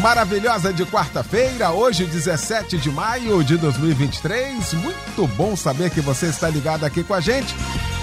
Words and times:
maravilhosa 0.00 0.72
de 0.72 0.86
quarta-feira, 0.86 1.72
hoje 1.72 2.06
17 2.06 2.78
de 2.78 2.90
maio 2.90 3.44
de 3.44 3.56
2023. 3.56 4.74
Muito 4.74 5.26
bom 5.36 5.56
saber 5.56 5.90
que 5.90 6.00
você 6.00 6.26
está 6.26 6.48
ligado 6.48 6.84
aqui 6.84 7.02
com 7.02 7.14
a 7.14 7.20
gente 7.20 7.52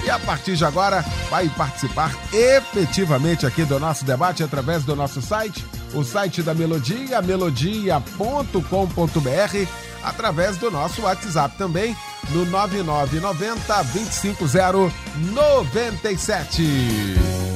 e 0.04 0.10
a 0.10 0.18
partir 0.18 0.56
de 0.56 0.64
agora 0.64 1.04
vai 1.28 1.48
participar 1.48 2.12
efetivamente 2.32 3.46
aqui 3.46 3.64
do 3.64 3.78
nosso 3.78 4.04
debate 4.04 4.42
através 4.42 4.84
do 4.84 4.96
nosso 4.96 5.20
site, 5.20 5.64
o 5.94 6.02
site 6.04 6.42
da 6.42 6.54
Melodia, 6.54 7.20
melodia.com.br, 7.20 9.68
através 10.02 10.56
do 10.56 10.70
nosso 10.70 11.02
WhatsApp 11.02 11.58
também, 11.58 11.94
no 12.30 12.46
9990 12.46 13.84
25097. 13.84 16.62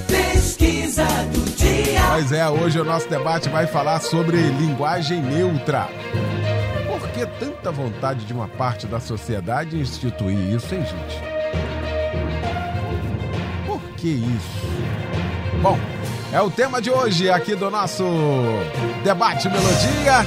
Pesquisa 0.09 1.07
do. 1.33 1.44
Pois 2.11 2.33
é, 2.33 2.49
hoje 2.49 2.81
o 2.81 2.85
nosso 2.85 3.09
debate 3.09 3.49
vai 3.49 3.67
falar 3.67 4.01
sobre 4.01 4.37
linguagem 4.37 5.21
neutra. 5.21 5.89
Por 6.87 7.09
que 7.11 7.27
tanta 7.27 7.71
vontade 7.71 8.25
de 8.25 8.33
uma 8.33 8.49
parte 8.49 8.87
da 8.87 9.01
sociedade 9.01 9.79
instituir 9.79 10.39
isso, 10.55 10.75
hein, 10.75 10.85
gente? 10.85 11.23
Por 13.67 13.81
que 13.97 14.09
isso? 14.09 15.61
Bom, 15.61 15.79
é 16.33 16.41
o 16.41 16.51
tema 16.51 16.81
de 16.81 16.91
hoje 16.91 17.31
aqui 17.31 17.55
do 17.55 17.71
nosso 17.71 18.05
debate 19.03 19.49
Melodia. 19.49 20.25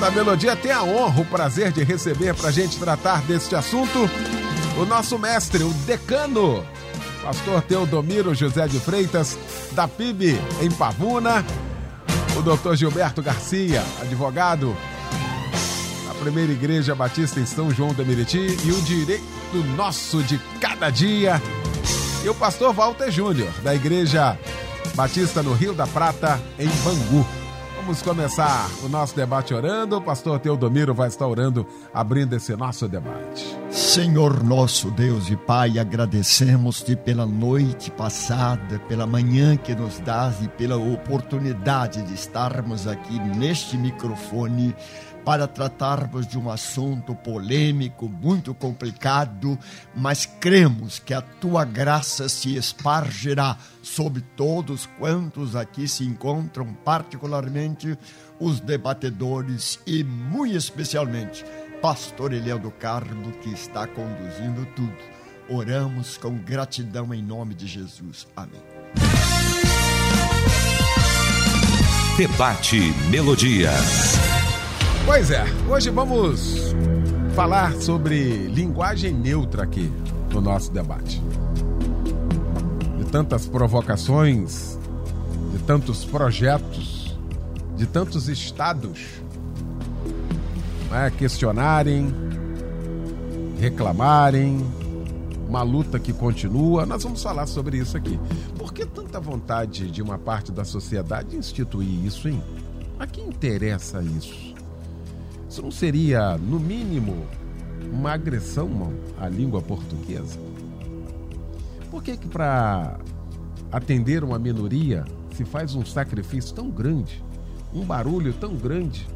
Da 0.00 0.10
Melodia 0.12 0.54
tem 0.54 0.70
a 0.70 0.84
honra, 0.84 1.20
o 1.20 1.24
prazer 1.24 1.72
de 1.72 1.82
receber 1.82 2.34
para 2.34 2.50
a 2.50 2.52
gente 2.52 2.78
tratar 2.78 3.20
deste 3.22 3.56
assunto 3.56 4.08
o 4.80 4.86
nosso 4.86 5.18
mestre, 5.18 5.64
o 5.64 5.70
decano, 5.86 6.64
pastor 7.22 7.62
Teodomiro 7.62 8.34
José 8.34 8.66
de 8.66 8.78
Freitas, 8.78 9.36
da 9.72 9.86
PIB 9.86 10.38
em 10.60 10.70
Pavuna, 10.70 11.44
o 12.36 12.42
doutor 12.42 12.76
Gilberto 12.76 13.22
Garcia, 13.22 13.82
advogado 14.00 14.76
da 16.06 16.14
Primeira 16.14 16.52
Igreja 16.52 16.94
Batista 16.94 17.40
em 17.40 17.46
São 17.46 17.70
João 17.70 17.92
da 17.92 18.04
Meriti 18.04 18.56
e 18.64 18.72
o 18.72 18.80
direito 18.82 19.24
nosso 19.76 20.22
de 20.22 20.38
cada 20.60 20.90
dia, 20.90 21.40
e 22.24 22.28
o 22.28 22.34
pastor 22.34 22.72
Walter 22.72 23.10
Júnior, 23.10 23.50
da 23.62 23.74
Igreja 23.74 24.38
Batista 24.94 25.42
no 25.42 25.52
Rio 25.52 25.74
da 25.74 25.86
Prata, 25.86 26.40
em 26.58 26.68
Bangu. 26.82 27.26
Vamos 27.88 28.02
começar 28.02 28.68
o 28.84 28.88
nosso 28.90 29.16
debate 29.16 29.54
orando. 29.54 29.96
O 29.96 30.02
pastor 30.02 30.38
Teodomiro 30.38 30.92
vai 30.92 31.08
estar 31.08 31.26
orando, 31.26 31.66
abrindo 31.90 32.36
esse 32.36 32.54
nosso 32.54 32.86
debate. 32.86 33.42
Senhor 33.70 34.44
nosso 34.44 34.90
Deus 34.90 35.30
e 35.30 35.36
Pai, 35.36 35.78
agradecemos-te 35.78 36.94
pela 36.94 37.24
noite 37.24 37.90
passada, 37.90 38.78
pela 38.80 39.06
manhã 39.06 39.56
que 39.56 39.74
nos 39.74 40.00
dás 40.00 40.42
e 40.42 40.48
pela 40.48 40.76
oportunidade 40.76 42.02
de 42.02 42.12
estarmos 42.12 42.86
aqui 42.86 43.18
neste 43.18 43.78
microfone 43.78 44.76
para 45.24 45.46
tratarmos 45.46 46.26
de 46.26 46.38
um 46.38 46.50
assunto 46.50 47.14
polêmico, 47.14 48.06
muito 48.06 48.54
complicado, 48.54 49.58
mas 49.94 50.26
cremos 50.26 50.98
que 50.98 51.14
a 51.14 51.22
tua 51.22 51.64
graça 51.64 52.28
se 52.28 52.54
espargirá 52.54 53.56
sobre 53.88 54.22
todos 54.36 54.86
quantos 54.98 55.56
aqui 55.56 55.88
se 55.88 56.04
encontram, 56.04 56.72
particularmente 56.84 57.98
os 58.38 58.60
debatedores 58.60 59.80
e, 59.86 60.04
muito 60.04 60.56
especialmente, 60.56 61.44
Pastor 61.80 62.32
Eliel 62.32 62.58
do 62.58 62.70
Carmo, 62.70 63.32
que 63.40 63.50
está 63.50 63.86
conduzindo 63.86 64.66
tudo. 64.76 64.96
Oramos 65.48 66.18
com 66.18 66.36
gratidão 66.38 67.12
em 67.14 67.22
nome 67.22 67.54
de 67.54 67.66
Jesus. 67.66 68.26
Amém. 68.36 68.62
Debate 72.16 72.92
Melodia. 73.10 73.70
Pois 75.06 75.30
é, 75.30 75.44
hoje 75.68 75.88
vamos 75.88 76.74
falar 77.34 77.72
sobre 77.76 78.48
linguagem 78.48 79.14
neutra 79.14 79.62
aqui 79.62 79.90
no 80.30 80.40
nosso 80.40 80.70
debate. 80.70 81.22
Tantas 83.10 83.46
provocações, 83.46 84.78
de 85.52 85.58
tantos 85.60 86.04
projetos, 86.04 87.18
de 87.76 87.86
tantos 87.86 88.28
estados 88.28 89.22
né, 90.90 91.10
questionarem, 91.16 92.12
reclamarem, 93.58 94.64
uma 95.48 95.62
luta 95.62 95.98
que 95.98 96.12
continua. 96.12 96.84
Nós 96.84 97.02
vamos 97.02 97.22
falar 97.22 97.46
sobre 97.46 97.78
isso 97.78 97.96
aqui. 97.96 98.20
Por 98.58 98.72
que 98.72 98.84
tanta 98.84 99.18
vontade 99.18 99.90
de 99.90 100.02
uma 100.02 100.18
parte 100.18 100.52
da 100.52 100.64
sociedade 100.64 101.36
instituir 101.36 102.04
isso, 102.04 102.28
hein? 102.28 102.42
A 102.98 103.06
quem 103.06 103.26
interessa 103.28 104.02
isso? 104.02 104.54
Isso 105.48 105.62
não 105.62 105.70
seria, 105.70 106.36
no 106.36 106.60
mínimo, 106.60 107.26
uma 107.90 108.12
agressão 108.12 108.92
à 109.18 109.28
língua 109.28 109.62
portuguesa? 109.62 110.47
Por 111.90 112.02
que 112.02 112.16
que 112.16 112.28
para 112.28 112.98
atender 113.72 114.22
uma 114.22 114.38
minoria 114.38 115.04
se 115.34 115.44
faz 115.44 115.74
um 115.74 115.84
sacrifício 115.84 116.54
tão 116.54 116.70
grande, 116.70 117.22
um 117.72 117.84
barulho 117.84 118.32
tão 118.32 118.54
grande? 118.54 119.06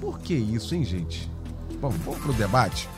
Por 0.00 0.18
que 0.18 0.34
isso, 0.34 0.74
hein, 0.74 0.84
gente? 0.84 1.30
Bom, 1.80 1.90
vamos 1.90 2.20
pro 2.20 2.32
debate. 2.32 2.88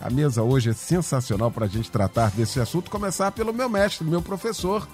A 0.00 0.10
mesa 0.10 0.42
hoje 0.42 0.70
é 0.70 0.72
sensacional 0.72 1.50
para 1.50 1.66
a 1.66 1.68
gente 1.68 1.90
tratar 1.90 2.30
desse 2.30 2.60
assunto. 2.60 2.90
Começar 2.90 3.32
pelo 3.32 3.52
meu 3.52 3.68
mestre, 3.68 4.06
meu 4.06 4.22
professor, 4.22 4.88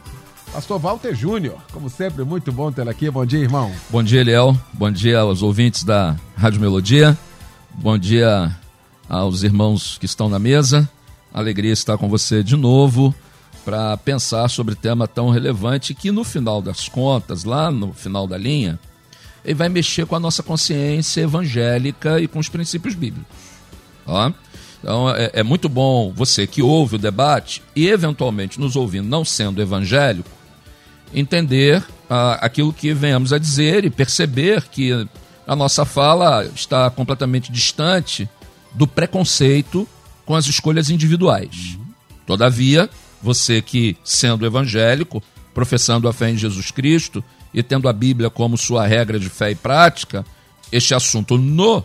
Pastor 0.52 0.78
Walter 0.78 1.14
Júnior. 1.14 1.58
Como 1.72 1.90
sempre, 1.90 2.24
muito 2.24 2.50
bom 2.50 2.72
tê-lo 2.72 2.90
aqui. 2.90 3.10
Bom 3.10 3.26
dia, 3.26 3.40
irmão. 3.40 3.70
Bom 3.90 4.02
dia, 4.02 4.20
Eliel. 4.20 4.56
Bom 4.72 4.90
dia 4.90 5.20
aos 5.20 5.42
ouvintes 5.42 5.84
da 5.84 6.16
Rádio 6.36 6.60
Melodia. 6.60 7.18
Bom 7.74 7.98
dia 7.98 8.54
aos 9.08 9.42
irmãos 9.42 9.98
que 9.98 10.06
estão 10.06 10.28
na 10.28 10.38
mesa. 10.38 10.88
Alegria 11.34 11.72
estar 11.72 11.98
com 11.98 12.08
você 12.08 12.44
de 12.44 12.56
novo 12.56 13.12
para 13.64 13.96
pensar 13.96 14.48
sobre 14.48 14.76
tema 14.76 15.08
tão 15.08 15.30
relevante 15.30 15.92
que, 15.92 16.12
no 16.12 16.22
final 16.22 16.62
das 16.62 16.88
contas, 16.88 17.42
lá 17.42 17.72
no 17.72 17.92
final 17.92 18.26
da 18.28 18.38
linha, 18.38 18.78
ele 19.44 19.54
vai 19.54 19.68
mexer 19.68 20.06
com 20.06 20.14
a 20.14 20.20
nossa 20.20 20.44
consciência 20.44 21.22
evangélica 21.22 22.20
e 22.20 22.28
com 22.28 22.38
os 22.38 22.48
princípios 22.48 22.94
bíblicos. 22.94 23.26
Ó. 24.06 24.30
Então 24.80 25.10
é, 25.10 25.30
é, 25.32 25.42
muito 25.42 25.68
bom 25.68 26.12
você 26.14 26.46
que 26.46 26.62
ouve 26.62 26.96
o 26.96 26.98
debate 26.98 27.62
e 27.74 27.88
eventualmente 27.88 28.60
nos 28.60 28.76
ouvindo, 28.76 29.08
não 29.08 29.24
sendo 29.24 29.60
evangélico, 29.60 30.28
entender 31.12 31.82
ah, 32.08 32.38
aquilo 32.40 32.72
que 32.72 32.92
venhamos 32.92 33.32
a 33.32 33.38
dizer 33.38 33.84
e 33.84 33.90
perceber 33.90 34.62
que 34.68 35.08
a 35.46 35.56
nossa 35.56 35.84
fala 35.84 36.44
está 36.54 36.90
completamente 36.90 37.50
distante 37.50 38.28
do 38.72 38.86
preconceito 38.86 39.88
com 40.24 40.34
as 40.34 40.46
escolhas 40.46 40.90
individuais. 40.90 41.78
Todavia, 42.26 42.88
você 43.22 43.60
que, 43.60 43.96
sendo 44.04 44.46
evangélico, 44.46 45.22
professando 45.52 46.08
a 46.08 46.12
fé 46.12 46.30
em 46.30 46.36
Jesus 46.36 46.70
Cristo 46.70 47.22
e 47.52 47.62
tendo 47.62 47.88
a 47.88 47.92
Bíblia 47.92 48.30
como 48.30 48.56
sua 48.56 48.86
regra 48.86 49.18
de 49.18 49.28
fé 49.28 49.50
e 49.50 49.54
prática, 49.54 50.24
este 50.72 50.94
assunto 50.94 51.38
no 51.38 51.84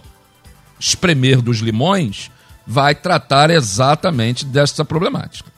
espremer 0.80 1.41
dos 1.41 1.59
limões 1.59 2.31
vai 2.65 2.95
tratar 2.95 3.50
exatamente 3.50 4.45
dessa 4.45 4.85
problemática. 4.85 5.51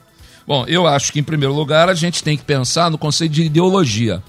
Bom, 0.46 0.64
eu 0.66 0.86
acho 0.86 1.12
que 1.12 1.20
em 1.20 1.24
primeiro 1.24 1.54
lugar 1.54 1.88
a 1.88 1.94
gente 1.94 2.22
tem 2.22 2.36
que 2.36 2.44
pensar 2.44 2.90
no 2.90 2.98
conceito 2.98 3.32
de 3.32 3.42
ideologia. 3.42 4.22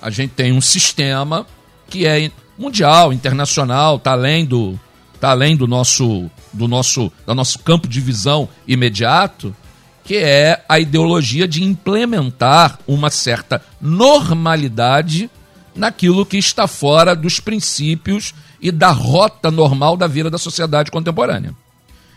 A 0.00 0.10
gente 0.10 0.30
tem 0.30 0.52
um 0.52 0.60
sistema 0.60 1.46
que 1.88 2.06
é 2.06 2.30
mundial, 2.56 3.12
internacional, 3.12 3.96
está 3.96 4.12
além 4.12 4.44
do 4.44 4.78
tá 5.20 5.30
além 5.30 5.56
do 5.56 5.66
nosso 5.66 6.30
do 6.52 6.66
nosso 6.66 7.12
do 7.26 7.34
nosso 7.34 7.58
campo 7.60 7.86
de 7.88 8.00
visão 8.00 8.48
imediato, 8.66 9.54
que 10.04 10.16
é 10.16 10.64
a 10.68 10.78
ideologia 10.78 11.46
de 11.46 11.62
implementar 11.62 12.78
uma 12.86 13.10
certa 13.10 13.62
normalidade 13.80 15.30
naquilo 15.74 16.26
que 16.26 16.36
está 16.36 16.66
fora 16.66 17.14
dos 17.14 17.40
princípios 17.40 18.34
e 18.60 18.72
da 18.72 18.90
rota 18.90 19.50
normal 19.50 19.96
da 19.96 20.06
vida 20.06 20.28
da 20.30 20.38
sociedade 20.38 20.90
contemporânea. 20.90 21.54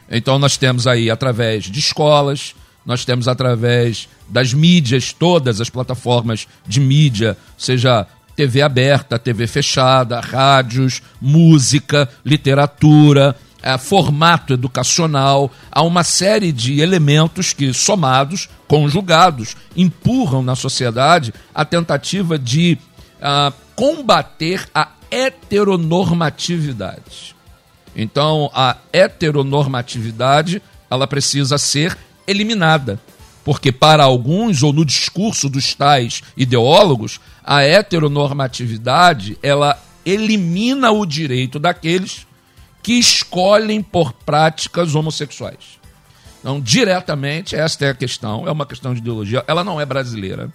Então 0.10 0.40
nós 0.40 0.58
temos 0.58 0.88
aí 0.88 1.10
através 1.10 1.66
de 1.66 1.80
escolas, 1.80 2.56
nós 2.86 3.06
temos 3.06 3.28
através 3.28 4.10
das 4.28 4.54
mídias, 4.54 5.14
todas 5.14 5.62
as 5.62 5.70
plataformas 5.70 6.48
de 6.68 6.80
mídia, 6.80 7.38
seja 7.58 8.08
TV 8.42 8.64
aberta, 8.64 9.20
TV 9.20 9.46
fechada, 9.46 10.20
rádios, 10.20 11.04
música, 11.22 12.10
literatura, 12.26 13.36
é, 13.62 13.78
formato 13.78 14.54
educacional, 14.54 15.52
há 15.72 15.84
uma 15.84 16.04
série 16.04 16.52
de 16.52 16.82
elementos 16.82 17.54
que, 17.54 17.72
somados, 17.72 18.50
conjugados, 18.68 19.56
empurram 19.78 20.42
na 20.42 20.56
sociedade 20.56 21.32
a 21.54 21.64
tentativa 21.64 22.40
de 22.40 22.80
uh, 23.20 23.54
combater 23.76 24.68
a 24.74 24.88
heteronormatividade. 25.12 27.36
Então, 27.96 28.50
a 28.56 28.76
heteronormatividade 28.92 30.64
ela 30.90 31.06
precisa 31.06 31.60
ser 31.60 31.96
eliminada. 32.26 33.00
Porque, 33.44 33.72
para 33.72 34.04
alguns, 34.04 34.62
ou 34.62 34.72
no 34.72 34.86
discurso 34.86 35.50
dos 35.50 35.74
tais 35.74 36.22
ideólogos, 36.38 37.20
a 37.44 37.64
heteronormatividade 37.64 39.38
ela 39.42 39.82
elimina 40.06 40.92
o 40.92 41.06
direito 41.06 41.60
daqueles 41.60 42.26
que 42.84 42.94
escolhem 42.94 43.82
por 43.82 44.14
práticas 44.14 44.96
homossexuais. 44.96 45.80
Então, 46.40 46.60
diretamente, 46.60 47.56
esta 47.56 47.86
é 47.86 47.90
a 47.90 47.94
questão, 47.94 48.48
é 48.48 48.52
uma 48.52 48.66
questão 48.66 48.94
de 48.94 49.00
ideologia. 49.00 49.44
Ela 49.48 49.64
não 49.64 49.80
é 49.80 49.86
brasileira. 49.86 50.52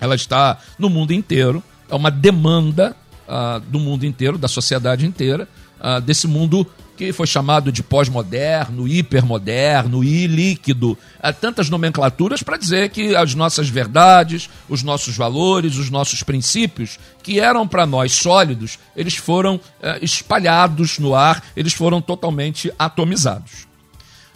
Ela 0.00 0.14
está 0.14 0.58
no 0.78 0.88
mundo 0.88 1.12
inteiro. 1.12 1.62
É 1.88 1.94
uma 1.94 2.10
demanda 2.10 2.96
uh, 3.28 3.60
do 3.60 3.78
mundo 3.78 4.06
inteiro, 4.06 4.38
da 4.38 4.48
sociedade 4.48 5.06
inteira, 5.06 5.46
uh, 5.78 6.00
desse 6.00 6.26
mundo 6.26 6.66
que 7.06 7.12
foi 7.12 7.26
chamado 7.26 7.72
de 7.72 7.82
pós-moderno, 7.82 8.86
hipermoderno, 8.86 10.04
ilíquido, 10.04 10.96
há 11.20 11.32
tantas 11.32 11.68
nomenclaturas 11.68 12.44
para 12.44 12.56
dizer 12.56 12.90
que 12.90 13.16
as 13.16 13.34
nossas 13.34 13.68
verdades, 13.68 14.48
os 14.68 14.84
nossos 14.84 15.16
valores, 15.16 15.76
os 15.76 15.90
nossos 15.90 16.22
princípios, 16.22 17.00
que 17.20 17.40
eram 17.40 17.66
para 17.66 17.84
nós 17.86 18.12
sólidos, 18.12 18.78
eles 18.94 19.16
foram 19.16 19.60
eh, 19.82 19.98
espalhados 20.00 21.00
no 21.00 21.12
ar, 21.12 21.42
eles 21.56 21.72
foram 21.72 22.00
totalmente 22.00 22.72
atomizados. 22.78 23.66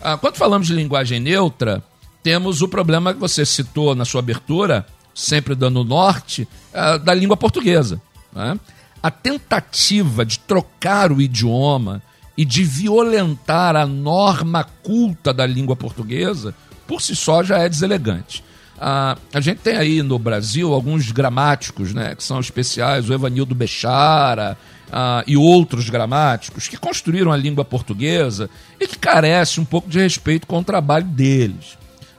Ah, 0.00 0.16
quando 0.16 0.36
falamos 0.36 0.66
de 0.66 0.74
linguagem 0.74 1.20
neutra, 1.20 1.82
temos 2.20 2.62
o 2.62 2.68
problema 2.68 3.14
que 3.14 3.20
você 3.20 3.46
citou 3.46 3.94
na 3.94 4.04
sua 4.04 4.18
abertura, 4.18 4.84
sempre 5.14 5.54
dando 5.54 5.84
norte, 5.84 6.48
ah, 6.74 6.96
da 6.96 7.14
língua 7.14 7.36
portuguesa. 7.36 8.02
Né? 8.32 8.58
A 9.00 9.10
tentativa 9.10 10.26
de 10.26 10.40
trocar 10.40 11.12
o 11.12 11.20
idioma 11.20 12.02
e 12.36 12.44
de 12.44 12.62
violentar 12.62 13.76
a 13.76 13.86
norma 13.86 14.64
culta 14.82 15.32
da 15.32 15.46
língua 15.46 15.74
portuguesa, 15.74 16.54
por 16.86 17.00
si 17.00 17.16
só 17.16 17.42
já 17.42 17.58
é 17.58 17.68
deselegante. 17.68 18.44
Ah, 18.78 19.16
a 19.32 19.40
gente 19.40 19.58
tem 19.58 19.76
aí 19.76 20.02
no 20.02 20.18
Brasil 20.18 20.74
alguns 20.74 21.10
gramáticos, 21.10 21.94
né, 21.94 22.14
que 22.14 22.22
são 22.22 22.38
especiais, 22.38 23.08
o 23.08 23.14
Evanildo 23.14 23.54
Bechara 23.54 24.56
ah, 24.92 25.24
e 25.26 25.36
outros 25.36 25.88
gramáticos, 25.88 26.68
que 26.68 26.76
construíram 26.76 27.32
a 27.32 27.36
língua 27.36 27.64
portuguesa 27.64 28.50
e 28.78 28.86
que 28.86 28.98
carece 28.98 29.60
um 29.60 29.64
pouco 29.64 29.88
de 29.88 29.98
respeito 29.98 30.46
com 30.46 30.58
o 30.58 30.64
trabalho 30.64 31.06
deles. 31.06 31.78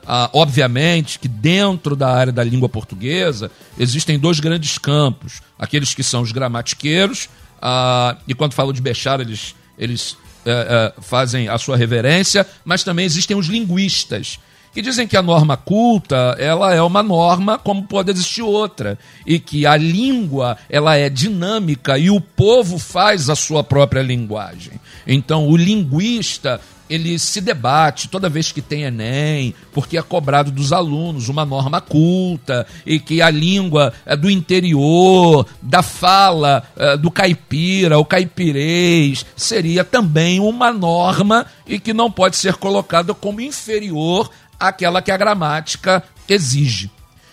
Ah, 0.10 0.30
obviamente 0.34 1.20
que 1.20 1.28
dentro 1.28 1.96
da 1.96 2.10
área 2.10 2.32
da 2.32 2.44
língua 2.44 2.70
portuguesa 2.70 3.52
existem 3.78 4.18
dois 4.18 4.40
grandes 4.40 4.78
campos: 4.78 5.42
aqueles 5.60 5.94
que 5.94 6.02
são 6.02 6.22
os 6.22 6.32
gramatiqueiros, 6.32 7.30
ah, 7.62 8.16
e 8.28 8.34
quando 8.34 8.54
falo 8.54 8.74
de 8.74 8.82
Bechara, 8.82 9.22
eles 9.22 9.54
eles 9.78 10.18
é, 10.46 10.94
é, 10.98 11.02
fazem 11.02 11.50
a 11.50 11.58
sua 11.58 11.76
reverência, 11.76 12.48
mas 12.64 12.84
também 12.84 13.06
existem 13.06 13.36
os 13.36 13.48
linguistas, 13.48 14.40
que 14.74 14.82
dizem 14.82 15.08
que 15.08 15.18
a 15.18 15.22
norma 15.22 15.58
culta 15.58 16.36
ela 16.40 16.74
é 16.74 16.82
uma 16.82 17.02
norma 17.02 17.58
como 17.58 17.84
pode 17.84 18.12
existir 18.12 18.44
outra 18.44 18.98
e 19.26 19.40
que 19.40 19.66
a 19.66 19.76
língua 19.76 20.58
ela 20.70 20.96
é 20.96 21.10
dinâmica 21.10 21.98
e 21.98 22.10
o 22.10 22.22
povo 22.22 22.78
faz 22.78 23.30
a 23.30 23.36
sua 23.36 23.64
própria 23.64 24.02
linguagem. 24.02 24.80
Então 25.06 25.48
o 25.48 25.58
linguista 25.58 26.62
ele 26.90 27.20
se 27.20 27.42
debate 27.42 28.08
toda 28.08 28.30
vez 28.30 28.52
que 28.52 28.62
tem 28.62 28.84
Enem, 28.84 29.54
porque 29.74 29.98
é 29.98 30.02
cobrado 30.02 30.52
dos 30.52 30.72
alunos 30.72 31.30
uma 31.30 31.46
norma 31.46 31.82
culta 31.82 32.66
e 32.86 33.00
que 33.00 33.22
a 33.22 33.30
língua 33.30 33.94
é 34.06 34.16
do 34.16 34.30
interior, 34.30 35.46
da 35.62 35.82
fala 35.82 36.64
é, 36.76 36.98
do 36.98 37.12
caipira, 37.12 37.98
o 38.00 38.06
caipirês, 38.06 39.26
seria 39.36 39.84
também 39.84 40.40
uma 40.40 40.72
norma 40.72 41.46
e 41.68 41.80
que 41.80 41.94
não 41.94 42.12
pode 42.12 42.38
ser 42.38 42.56
colocada 42.56 43.14
como 43.14 43.42
inferior 43.42 44.30
àquela 44.60 45.02
que 45.02 45.12
a 45.12 45.18
gramática 45.18 46.04
exige. 46.28 46.90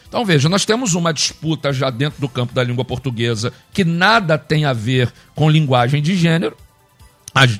Então 0.08 0.24
veja, 0.24 0.48
nós 0.48 0.64
temos 0.64 0.94
uma 0.94 1.12
disputa 1.12 1.72
já 1.72 1.90
dentro 1.90 2.20
do 2.20 2.28
campo 2.28 2.54
da 2.54 2.62
língua 2.62 2.84
portuguesa 2.84 3.52
que 3.72 3.84
nada 3.84 4.38
tem 4.38 4.64
a 4.64 4.72
ver 4.72 5.12
com 5.34 5.50
linguagem 5.50 6.00
de 6.00 6.14
gênero, 6.16 6.56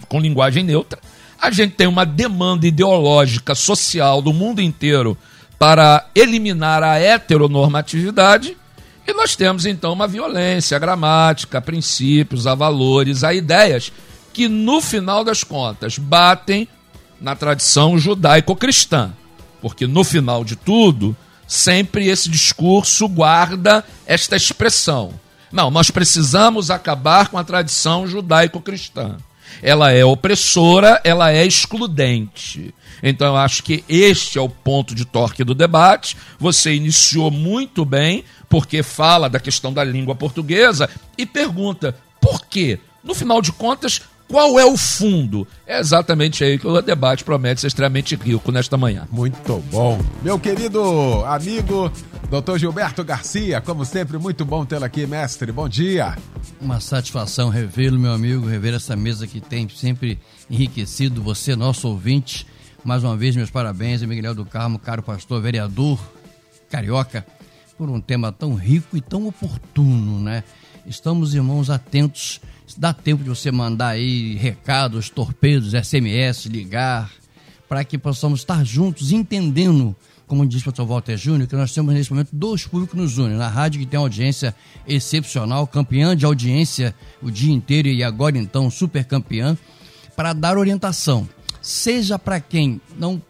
com 0.09 0.21
linguagem 0.21 0.63
neutra 0.63 1.01
a 1.41 1.51
gente 1.51 1.75
tem 1.75 1.87
uma 1.87 2.05
demanda 2.05 2.67
ideológica 2.67 3.55
social 3.55 4.23
do 4.23 4.33
mundo 4.33 4.61
inteiro 4.61 5.17
para 5.59 6.07
eliminar 6.15 6.83
a 6.83 6.99
heteronormatividade. 6.99 8.57
E 9.07 9.13
nós 9.13 9.37
temos 9.37 9.67
então 9.67 9.93
uma 9.93 10.09
violência, 10.09 10.77
a 10.77 10.81
gramática, 10.81 11.59
a 11.59 11.63
princípios, 11.63 12.47
a 12.47 12.55
valores, 12.55 13.23
a 13.23 13.35
ideias 13.35 13.93
que 14.33 14.49
no 14.49 14.81
final 14.81 15.23
das 15.23 15.45
contas 15.45 15.99
batem 15.99 16.67
na 17.21 17.37
tradição 17.37 17.99
judaico-cristã. 17.99 19.13
Porque 19.61 19.87
no 19.87 20.03
final 20.03 20.45
de 20.45 20.57
tudo, 20.57 21.17
sempre 21.47 22.09
esse 22.09 22.29
discurso 22.29 23.09
guarda 23.09 23.85
esta 24.07 24.37
expressão. 24.37 25.13
Não, 25.53 25.71
nós 25.71 25.91
precisamos 25.91 26.71
acabar 26.71 27.29
com 27.29 27.39
a 27.39 27.45
tradição 27.45 28.07
judaico-cristã 28.07 29.19
ela 29.63 29.91
é 29.93 30.05
opressora, 30.05 31.01
ela 31.05 31.33
é 31.33 31.45
excludente. 31.45 32.75
Então 33.03 33.27
eu 33.29 33.37
acho 33.37 33.63
que 33.63 33.85
este 33.89 34.39
é 34.39 34.41
o 34.41 34.49
ponto 34.49 34.95
de 34.95 35.05
torque 35.05 35.45
do 35.45 35.55
debate. 35.55 36.17
Você 36.39 36.75
iniciou 36.75 37.31
muito 37.31 37.85
bem, 37.85 38.25
porque 38.49 38.83
fala 38.83 39.29
da 39.29 39.41
questão 39.41 39.73
da 39.73 39.85
língua 39.85 40.15
portuguesa 40.15 40.89
e 41.19 41.27
pergunta 41.27 41.97
por 42.21 42.47
quê? 42.47 42.79
No 43.03 43.15
final 43.15 43.43
de 43.43 43.53
contas, 43.53 44.01
qual 44.35 44.59
é 44.59 44.65
o 44.65 44.77
fundo? 44.77 45.47
É 45.65 45.79
exatamente 45.79 46.43
aí 46.43 46.59
que 46.59 46.67
o 46.67 46.83
debate 46.83 47.23
promete 47.23 47.61
ser 47.61 47.69
extremamente 47.69 48.17
rico 48.17 48.51
nesta 48.51 48.77
manhã. 48.77 49.07
Muito 49.13 49.63
bom. 49.71 49.97
Meu 50.25 50.41
querido 50.41 51.25
amigo, 51.25 51.89
doutor 52.29 52.59
Gilberto 52.59 53.05
Garcia, 53.05 53.61
como 53.61 53.85
sempre, 53.85 54.19
muito 54.19 54.45
bom 54.45 54.65
tê-lo 54.65 54.85
aqui, 54.85 55.07
mestre. 55.07 55.53
Bom 55.53 55.69
dia. 55.69 56.19
Uma 56.61 56.81
satisfação 56.81 57.49
revê-lo, 57.49 57.97
meu 57.97 58.13
amigo, 58.13 58.45
rever 58.45 58.75
essa 58.75 58.97
mesa 58.97 59.25
que 59.25 59.41
tem 59.41 59.69
sempre 59.69 60.19
enriquecido 60.51 61.23
você, 61.23 61.55
nosso 61.55 61.87
ouvinte. 61.87 62.45
Mais 62.83 63.05
uma 63.05 63.17
vez, 63.17 63.37
meus 63.37 63.51
parabéns, 63.51 64.03
Miguel 64.03 64.35
do 64.35 64.45
Carmo, 64.45 64.81
caro 64.81 65.01
pastor, 65.01 65.41
vereador, 65.41 65.97
carioca, 66.69 67.25
por 67.79 67.89
um 67.89 68.01
tema 68.01 68.33
tão 68.33 68.57
rico 68.57 68.97
e 68.97 69.01
tão 69.01 69.29
oportuno, 69.29 70.19
né? 70.19 70.43
Estamos, 70.87 71.35
irmãos, 71.35 71.71
atentos 71.71 72.41
dá 72.77 72.93
tempo 72.93 73.23
de 73.23 73.31
você 73.31 73.51
mandar 73.51 73.89
aí 73.89 74.35
recados, 74.35 75.09
torpedos, 75.09 75.73
SMS, 75.73 76.47
ligar, 76.47 77.11
para 77.69 77.85
que 77.85 77.97
possamos 77.97 78.41
estar 78.41 78.65
juntos, 78.65 79.11
entendendo, 79.11 79.97
como 80.27 80.47
disse 80.47 80.63
o 80.63 80.67
pastor 80.67 80.87
Walter 80.87 81.17
Júnior, 81.17 81.49
que 81.49 81.57
nós 81.57 81.73
temos 81.73 81.95
nesse 81.95 82.11
momento 82.11 82.31
dois 82.33 82.67
públicos 82.67 82.99
nos 82.99 83.17
unem. 83.17 83.37
Na 83.37 83.49
rádio, 83.49 83.81
que 83.81 83.87
tem 83.87 83.99
uma 83.99 84.05
audiência 84.07 84.55
excepcional, 84.87 85.67
campeã 85.67 86.15
de 86.15 86.27
audiência 86.27 86.95
o 87.23 87.31
dia 87.31 87.53
inteiro 87.53 87.89
e 87.89 88.05
agora 88.05 88.37
então 88.37 88.71
super 88.71 89.05
campeã, 89.05 89.57
para 90.15 90.33
dar 90.35 90.59
orientação. 90.59 91.27
Seja 91.63 92.19
para 92.19 92.41
quem 92.41 92.81
não 92.99 93.23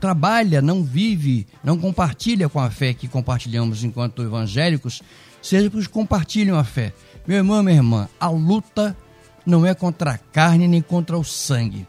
trabalha, 0.00 0.60
não 0.60 0.82
vive, 0.82 1.46
não 1.62 1.78
compartilha 1.78 2.48
com 2.48 2.60
a 2.60 2.68
fé 2.68 2.92
que 2.92 3.06
compartilhamos 3.06 3.84
enquanto 3.84 4.22
evangélicos, 4.22 5.02
seja 5.48 5.70
para 5.70 5.78
os 5.78 5.86
que 5.86 5.92
compartilham 5.92 6.58
a 6.58 6.64
fé 6.64 6.92
meu 7.26 7.38
irmão, 7.38 7.60
minha 7.60 7.76
irmã, 7.76 8.08
a 8.20 8.28
luta 8.28 8.96
não 9.44 9.66
é 9.66 9.74
contra 9.74 10.12
a 10.12 10.18
carne 10.18 10.68
nem 10.68 10.80
contra 10.80 11.18
o 11.18 11.24
sangue. 11.24 11.84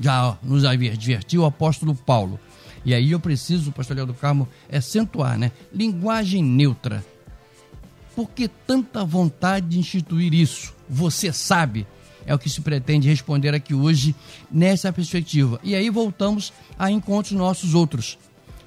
Já 0.00 0.38
nos 0.44 0.64
advertiu 0.64 1.42
o 1.42 1.44
apóstolo 1.44 1.92
Paulo. 1.92 2.38
E 2.84 2.94
aí 2.94 3.10
eu 3.10 3.18
preciso, 3.18 3.72
pastor 3.72 3.96
Léo 3.96 4.06
do 4.06 4.14
Carmo, 4.14 4.48
acentuar, 4.72 5.36
né? 5.36 5.50
Linguagem 5.74 6.40
neutra. 6.40 7.04
Por 8.14 8.30
que 8.30 8.46
tanta 8.46 9.04
vontade 9.04 9.66
de 9.66 9.78
instituir 9.80 10.32
isso? 10.32 10.72
Você 10.88 11.32
sabe, 11.32 11.84
é 12.24 12.32
o 12.32 12.38
que 12.38 12.48
se 12.48 12.60
pretende 12.60 13.08
responder 13.08 13.52
aqui 13.56 13.74
hoje 13.74 14.14
nessa 14.48 14.92
perspectiva. 14.92 15.58
E 15.64 15.74
aí 15.74 15.90
voltamos 15.90 16.52
a 16.78 16.92
encontros 16.92 17.32
nossos 17.32 17.74
outros. 17.74 18.16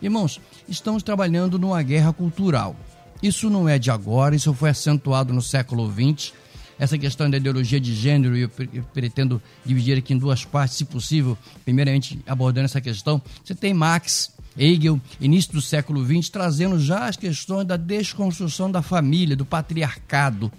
Irmãos, 0.02 0.42
estamos 0.68 1.02
trabalhando 1.02 1.58
numa 1.58 1.82
guerra 1.82 2.12
cultural. 2.12 2.76
Isso 3.22 3.50
não 3.50 3.70
é 3.70 3.78
de 3.78 3.92
agora, 3.92 4.36
isso 4.36 4.54
foi 4.54 4.70
acentuado 4.70 5.34
no 5.34 5.42
século 5.42 5.92
XX. 5.92 6.34
Essa 6.80 6.98
questão 6.98 7.30
da 7.30 7.38
ideologia 7.38 7.80
de 7.80 7.94
gênero, 7.94 8.36
e 8.36 8.42
eu 8.42 8.50
pretendo 8.92 9.40
dividir 9.64 9.98
aqui 10.00 10.14
em 10.14 10.18
duas 10.18 10.44
partes, 10.44 10.78
se 10.78 10.86
possível. 10.86 11.38
Primeiramente, 11.64 12.20
abordando 12.26 12.66
essa 12.66 12.82
questão. 12.82 13.22
Você 13.46 13.54
tem 13.54 13.72
Marx, 13.72 14.32
Hegel, 14.58 15.00
início 15.20 15.54
do 15.54 15.62
século 15.62 16.04
XX, 16.04 16.30
trazendo 16.30 16.80
já 16.80 17.06
as 17.08 17.16
questões 17.16 17.68
da 17.68 17.78
desconstrução 17.78 18.72
da 18.72 18.82
família, 18.82 19.36
do 19.36 19.46
patriarcado. 19.46 20.52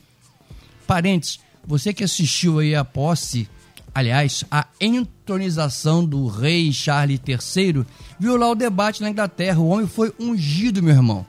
Parentes, 0.87 1.41
você 1.67 1.93
que 1.93 2.05
assistiu 2.05 2.61
aí 2.61 2.75
a 2.77 2.85
posse, 2.85 3.49
aliás, 3.93 4.45
a 4.49 4.67
entronização 4.81 6.05
do 6.05 6.29
rei 6.29 6.73
Charles 6.73 7.21
III, 7.27 7.85
viu 8.21 8.37
lá 8.37 8.49
o 8.49 8.55
debate 8.55 9.03
na 9.03 9.11
Inglaterra. 9.11 9.59
O 9.59 9.67
homem 9.67 9.89
foi 9.89 10.15
ungido, 10.21 10.81
meu 10.81 10.95
irmão. 10.95 11.27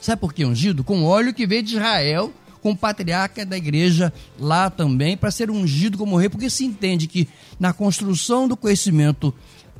Sabe 0.00 0.20
por 0.20 0.32
que 0.32 0.44
ungido? 0.44 0.84
Com 0.84 1.04
óleo 1.04 1.34
que 1.34 1.46
veio 1.46 1.62
de 1.62 1.74
Israel, 1.74 2.32
com 2.62 2.72
o 2.72 2.76
patriarca 2.76 3.46
da 3.46 3.56
igreja 3.56 4.12
lá 4.38 4.68
também, 4.70 5.16
para 5.16 5.30
ser 5.30 5.50
ungido 5.50 5.96
como 5.96 6.16
rei, 6.16 6.28
porque 6.28 6.50
se 6.50 6.64
entende 6.64 7.06
que 7.06 7.28
na 7.58 7.72
construção 7.72 8.48
do 8.48 8.56
conhecimento 8.56 9.32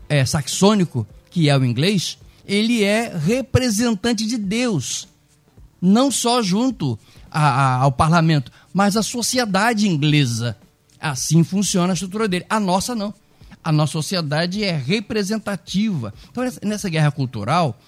é, 0.08 0.25
saxônico, 0.25 1.06
que 1.30 1.49
é 1.49 1.56
o 1.56 1.64
inglês, 1.64 2.18
ele 2.46 2.85
é 2.85 3.12
representante 3.16 4.25
de 4.25 4.38
Deus, 4.38 5.08
não 5.80 6.11
só 6.11 6.42
junto 6.42 6.99
a, 7.30 7.40
a, 7.40 7.75
ao 7.82 7.92
parlamento, 7.92 8.52
mas 8.73 8.96
a 8.96 9.02
sociedade 9.02 9.88
inglesa. 9.88 10.56
Assim 11.00 11.44
funciona 11.44 11.92
a 11.92 11.94
estrutura 11.94 12.26
dele. 12.26 12.46
A 12.49 12.58
nossa 12.58 12.94
não. 12.94 13.12
A 13.62 13.70
nossa 13.70 13.92
sociedade 13.92 14.64
é 14.64 14.73
representativa. 14.75 16.14
Então, 16.30 16.44
nessa 16.62 16.88
guerra 16.88 17.11
cultural, 17.11 17.78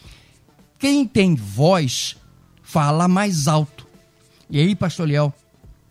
quem 0.78 1.06
tem 1.06 1.35
voz 1.35 2.16
fala 2.62 3.08
mais 3.08 3.49
alto. 3.49 3.87
E 4.50 4.61
aí, 4.61 4.75
pastor 4.75 5.08
Liel, 5.08 5.32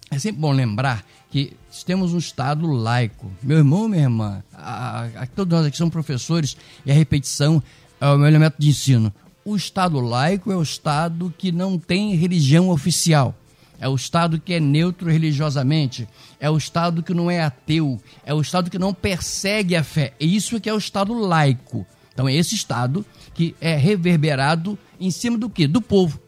é 0.10 0.18
sempre 0.18 0.42
bom 0.42 0.52
lembrar 0.52 1.06
que 1.30 1.56
temos 1.86 2.14
um 2.14 2.18
Estado 2.18 2.66
laico. 2.66 3.32
Meu 3.44 3.58
irmão, 3.58 3.88
minha 3.88 4.04
irmã, 4.04 4.44
a, 4.54 5.06
a, 5.16 5.28
todos 5.28 5.52
nós 5.58 5.68
aqui 5.68 5.78
somos 5.78 5.92
professores 5.92 6.58
e 6.86 6.92
a 6.92 6.94
repetição 6.94 7.62
é 8.00 8.08
o 8.08 8.18
meu 8.18 8.28
elemento 8.28 8.56
de 8.58 8.70
ensino. 8.70 9.14
O 9.44 9.56
Estado 9.56 10.00
laico 10.00 10.52
é 10.52 10.56
o 10.56 10.62
Estado 10.62 11.34
que 11.38 11.52
não 11.52 11.78
tem 11.78 12.16
religião 12.16 12.70
oficial. 12.70 13.36
É 13.80 13.88
o 13.88 13.96
Estado 13.96 14.40
que 14.40 14.54
é 14.54 14.60
neutro 14.60 15.10
religiosamente. 15.10 16.08
É 16.40 16.50
o 16.50 16.58
Estado 16.58 17.04
que 17.04 17.14
não 17.14 17.30
é 17.30 17.42
ateu. 17.42 18.02
É 18.26 18.34
o 18.34 18.42
Estado 18.42 18.72
que 18.72 18.80
não 18.80 18.94
persegue 18.94 19.76
a 19.76 19.84
fé. 19.84 20.14
É 20.20 20.26
isso 20.26 20.60
que 20.60 20.70
é 20.70 20.74
o 20.74 20.78
Estado 20.78 21.14
laico. 21.14 21.86
Então 22.14 22.28
é 22.28 22.34
esse 22.34 22.56
Estado 22.56 23.06
que 23.38 23.56
é 23.62 23.76
reverberado 23.78 24.78
em 25.00 25.12
cima 25.12 25.38
do 25.38 25.48
quê? 25.48 25.68
Do 25.68 25.80
povo. 25.80 26.20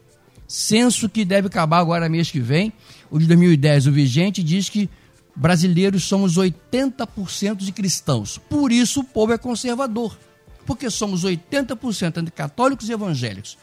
Censo 0.46 1.08
que 1.08 1.24
deve 1.24 1.48
acabar 1.48 1.78
agora 1.78 2.08
mês 2.08 2.30
que 2.30 2.38
vem. 2.38 2.72
O 3.10 3.18
de 3.18 3.26
2010, 3.26 3.88
o 3.88 3.92
vigente, 3.92 4.44
diz 4.44 4.68
que 4.68 4.88
brasileiros 5.34 6.04
somos 6.04 6.38
80% 6.38 7.56
de 7.56 7.72
cristãos. 7.72 8.38
Por 8.38 8.70
isso 8.70 9.00
o 9.00 9.04
povo 9.04 9.32
é 9.32 9.38
conservador. 9.38 10.16
Porque 10.64 10.88
somos 10.88 11.24
80% 11.24 12.18
entre 12.18 12.30
católicos 12.30 12.88
e 12.88 12.92
evangélicos. 12.92 13.58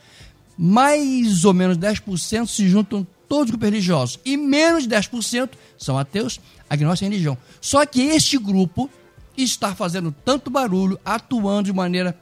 Mais 0.57 1.45
ou 1.45 1.53
menos 1.53 1.77
10% 1.77 2.47
se 2.47 2.67
juntam 2.67 3.07
todos 3.29 3.45
os 3.45 3.51
grupos 3.51 3.69
religiosos. 3.69 4.19
E 4.25 4.35
menos 4.35 4.83
de 4.83 4.89
10% 4.89 5.51
são 5.77 5.97
ateus, 5.97 6.41
agnósticos 6.69 7.07
em 7.07 7.11
religião. 7.11 7.37
Só 7.61 7.85
que 7.85 8.01
este 8.01 8.37
grupo 8.37 8.89
está 9.37 9.73
fazendo 9.73 10.13
tanto 10.25 10.49
barulho, 10.49 10.99
atuando 11.05 11.63
de 11.63 11.73
maneira 11.73 12.17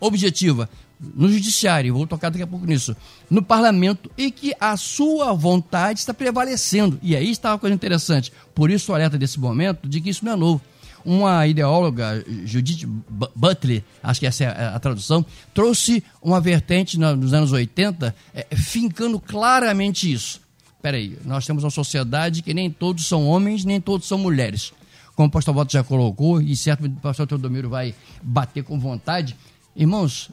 objetiva 0.00 0.68
no 1.14 1.28
judiciário, 1.28 1.94
vou 1.94 2.06
tocar 2.06 2.30
daqui 2.30 2.42
a 2.42 2.46
pouco 2.46 2.66
nisso, 2.66 2.96
no 3.28 3.42
parlamento 3.42 4.10
e 4.16 4.30
que 4.30 4.54
a 4.58 4.76
sua 4.76 5.32
vontade 5.32 5.98
está 5.98 6.14
prevalecendo. 6.14 6.98
E 7.02 7.16
aí 7.16 7.30
está 7.30 7.52
uma 7.52 7.58
coisa 7.58 7.74
interessante. 7.74 8.32
Por 8.54 8.70
isso 8.70 8.92
o 8.92 8.94
alerta 8.94 9.18
desse 9.18 9.38
momento 9.38 9.88
de 9.88 10.00
que 10.00 10.10
isso 10.10 10.24
não 10.24 10.32
é 10.32 10.36
novo. 10.36 10.60
Uma 11.04 11.46
ideóloga, 11.46 12.24
Judith 12.46 12.86
Butler, 13.34 13.84
acho 14.02 14.20
que 14.20 14.26
essa 14.26 14.44
é 14.44 14.66
a 14.68 14.80
tradução, 14.80 15.24
trouxe 15.52 16.02
uma 16.22 16.40
vertente 16.40 16.98
nos 16.98 17.34
anos 17.34 17.52
80, 17.52 18.14
é, 18.34 18.46
fincando 18.56 19.20
claramente 19.20 20.10
isso. 20.10 20.40
Peraí, 20.80 21.18
nós 21.22 21.44
temos 21.44 21.62
uma 21.62 21.70
sociedade 21.70 22.42
que 22.42 22.54
nem 22.54 22.70
todos 22.70 23.06
são 23.06 23.26
homens, 23.26 23.66
nem 23.66 23.82
todos 23.82 24.08
são 24.08 24.16
mulheres. 24.16 24.72
Como 25.14 25.28
o 25.28 25.30
pastor 25.30 25.54
Boto 25.54 25.72
já 25.72 25.84
colocou, 25.84 26.40
e 26.40 26.56
certo 26.56 26.86
o 26.86 26.90
pastor 26.90 27.26
Teodomiro 27.26 27.68
vai 27.68 27.94
bater 28.22 28.64
com 28.64 28.80
vontade, 28.80 29.36
irmãos, 29.74 30.30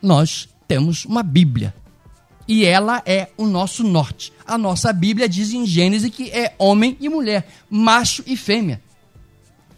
nós 0.00 0.48
temos 0.66 1.04
uma 1.04 1.22
Bíblia. 1.22 1.74
E 2.46 2.64
ela 2.64 3.02
é 3.06 3.30
o 3.36 3.46
nosso 3.46 3.84
norte. 3.84 4.32
A 4.46 4.58
nossa 4.58 4.92
Bíblia 4.92 5.28
diz 5.28 5.52
em 5.52 5.64
Gênesis 5.64 6.10
que 6.10 6.30
é 6.30 6.54
homem 6.58 6.96
e 7.00 7.08
mulher, 7.08 7.48
macho 7.70 8.22
e 8.26 8.36
fêmea. 8.36 8.82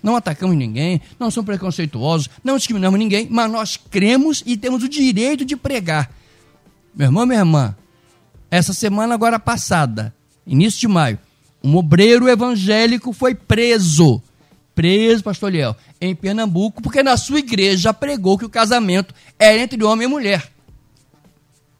Não 0.02 0.16
atacamos 0.16 0.56
ninguém, 0.56 1.00
não 1.18 1.30
somos 1.30 1.47
preconceituosos, 1.47 2.28
não 2.42 2.56
discriminamos 2.56 2.99
ninguém, 2.99 3.26
mas 3.30 3.50
nós 3.50 3.76
cremos 3.76 4.42
e 4.44 4.56
temos 4.56 4.83
o 4.83 4.88
direito 4.88 5.44
de 5.44 5.56
pregar. 5.56 6.11
Meu 6.94 7.06
irmão, 7.06 7.25
minha 7.25 7.40
irmã, 7.40 7.75
essa 8.50 8.73
semana 8.73 9.14
agora 9.14 9.38
passada, 9.38 10.14
início 10.47 10.80
de 10.80 10.88
maio, 10.88 11.18
um 11.62 11.76
obreiro 11.76 12.28
evangélico 12.28 13.12
foi 13.12 13.35
preso. 13.35 14.23
Preso, 14.74 15.22
pastor 15.22 15.52
Liel, 15.52 15.76
em 16.00 16.14
Pernambuco, 16.14 16.82
porque 16.82 17.02
na 17.02 17.16
sua 17.16 17.38
igreja 17.38 17.94
pregou 17.94 18.36
que 18.36 18.44
o 18.44 18.50
casamento 18.50 19.14
era 19.38 19.58
entre 19.58 19.82
homem 19.84 20.06
e 20.06 20.10
mulher. 20.10 20.50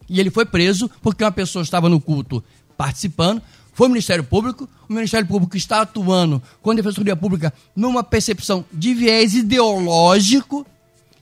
E 0.09 0.21
ele 0.21 0.31
foi 0.31 0.45
preso 0.45 0.89
porque 1.03 1.25
uma 1.25 1.33
pessoa 1.33 1.63
estava 1.63 1.89
no 1.89 2.01
culto 2.01 2.43
participando, 2.77 3.43
foi 3.73 3.89
o 3.89 3.91
Ministério 3.91 4.23
Público, 4.23 4.69
o 4.89 4.93
Ministério 4.93 5.27
Público 5.27 5.57
está 5.57 5.81
atuando 5.81 6.41
com 6.63 6.71
a 6.71 6.75
Defensoria 6.75 7.17
Pública 7.17 7.53
numa 7.75 8.05
percepção 8.05 8.65
de 8.73 8.95
viés 8.95 9.35
ideológico 9.35 10.65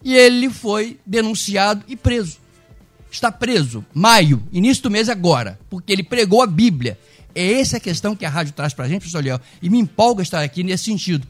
e 0.05 0.15
ele 0.15 0.51
foi 0.51 0.99
denunciado 1.07 1.83
e 1.89 1.97
preso. 1.97 2.39
Está 3.11 3.31
preso, 3.31 3.85
maio, 3.95 4.43
início 4.53 4.83
do 4.83 4.91
mês 4.91 5.09
agora, 5.09 5.59
porque 5.71 5.93
ele 5.93 6.03
pregou 6.03 6.43
a 6.43 6.47
Bíblia. 6.47 6.99
É 7.35 7.61
essa 7.61 7.79
a 7.79 7.81
questão 7.81 8.15
que 8.15 8.27
a 8.27 8.29
rádio 8.29 8.53
traz 8.53 8.75
para 8.75 8.85
a 8.85 8.89
gente, 8.89 9.01
professor 9.01 9.25
Léo, 9.25 9.41
e 9.63 9.71
me 9.71 9.79
empolga 9.79 10.23
estar 10.23 10.43
aqui 10.43 10.63
nesse 10.63 10.85
sentido 10.85 11.27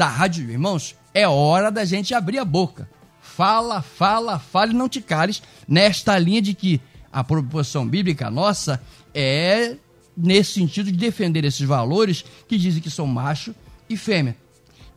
da 0.00 0.08
rádio, 0.08 0.50
irmãos, 0.50 0.96
é 1.12 1.28
hora 1.28 1.70
da 1.70 1.84
gente 1.84 2.14
abrir 2.14 2.38
a 2.38 2.44
boca. 2.44 2.88
Fala, 3.20 3.82
fala, 3.82 4.38
fala 4.38 4.70
e 4.70 4.74
não 4.74 4.88
te 4.88 5.02
cales 5.02 5.42
nesta 5.68 6.18
linha 6.18 6.40
de 6.40 6.54
que 6.54 6.80
a 7.12 7.22
proposição 7.22 7.86
bíblica 7.86 8.30
nossa 8.30 8.82
é 9.12 9.76
nesse 10.16 10.54
sentido 10.54 10.90
de 10.90 10.96
defender 10.96 11.44
esses 11.44 11.60
valores 11.60 12.24
que 12.48 12.56
dizem 12.56 12.80
que 12.80 12.88
são 12.88 13.06
macho 13.06 13.54
e 13.90 13.96
fêmea. 13.96 14.34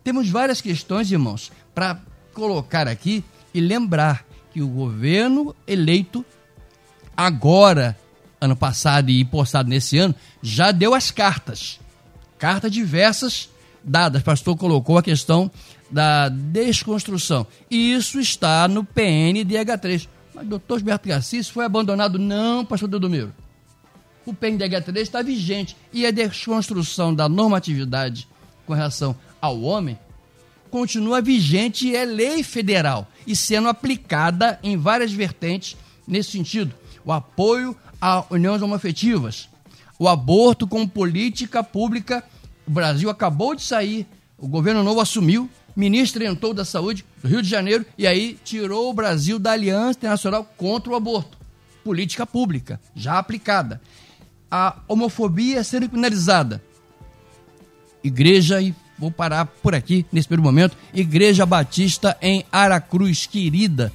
Temos 0.02 0.30
várias 0.30 0.62
questões, 0.62 1.12
irmãos, 1.12 1.52
para 1.74 2.00
colocar 2.32 2.88
aqui 2.88 3.22
e 3.52 3.60
lembrar 3.60 4.24
que 4.54 4.62
o 4.62 4.68
governo 4.68 5.54
eleito 5.66 6.24
agora, 7.14 7.94
ano 8.40 8.56
passado 8.56 9.10
e 9.10 9.22
postado 9.22 9.68
nesse 9.68 9.98
ano, 9.98 10.14
já 10.42 10.72
deu 10.72 10.94
as 10.94 11.10
cartas. 11.10 11.78
Cartas 12.38 12.72
diversas 12.72 13.50
dadas. 13.84 14.22
O 14.22 14.24
pastor 14.24 14.56
colocou 14.56 14.98
a 14.98 15.02
questão 15.02 15.50
da 15.90 16.28
desconstrução. 16.28 17.46
E 17.70 17.92
isso 17.92 18.18
está 18.18 18.66
no 18.66 18.84
PNDH3. 18.84 20.08
Mas 20.34 20.46
doutor 20.46 20.78
Gilberto 20.78 21.08
Garcia 21.08 21.44
foi 21.44 21.64
abandonado? 21.64 22.18
Não, 22.18 22.64
pastor 22.64 22.88
Dedomiro. 22.88 23.32
O 24.26 24.32
PNDH3 24.32 24.96
está 24.98 25.22
vigente. 25.22 25.76
E 25.92 26.06
a 26.06 26.10
desconstrução 26.10 27.14
da 27.14 27.28
normatividade 27.28 28.26
com 28.66 28.72
relação 28.72 29.14
ao 29.40 29.60
homem 29.60 29.98
continua 30.70 31.20
vigente 31.20 31.86
e 31.86 31.94
é 31.94 32.04
lei 32.04 32.42
federal 32.42 33.06
e 33.24 33.36
sendo 33.36 33.68
aplicada 33.68 34.58
em 34.60 34.76
várias 34.76 35.12
vertentes 35.12 35.76
nesse 36.06 36.32
sentido. 36.32 36.74
O 37.04 37.12
apoio 37.12 37.76
a 38.00 38.24
uniões 38.28 38.60
homoafetivas, 38.60 39.48
o 39.98 40.08
aborto 40.08 40.66
como 40.66 40.88
política 40.88 41.62
pública 41.62 42.24
o 42.66 42.70
Brasil 42.70 43.10
acabou 43.10 43.54
de 43.54 43.62
sair, 43.62 44.06
o 44.38 44.48
governo 44.48 44.82
novo 44.82 45.00
assumiu, 45.00 45.48
ministro 45.76 46.24
entrou 46.24 46.54
da 46.54 46.64
Saúde 46.64 47.04
do 47.22 47.28
Rio 47.28 47.42
de 47.42 47.48
Janeiro 47.48 47.84
e 47.96 48.06
aí 48.06 48.38
tirou 48.44 48.90
o 48.90 48.94
Brasil 48.94 49.38
da 49.38 49.52
Aliança 49.52 49.98
Internacional 49.98 50.44
contra 50.56 50.92
o 50.92 50.96
Aborto. 50.96 51.38
Política 51.82 52.26
pública, 52.26 52.80
já 52.94 53.18
aplicada. 53.18 53.80
A 54.50 54.76
homofobia 54.88 55.62
sendo 55.62 55.88
penalizada. 55.88 56.62
Igreja, 58.02 58.60
e 58.60 58.74
vou 58.98 59.10
parar 59.10 59.46
por 59.46 59.74
aqui 59.74 60.06
nesse 60.12 60.28
primeiro 60.28 60.44
momento, 60.44 60.76
Igreja 60.92 61.44
Batista 61.44 62.16
em 62.22 62.44
Aracruz, 62.50 63.26
querida. 63.26 63.92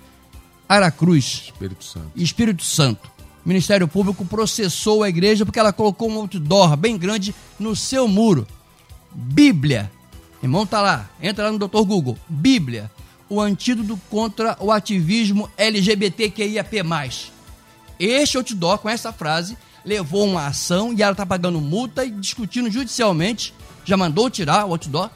Aracruz. 0.68 1.46
Espírito 1.46 1.84
Santo. 1.84 2.12
Espírito 2.16 2.64
Santo. 2.64 3.12
O 3.44 3.50
Ministério 3.50 3.88
Público 3.88 4.24
processou 4.26 5.02
a 5.02 5.10
igreja 5.10 5.46
porque 5.46 5.60
ela 5.60 5.74
colocou 5.74 6.10
um 6.10 6.18
outdoor 6.18 6.76
bem 6.76 6.98
grande 6.98 7.34
no 7.60 7.76
seu 7.76 8.08
muro. 8.08 8.46
Bíblia. 9.12 9.92
Irmão, 10.42 10.66
tá 10.66 10.82
lá. 10.82 11.10
Entra 11.22 11.46
lá 11.46 11.52
no 11.52 11.60
Dr. 11.60 11.84
Google. 11.84 12.18
Bíblia. 12.28 12.90
O 13.30 13.40
antídoto 13.40 14.00
contra 14.10 14.58
o 14.60 14.72
ativismo 14.72 15.50
LGBTQIAP+. 15.58 16.84
Este 18.00 18.38
outdoor, 18.38 18.80
com 18.80 18.90
essa 18.90 19.12
frase, 19.12 19.58
levou 19.84 20.26
uma 20.26 20.48
ação 20.48 20.94
e 20.94 21.02
ela 21.02 21.12
está 21.12 21.26
pagando 21.26 21.60
multa 21.60 22.06
e 22.06 22.12
discutindo 22.12 22.72
judicialmente. 22.72 23.54
Já 23.86 23.98
mandou 23.98 24.30
tirar 24.30 24.66
o 24.66 24.72
outdoor. 24.72 25.10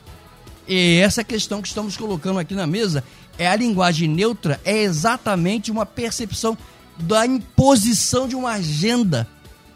E 0.68 1.00
essa 1.02 1.24
questão 1.24 1.62
que 1.62 1.68
estamos 1.68 1.98
colocando 1.98 2.40
aqui 2.40 2.54
na 2.54 2.68
mesa, 2.68 3.04
é 3.38 3.48
a 3.48 3.56
linguagem 3.56 4.08
neutra 4.08 4.60
é 4.64 4.78
exatamente 4.84 5.72
uma 5.72 5.86
percepção 5.86 6.58
da 6.98 7.26
imposição 7.26 8.28
de 8.28 8.36
uma 8.36 8.52
agenda 8.52 9.28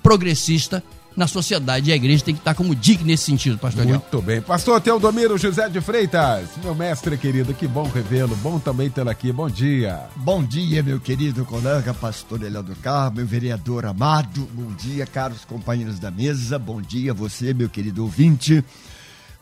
progressista 0.04 0.84
na 1.18 1.26
sociedade. 1.26 1.90
E 1.90 1.94
a 1.94 1.96
igreja 1.96 2.24
tem 2.24 2.36
que 2.36 2.40
estar 2.40 2.54
como 2.54 2.76
digna 2.76 3.08
nesse 3.08 3.24
sentido, 3.24 3.58
pastor. 3.58 3.84
Muito 3.84 4.22
bem. 4.22 4.40
Pastor 4.40 4.80
Teodomiro 4.80 5.36
José 5.36 5.68
de 5.68 5.82
Freitas, 5.82 6.50
meu 6.64 6.76
mestre 6.76 7.18
querido, 7.18 7.56
que 7.56 7.68
bom 7.68 7.90
revê-lo, 7.90 8.36
bom 8.36 8.60
também 8.60 8.88
tê-lo 8.88 9.10
aqui, 9.10 9.32
bom 9.32 9.50
dia. 9.50 10.04
Bom 10.16 10.44
dia, 10.44 10.84
meu 10.84 11.00
querido 11.00 11.44
colega, 11.44 11.92
pastor 11.92 12.44
Eliel 12.44 12.62
do 12.62 12.76
Carmo, 12.76 13.18
meu 13.18 13.26
vereador 13.26 13.88
amado, 13.88 14.48
bom 14.54 14.72
dia, 14.76 15.08
caros 15.08 15.44
companheiros 15.44 15.98
da 15.98 16.12
mesa, 16.12 16.60
bom 16.60 16.80
dia 16.80 17.14
você, 17.14 17.52
meu 17.52 17.68
querido 17.68 18.04
ouvinte. 18.04 18.64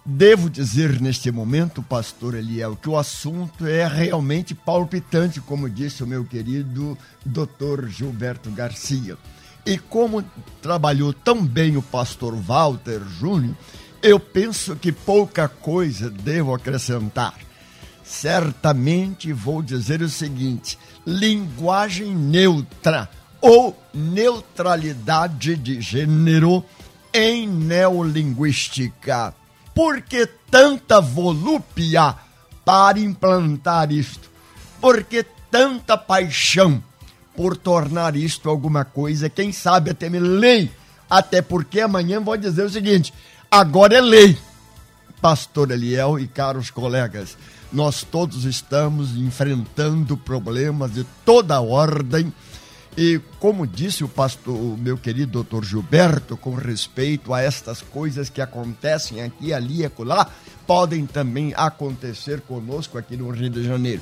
Devo 0.07 0.51
dizer 0.51 1.01
neste 1.01 1.31
momento, 1.31 1.81
pastor 1.81 2.35
Eliel, 2.35 2.77
que 2.77 2.87
o 2.87 2.97
assunto 2.97 3.65
é 3.65 3.87
realmente 3.87 4.53
palpitante, 4.53 5.41
como 5.41 5.69
disse 5.69 6.03
o 6.03 6.07
meu 6.07 6.23
querido 6.23 6.97
doutor 7.25 7.89
Gilberto 7.89 8.49
Garcia. 8.51 9.17
E 9.65 9.77
como 9.77 10.23
trabalhou 10.61 11.11
tão 11.11 11.43
bem 11.43 11.75
o 11.75 11.81
pastor 11.81 12.35
Walter 12.35 13.01
Júnior, 13.19 13.55
eu 14.01 14.19
penso 14.19 14.75
que 14.75 14.91
pouca 14.91 15.47
coisa 15.47 16.09
devo 16.09 16.53
acrescentar. 16.53 17.33
Certamente 18.03 19.33
vou 19.33 19.63
dizer 19.63 20.03
o 20.03 20.09
seguinte: 20.09 20.77
linguagem 21.05 22.15
neutra 22.15 23.09
ou 23.41 23.75
neutralidade 23.91 25.55
de 25.55 25.81
gênero 25.81 26.63
em 27.11 27.47
neolinguística. 27.47 29.33
Por 29.73 30.01
que 30.01 30.27
tanta 30.51 31.01
volúpia 31.01 32.15
para 32.63 32.99
implantar 32.99 33.91
isto? 33.91 34.29
Por 34.79 35.03
que 35.03 35.25
tanta 35.49 35.97
paixão 35.97 36.83
por 37.35 37.57
tornar 37.57 38.15
isto 38.15 38.49
alguma 38.49 38.85
coisa? 38.85 39.29
Quem 39.29 39.51
sabe 39.51 39.91
até 39.91 40.09
me 40.09 40.19
lei. 40.19 40.71
Até 41.09 41.41
porque 41.41 41.81
amanhã 41.81 42.19
vou 42.19 42.35
dizer 42.37 42.63
o 42.63 42.69
seguinte: 42.69 43.13
agora 43.49 43.95
é 43.95 44.01
lei. 44.01 44.37
Pastor 45.21 45.71
Eliel 45.71 46.19
e 46.19 46.27
caros 46.27 46.69
colegas, 46.69 47.37
nós 47.71 48.03
todos 48.03 48.43
estamos 48.43 49.15
enfrentando 49.15 50.15
problemas 50.17 50.93
de 50.93 51.03
toda 51.25 51.59
ordem 51.59 52.31
e 52.97 53.19
como 53.39 53.67
disse 53.67 54.05
o 54.05 54.07
pastor, 54.07 54.55
o 54.55 54.77
meu 54.77 54.97
querido 54.97 55.31
doutor 55.31 55.65
Gilberto, 55.65 56.37
com 56.37 56.55
respeito 56.55 57.33
a 57.33 57.41
estas 57.41 57.81
coisas 57.81 58.29
que 58.29 58.39
acontecem 58.39 59.21
aqui, 59.21 59.53
ali 59.53 59.81
e 59.81 59.85
acolá, 59.85 60.29
podem 60.65 61.05
também 61.05 61.53
acontecer 61.57 62.39
conosco 62.41 62.97
aqui 62.97 63.17
no 63.17 63.29
Rio 63.31 63.49
de 63.49 63.65
Janeiro. 63.65 64.01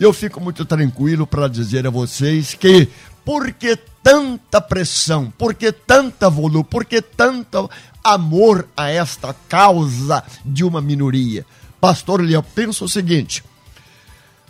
Eu 0.00 0.12
fico 0.12 0.40
muito 0.40 0.64
tranquilo 0.64 1.26
para 1.26 1.48
dizer 1.48 1.86
a 1.86 1.90
vocês 1.90 2.54
que, 2.54 2.88
por 3.24 3.52
que 3.52 3.76
tanta 4.02 4.60
pressão, 4.60 5.32
por 5.36 5.54
que 5.54 5.72
tanta 5.72 6.30
volume, 6.30 6.64
por 6.64 6.84
que 6.84 7.02
tanto 7.02 7.68
amor 8.02 8.68
a 8.76 8.88
esta 8.88 9.34
causa 9.48 10.22
de 10.44 10.62
uma 10.62 10.80
minoria? 10.80 11.44
Pastor, 11.80 12.28
eu 12.30 12.42
penso 12.42 12.84
o 12.84 12.88
seguinte: 12.88 13.42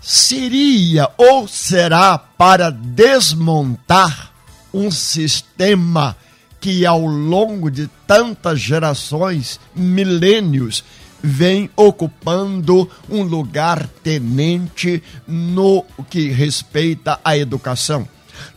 seria 0.02 1.10
ou 1.16 1.48
será 1.48 2.18
para 2.18 2.70
desmontar 2.70 4.32
um 4.72 4.90
sistema 4.90 6.14
que 6.60 6.84
ao 6.84 7.06
longo 7.06 7.70
de 7.70 7.88
tantas 8.06 8.60
gerações, 8.60 9.58
milênios, 9.74 10.84
vem 11.22 11.70
ocupando 11.76 12.88
um 13.08 13.22
lugar 13.22 13.86
tenente 14.02 15.02
no 15.26 15.84
que 16.08 16.28
respeita 16.30 17.18
à 17.24 17.36
educação. 17.36 18.08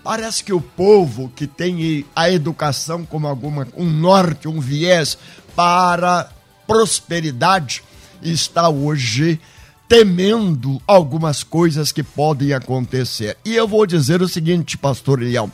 Parece 0.03 0.43
que 0.43 0.53
o 0.53 0.61
povo 0.61 1.31
que 1.35 1.47
tem 1.47 2.05
a 2.15 2.29
educação 2.29 3.05
como 3.05 3.27
alguma 3.27 3.67
um 3.75 3.89
norte, 3.89 4.47
um 4.47 4.59
viés 4.59 5.17
para 5.55 6.29
prosperidade 6.67 7.83
está 8.21 8.69
hoje 8.69 9.39
temendo 9.87 10.81
algumas 10.87 11.43
coisas 11.43 11.91
que 11.91 12.03
podem 12.03 12.53
acontecer. 12.53 13.37
E 13.43 13.55
eu 13.55 13.67
vou 13.67 13.85
dizer 13.85 14.21
o 14.21 14.29
seguinte, 14.29 14.77
pastor 14.77 15.19
Leão: 15.19 15.51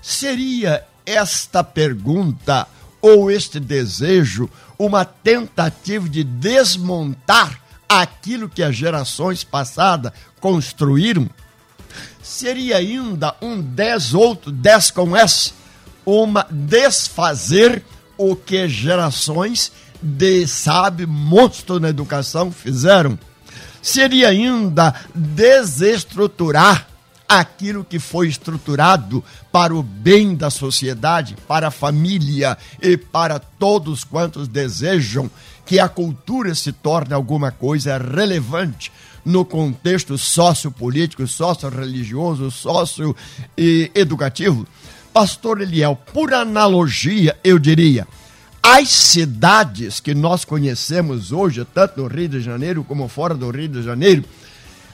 seria 0.00 0.84
esta 1.04 1.62
pergunta 1.62 2.66
ou 3.06 3.30
este 3.30 3.60
desejo 3.60 4.48
uma 4.78 5.04
tentativa 5.04 6.08
de 6.08 6.24
desmontar 6.24 7.60
aquilo 7.88 8.48
que 8.48 8.62
as 8.62 8.74
gerações 8.74 9.44
passadas 9.44 10.12
construíram? 10.40 11.28
Seria 12.22 12.78
ainda 12.78 13.34
um 13.40 13.60
10 13.60 14.14
outro, 14.14 14.50
10 14.50 14.90
com 14.90 15.16
S, 15.16 15.52
uma 16.04 16.46
desfazer 16.50 17.82
o 18.18 18.34
que 18.34 18.68
gerações 18.68 19.70
de, 20.02 20.46
sabe, 20.46 21.06
monstro 21.06 21.78
na 21.78 21.88
educação 21.88 22.50
fizeram? 22.50 23.18
seria 23.86 24.30
ainda 24.30 24.92
desestruturar 25.14 26.88
aquilo 27.28 27.84
que 27.84 27.98
foi 27.98 28.28
estruturado 28.28 29.22
para 29.50 29.74
o 29.74 29.82
bem 29.82 30.34
da 30.34 30.50
sociedade, 30.50 31.36
para 31.46 31.68
a 31.68 31.70
família 31.70 32.56
e 32.80 32.96
para 32.96 33.38
todos 33.38 34.04
quantos 34.04 34.48
desejam 34.48 35.30
que 35.64 35.80
a 35.80 35.88
cultura 35.88 36.54
se 36.54 36.72
torne 36.72 37.12
alguma 37.12 37.50
coisa 37.50 37.98
relevante 37.98 38.92
no 39.24 39.44
contexto 39.44 40.16
sociopolítico, 40.16 41.26
socio-religioso, 41.26 42.50
socio-educativo. 42.50 44.66
Pastor 45.12 45.60
Eliel, 45.60 45.98
por 46.12 46.32
analogia, 46.32 47.36
eu 47.42 47.58
diria, 47.58 48.06
as 48.62 48.88
cidades 48.88 49.98
que 49.98 50.14
nós 50.14 50.44
conhecemos 50.44 51.32
hoje, 51.32 51.64
tanto 51.64 52.00
no 52.00 52.06
Rio 52.06 52.28
de 52.28 52.40
Janeiro 52.40 52.84
como 52.84 53.08
fora 53.08 53.34
do 53.34 53.50
Rio 53.50 53.68
de 53.68 53.82
Janeiro, 53.82 54.24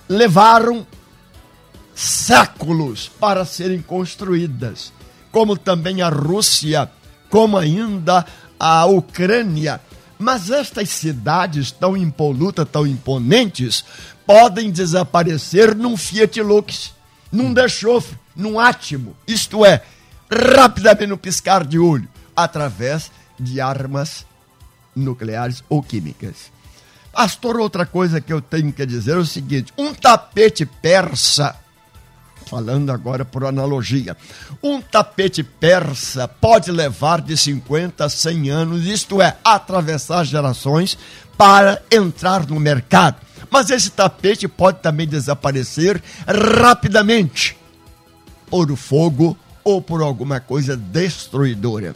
levaram 0.08 0.86
séculos 1.94 3.08
para 3.20 3.44
serem 3.44 3.80
construídas, 3.82 4.92
como 5.30 5.56
também 5.56 6.02
a 6.02 6.08
Rússia, 6.08 6.90
como 7.30 7.56
ainda 7.56 8.24
a 8.58 8.86
Ucrânia. 8.86 9.80
Mas 10.18 10.50
estas 10.50 10.88
cidades 10.90 11.70
tão 11.70 11.96
impolutas, 11.96 12.68
tão 12.70 12.86
imponentes, 12.86 13.84
podem 14.26 14.70
desaparecer 14.70 15.74
num 15.74 15.96
Fiat 15.96 16.40
Lux, 16.40 16.94
num 17.30 17.52
Dechofre, 17.52 18.18
num 18.36 18.58
Átimo, 18.58 19.16
isto 19.26 19.64
é, 19.64 19.82
rapidamente 20.30 21.06
no 21.06 21.18
piscar 21.18 21.66
de 21.66 21.78
olho, 21.78 22.08
através 22.34 23.10
de 23.38 23.60
armas 23.60 24.24
nucleares 24.94 25.62
ou 25.68 25.82
químicas. 25.82 26.52
Pastor, 27.12 27.60
outra 27.60 27.84
coisa 27.84 28.20
que 28.20 28.32
eu 28.32 28.40
tenho 28.40 28.72
que 28.72 28.86
dizer 28.86 29.12
é 29.12 29.18
o 29.18 29.26
seguinte: 29.26 29.72
um 29.76 29.92
tapete 29.92 30.64
persa, 30.64 31.54
falando 32.52 32.92
agora 32.92 33.24
por 33.24 33.46
analogia, 33.46 34.14
um 34.62 34.78
tapete 34.78 35.42
persa 35.42 36.28
pode 36.28 36.70
levar 36.70 37.22
de 37.22 37.34
50 37.34 38.04
a 38.04 38.10
100 38.10 38.50
anos, 38.50 38.86
isto 38.86 39.22
é, 39.22 39.38
atravessar 39.42 40.22
gerações 40.24 40.98
para 41.34 41.80
entrar 41.90 42.46
no 42.46 42.60
mercado. 42.60 43.16
Mas 43.50 43.70
esse 43.70 43.88
tapete 43.88 44.46
pode 44.46 44.80
também 44.80 45.08
desaparecer 45.08 46.02
rapidamente 46.26 47.56
por 48.50 48.76
fogo 48.76 49.34
ou 49.64 49.80
por 49.80 50.02
alguma 50.02 50.38
coisa 50.38 50.76
destruidora 50.76 51.94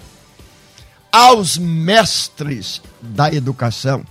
aos 1.12 1.58
mestres 1.58 2.80
da 3.02 3.30
educação. 3.30 4.02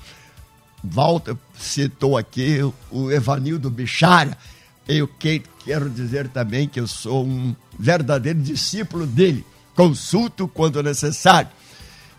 Walter 0.84 1.36
citou 1.58 2.16
aqui 2.16 2.60
o 2.92 3.12
Evanildo 3.12 3.72
Bichara. 3.72 4.38
Eu 4.88 5.08
que, 5.08 5.42
quero 5.64 5.90
dizer 5.90 6.28
também 6.28 6.68
que 6.68 6.80
eu 6.80 6.88
sou 6.88 7.26
um 7.26 7.56
verdadeiro 7.78 8.40
discípulo 8.40 9.06
dele. 9.06 9.46
Consulto 9.76 10.48
quando 10.48 10.82
necessário. 10.84 11.50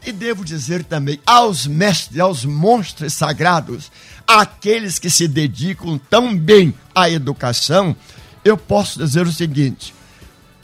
E 0.04 0.12
devo 0.12 0.44
dizer 0.44 0.84
também 0.84 1.20
aos 1.24 1.66
mestres, 1.66 2.20
aos 2.20 2.44
monstros 2.44 3.12
sagrados, 3.14 3.90
aqueles 4.26 4.98
que 4.98 5.10
se 5.10 5.26
dedicam 5.26 5.98
tão 5.98 6.36
bem 6.36 6.74
à 6.94 7.08
educação, 7.10 7.96
eu 8.44 8.56
posso 8.56 8.98
dizer 8.98 9.26
o 9.26 9.32
seguinte: 9.32 9.94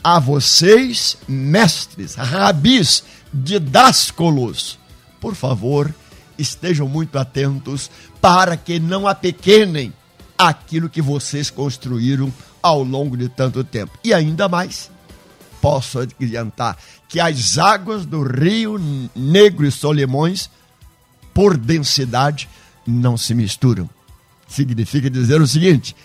a 0.03 0.19
vocês, 0.19 1.17
mestres, 1.27 2.15
rabis, 2.15 3.03
didáscolos, 3.33 4.77
por 5.19 5.35
favor, 5.35 5.93
estejam 6.37 6.87
muito 6.87 7.17
atentos 7.17 7.89
para 8.21 8.55
que 8.55 8.79
não 8.79 9.07
apequenem 9.07 9.93
aquilo 10.37 10.89
que 10.89 11.01
vocês 11.01 11.49
construíram 11.49 12.33
ao 12.61 12.83
longo 12.83 13.17
de 13.17 13.29
tanto 13.29 13.63
tempo. 13.63 13.97
E 14.03 14.13
ainda 14.13 14.47
mais, 14.47 14.89
posso 15.61 15.99
adiantar 15.99 16.77
que 17.07 17.19
as 17.19 17.57
águas 17.57 18.05
do 18.05 18.23
Rio 18.23 18.79
Negro 19.15 19.65
e 19.65 19.71
Solimões, 19.71 20.49
por 21.33 21.57
densidade, 21.57 22.49
não 22.85 23.17
se 23.17 23.33
misturam. 23.33 23.89
Significa 24.47 25.09
dizer 25.09 25.41
o 25.41 25.47
seguinte: 25.47 25.95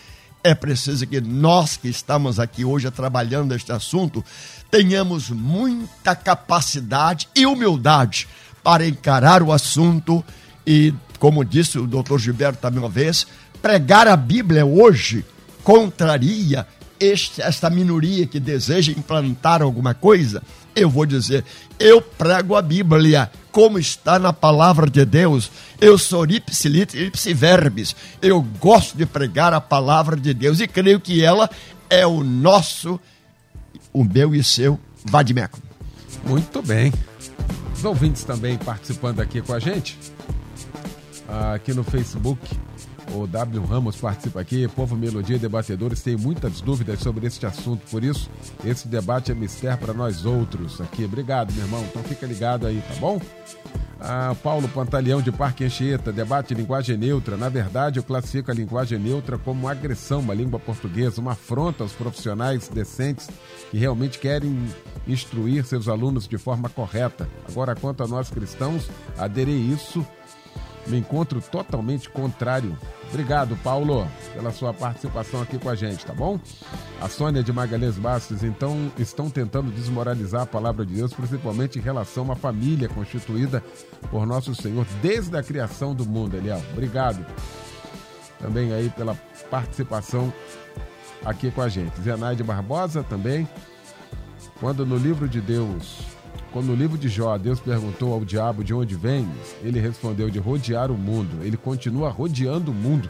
é 0.43 0.55
preciso 0.55 1.05
que 1.05 1.19
nós 1.19 1.75
que 1.75 1.89
estamos 1.89 2.39
aqui 2.39 2.63
hoje 2.63 2.89
trabalhando 2.89 3.53
este 3.53 3.71
assunto 3.71 4.23
tenhamos 4.71 5.29
muita 5.29 6.15
capacidade 6.15 7.27
e 7.35 7.45
humildade 7.45 8.27
para 8.63 8.87
encarar 8.87 9.43
o 9.43 9.51
assunto 9.51 10.23
e, 10.65 10.93
como 11.17 11.43
disse 11.43 11.77
o 11.77 11.87
doutor 11.87 12.19
Gilberto 12.19 12.61
também 12.61 12.79
uma 12.79 12.89
vez, 12.89 13.27
pregar 13.61 14.07
a 14.07 14.15
Bíblia 14.15 14.65
hoje 14.65 15.25
contraria 15.63 16.65
este, 16.99 17.41
esta 17.41 17.69
minoria 17.69 18.27
que 18.27 18.39
deseja 18.39 18.91
implantar 18.91 19.61
alguma 19.61 19.93
coisa. 19.93 20.43
Eu 20.75 20.89
vou 20.89 21.05
dizer, 21.05 21.43
eu 21.79 22.01
prego 22.01 22.55
a 22.55 22.61
Bíblia 22.61 23.31
como 23.51 23.79
está 23.79 24.19
na 24.19 24.33
palavra 24.33 24.89
de 24.89 25.03
Deus. 25.05 25.49
Eu 25.79 25.97
sou 25.97 26.25
ipsi 26.25 27.33
verbis. 27.33 27.95
Eu 28.21 28.41
gosto 28.59 28.97
de 28.97 29.05
pregar 29.05 29.53
a 29.53 29.61
palavra 29.61 30.15
de 30.15 30.33
Deus 30.33 30.59
e 30.59 30.67
creio 30.67 30.99
que 30.99 31.23
ela 31.23 31.49
é 31.89 32.05
o 32.05 32.23
nosso, 32.23 32.99
o 33.91 34.03
meu 34.03 34.35
e 34.35 34.43
seu 34.43 34.79
Vadimeco. 35.05 35.59
Muito 36.25 36.61
bem. 36.61 36.93
Os 37.73 37.83
ouvintes 37.85 38.23
também 38.23 38.57
participando 38.57 39.21
aqui 39.21 39.41
com 39.41 39.53
a 39.53 39.59
gente, 39.59 39.97
aqui 41.53 41.73
no 41.73 41.83
Facebook. 41.83 42.39
O 43.13 43.25
W 43.25 43.63
Ramos 43.65 43.95
participa 43.95 44.39
aqui, 44.39 44.67
Povo 44.67 44.95
Melodia 44.95 45.35
e 45.35 45.39
Debatedores 45.39 46.01
tem 46.01 46.15
muitas 46.15 46.61
dúvidas 46.61 46.99
sobre 46.99 47.25
este 47.25 47.45
assunto, 47.45 47.81
por 47.89 48.03
isso 48.03 48.29
esse 48.63 48.87
debate 48.87 49.31
é 49.31 49.35
mistério 49.35 49.77
para 49.77 49.93
nós 49.93 50.25
outros 50.25 50.79
aqui. 50.79 51.05
Obrigado, 51.05 51.51
meu 51.53 51.63
irmão. 51.63 51.83
Então 51.89 52.03
fica 52.03 52.25
ligado 52.25 52.67
aí, 52.67 52.81
tá 52.87 52.95
bom? 52.99 53.19
Ah, 53.99 54.33
Paulo 54.41 54.69
Pantaleão 54.69 55.21
de 55.21 55.31
Parque 55.31 55.65
Anchieta, 55.65 56.11
debate 56.11 56.53
linguagem 56.53 56.95
neutra. 56.95 57.35
Na 57.35 57.49
verdade, 57.49 57.99
eu 57.99 58.03
classifico 58.03 58.49
a 58.49 58.53
linguagem 58.53 58.97
neutra 58.97 59.37
como 59.37 59.61
uma 59.61 59.71
agressão 59.71 60.23
à 60.31 60.33
língua 60.33 60.59
portuguesa, 60.59 61.19
uma 61.19 61.33
afronta 61.33 61.83
aos 61.83 61.91
profissionais 61.91 62.69
decentes 62.69 63.29
que 63.69 63.77
realmente 63.77 64.17
querem 64.17 64.57
instruir 65.05 65.65
seus 65.65 65.89
alunos 65.89 66.27
de 66.27 66.37
forma 66.37 66.69
correta. 66.69 67.27
Agora, 67.49 67.75
quanto 67.75 68.03
a 68.03 68.07
nós 68.07 68.29
cristãos, 68.29 68.89
aderir 69.17 69.69
isso 69.69 70.05
me 70.89 70.97
encontro 70.97 71.41
totalmente 71.41 72.09
contrário. 72.09 72.77
Obrigado, 73.09 73.55
Paulo, 73.63 74.07
pela 74.33 74.51
sua 74.51 74.73
participação 74.73 75.41
aqui 75.41 75.57
com 75.57 75.69
a 75.69 75.75
gente, 75.75 76.05
tá 76.05 76.13
bom? 76.13 76.39
A 77.01 77.07
Sônia 77.07 77.43
de 77.43 77.51
Magalhães 77.51 77.97
Bastos, 77.97 78.43
então, 78.43 78.91
estão 78.97 79.29
tentando 79.29 79.71
desmoralizar 79.71 80.41
a 80.41 80.45
palavra 80.45 80.85
de 80.85 80.93
Deus, 80.95 81.13
principalmente 81.13 81.79
em 81.79 81.81
relação 81.81 82.23
a 82.23 82.25
uma 82.27 82.35
família 82.35 82.89
constituída 82.89 83.63
por 84.11 84.25
nosso 84.25 84.53
Senhor 84.53 84.85
desde 85.01 85.35
a 85.37 85.43
criação 85.43 85.95
do 85.95 86.05
mundo, 86.05 86.35
Eliel. 86.35 86.61
Obrigado 86.71 87.25
também 88.39 88.73
aí 88.73 88.89
pela 88.89 89.15
participação 89.49 90.33
aqui 91.25 91.51
com 91.51 91.61
a 91.61 91.69
gente. 91.69 91.99
Zenaide 92.01 92.43
Barbosa 92.43 93.03
também. 93.03 93.47
Quando 94.59 94.85
no 94.85 94.97
livro 94.97 95.27
de 95.27 95.39
Deus 95.39 96.01
quando 96.51 96.67
no 96.67 96.75
livro 96.75 96.97
de 96.97 97.09
Jó 97.09 97.37
Deus 97.37 97.59
perguntou 97.59 98.13
ao 98.13 98.25
diabo 98.25 98.63
de 98.63 98.73
onde 98.73 98.95
vem, 98.95 99.27
ele 99.63 99.79
respondeu 99.79 100.29
de 100.29 100.39
rodear 100.39 100.91
o 100.91 100.97
mundo. 100.97 101.43
Ele 101.43 101.57
continua 101.57 102.09
rodeando 102.09 102.71
o 102.71 102.73
mundo. 102.73 103.09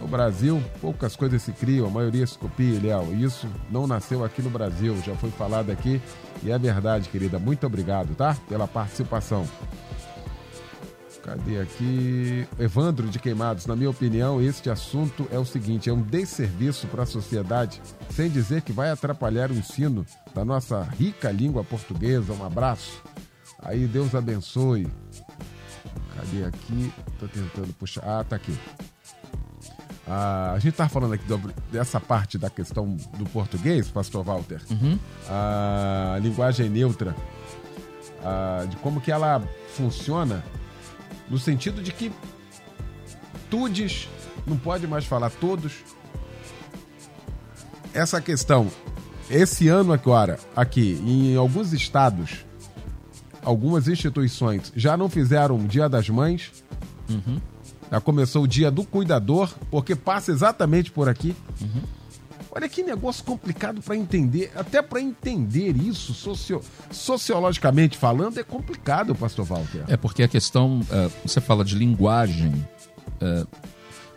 No 0.00 0.06
Brasil, 0.06 0.62
poucas 0.80 1.16
coisas 1.16 1.42
se 1.42 1.52
criam, 1.52 1.86
a 1.86 1.90
maioria 1.90 2.26
se 2.26 2.38
copia, 2.38 2.78
Léo. 2.80 3.14
Isso 3.14 3.48
não 3.70 3.86
nasceu 3.86 4.24
aqui 4.24 4.42
no 4.42 4.50
Brasil, 4.50 4.94
já 5.04 5.14
foi 5.14 5.30
falado 5.30 5.70
aqui 5.70 6.00
e 6.42 6.50
é 6.50 6.58
verdade, 6.58 7.08
querida. 7.08 7.38
Muito 7.38 7.66
obrigado, 7.66 8.14
tá? 8.14 8.36
Pela 8.48 8.68
participação. 8.68 9.46
Cadê 11.26 11.58
aqui? 11.58 12.46
Evandro 12.56 13.08
de 13.08 13.18
Queimados. 13.18 13.66
Na 13.66 13.74
minha 13.74 13.90
opinião, 13.90 14.40
este 14.40 14.70
assunto 14.70 15.26
é 15.32 15.38
o 15.38 15.44
seguinte: 15.44 15.90
é 15.90 15.92
um 15.92 16.00
desserviço 16.00 16.86
para 16.86 17.02
a 17.02 17.06
sociedade, 17.06 17.82
sem 18.10 18.30
dizer 18.30 18.62
que 18.62 18.70
vai 18.72 18.90
atrapalhar 18.90 19.50
o 19.50 19.54
ensino 19.54 20.06
da 20.32 20.44
nossa 20.44 20.84
rica 20.84 21.32
língua 21.32 21.64
portuguesa. 21.64 22.32
Um 22.32 22.46
abraço. 22.46 23.02
Aí, 23.60 23.88
Deus 23.88 24.14
abençoe. 24.14 24.86
Cadê 26.14 26.44
aqui? 26.44 26.92
Tô 27.18 27.26
tentando 27.26 27.72
puxar. 27.72 28.04
Ah, 28.06 28.22
tá 28.22 28.36
aqui. 28.36 28.56
Ah, 30.06 30.52
a 30.54 30.60
gente 30.60 30.74
tá 30.74 30.88
falando 30.88 31.14
aqui 31.14 31.24
do, 31.26 31.38
dessa 31.72 31.98
parte 31.98 32.38
da 32.38 32.48
questão 32.48 32.96
do 33.18 33.24
português, 33.30 33.88
Pastor 33.88 34.22
Walter. 34.22 34.62
Uhum. 34.70 34.96
A 35.28 36.20
linguagem 36.22 36.70
neutra. 36.70 37.16
Ah, 38.24 38.64
de 38.70 38.76
como 38.76 39.00
que 39.00 39.10
ela 39.10 39.42
funciona 39.74 40.44
no 41.28 41.38
sentido 41.38 41.82
de 41.82 41.92
que 41.92 42.12
tudes 43.50 44.08
não 44.46 44.56
pode 44.56 44.86
mais 44.86 45.04
falar 45.04 45.30
todos. 45.30 45.72
Essa 47.92 48.20
questão, 48.20 48.70
esse 49.30 49.68
ano 49.68 49.92
agora, 49.92 50.38
aqui, 50.54 51.00
em 51.04 51.34
alguns 51.36 51.72
estados, 51.72 52.44
algumas 53.42 53.88
instituições 53.88 54.72
já 54.76 54.96
não 54.96 55.08
fizeram 55.08 55.56
o 55.56 55.66
Dia 55.66 55.88
das 55.88 56.08
Mães. 56.08 56.52
Uhum. 57.08 57.40
Já 57.90 58.00
começou 58.00 58.42
o 58.42 58.48
Dia 58.48 58.70
do 58.70 58.84
Cuidador, 58.84 59.52
porque 59.70 59.94
passa 59.94 60.32
exatamente 60.32 60.90
por 60.90 61.08
aqui. 61.08 61.34
Uhum. 61.60 61.82
Olha 62.56 62.70
que 62.70 62.82
negócio 62.82 63.22
complicado 63.22 63.82
para 63.82 63.94
entender, 63.94 64.50
até 64.56 64.80
para 64.80 64.98
entender 64.98 65.76
isso 65.76 66.14
socio, 66.14 66.62
sociologicamente 66.90 67.98
falando 67.98 68.40
é 68.40 68.42
complicado, 68.42 69.14
pastor 69.14 69.44
Walter. 69.44 69.84
É 69.88 69.94
porque 69.94 70.22
a 70.22 70.28
questão, 70.28 70.80
uh, 70.80 71.12
você 71.22 71.38
fala 71.38 71.62
de 71.62 71.74
linguagem, 71.74 72.48
uh, 73.20 73.46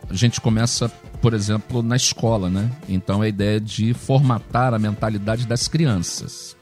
a 0.10 0.13
gente 0.13 0.39
começa, 0.39 0.88
por 1.21 1.34
exemplo, 1.34 1.84
na 1.84 1.97
escola, 1.97 2.49
né? 2.49 2.71
Então 2.88 3.21
é 3.21 3.25
a 3.25 3.30
ideia 3.30 3.60
de 3.60 3.93
formatar 3.93 4.73
a 4.73 4.80
mentalidade 4.80 5.45
das 5.45 5.67
crianças. 5.67 6.56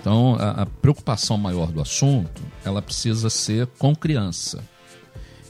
Então 0.00 0.36
a, 0.38 0.62
a 0.62 0.66
preocupação 0.66 1.36
maior 1.36 1.72
do 1.72 1.80
assunto, 1.80 2.40
ela 2.64 2.80
precisa 2.80 3.28
ser 3.28 3.66
com 3.76 3.92
criança. 3.92 4.62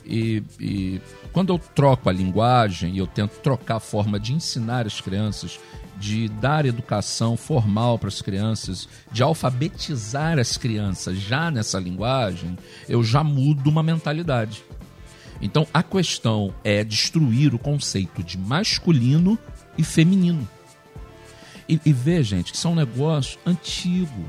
E, 0.09 0.41
e 0.59 1.01
quando 1.31 1.53
eu 1.53 1.59
troco 1.59 2.09
a 2.09 2.11
linguagem 2.11 2.95
e 2.95 2.97
eu 2.97 3.05
tento 3.05 3.39
trocar 3.41 3.75
a 3.75 3.79
forma 3.79 4.19
de 4.19 4.33
ensinar 4.33 4.87
as 4.87 4.99
crianças, 4.99 5.59
de 5.99 6.27
dar 6.27 6.65
educação 6.65 7.37
formal 7.37 7.99
para 7.99 8.07
as 8.07 8.19
crianças, 8.19 8.89
de 9.11 9.21
alfabetizar 9.21 10.39
as 10.39 10.57
crianças 10.57 11.15
já 11.19 11.51
nessa 11.51 11.77
linguagem, 11.77 12.57
eu 12.87 13.03
já 13.03 13.23
mudo 13.23 13.69
uma 13.69 13.83
mentalidade. 13.83 14.63
Então 15.39 15.67
a 15.71 15.83
questão 15.83 16.55
é 16.63 16.83
destruir 16.83 17.53
o 17.53 17.59
conceito 17.59 18.23
de 18.23 18.35
masculino 18.35 19.37
e 19.77 19.83
feminino. 19.83 20.49
E, 21.67 21.79
e 21.85 21.93
ver, 21.93 22.23
gente, 22.23 22.51
que 22.51 22.57
isso 22.57 22.67
é 22.67 22.71
um 22.71 22.75
negócio 22.75 23.39
antigo, 23.45 24.25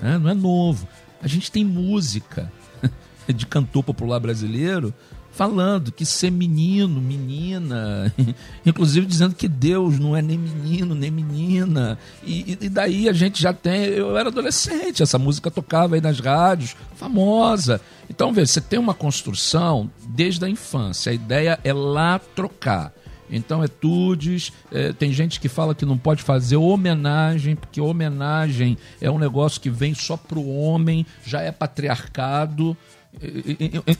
né? 0.00 0.16
não 0.16 0.30
é 0.30 0.34
novo. 0.34 0.88
A 1.20 1.28
gente 1.28 1.52
tem 1.52 1.66
música 1.66 2.50
de 3.28 3.44
cantor 3.44 3.84
popular 3.84 4.18
brasileiro 4.18 4.94
falando 5.38 5.92
que 5.92 6.04
ser 6.04 6.32
menino, 6.32 7.00
menina, 7.00 8.12
inclusive 8.66 9.06
dizendo 9.06 9.36
que 9.36 9.46
Deus 9.46 9.96
não 9.96 10.16
é 10.16 10.20
nem 10.20 10.36
menino, 10.36 10.96
nem 10.96 11.12
menina. 11.12 11.96
E, 12.24 12.58
e, 12.60 12.68
daí 12.68 13.08
a 13.08 13.12
gente 13.12 13.40
já 13.40 13.52
tem. 13.52 13.84
Eu 13.84 14.18
era 14.18 14.30
adolescente, 14.30 15.00
essa 15.00 15.16
música 15.16 15.48
tocava 15.48 15.94
aí 15.94 16.00
nas 16.00 16.18
rádios, 16.18 16.74
famosa. 16.96 17.80
Então, 18.10 18.32
veja, 18.32 18.48
você 18.48 18.60
tem 18.60 18.80
uma 18.80 18.94
construção 18.94 19.88
desde 20.08 20.44
a 20.44 20.48
infância. 20.48 21.12
A 21.12 21.14
ideia 21.14 21.60
é 21.62 21.72
lá 21.72 22.18
trocar. 22.18 22.92
Então 23.30 23.62
é 23.62 23.68
tudes, 23.68 24.52
é, 24.72 24.92
tem 24.92 25.12
gente 25.12 25.38
que 25.38 25.48
fala 25.48 25.74
que 25.74 25.84
não 25.84 25.98
pode 25.98 26.22
fazer 26.22 26.56
homenagem, 26.56 27.54
porque 27.54 27.80
homenagem 27.80 28.76
é 29.00 29.10
um 29.10 29.18
negócio 29.18 29.60
que 29.60 29.70
vem 29.70 29.94
só 29.94 30.16
para 30.16 30.38
o 30.38 30.58
homem, 30.58 31.06
já 31.24 31.42
é 31.42 31.52
patriarcado. 31.52 32.76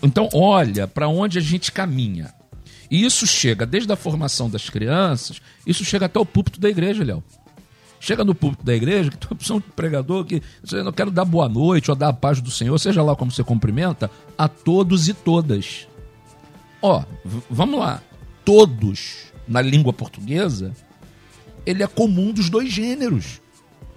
Então, 0.03 0.29
olha 0.33 0.87
para 0.87 1.09
onde 1.09 1.39
a 1.39 1.41
gente 1.41 1.73
caminha. 1.73 2.33
E 2.91 3.05
isso 3.05 3.27
chega 3.27 3.67
desde 3.67 3.93
a 3.93 3.97
formação 3.97 4.49
das 4.49 4.71
crianças, 4.71 5.41
isso 5.67 5.85
chega 5.85 6.07
até 6.07 6.19
o 6.19 6.25
púlpito 6.25 6.59
da 6.59 6.69
igreja, 6.69 7.05
Léo. 7.05 7.23
Chega 8.01 8.25
no 8.25 8.35
púlpito 8.35 8.65
da 8.65 8.75
igreja, 8.75 9.11
que 9.11 9.17
tem 9.17 9.29
opção 9.31 9.59
de 9.59 9.67
pregador 9.75 10.25
que 10.25 10.41
eu 10.73 10.85
não 10.85 10.93
quero 10.93 11.11
dar 11.11 11.25
boa 11.25 11.49
noite 11.49 11.91
ou 11.91 11.97
dar 11.97 12.09
a 12.09 12.13
paz 12.13 12.41
do 12.41 12.51
Senhor, 12.51 12.79
seja 12.79 13.03
lá 13.03 13.17
como 13.17 13.31
você 13.31 13.43
cumprimenta, 13.43 14.11
a 14.37 14.49
todos 14.49 15.09
e 15.09 15.15
todas. 15.15 15.89
Ó, 16.81 17.03
vamos 17.51 17.81
lá. 17.81 18.01
Todos, 18.45 19.33
na 19.47 19.61
língua 19.61 19.93
portuguesa, 19.93 20.73
ele 21.67 21.83
é 21.83 21.87
comum 21.87 22.33
dos 22.33 22.49
dois 22.49 22.73
gêneros. 22.73 23.41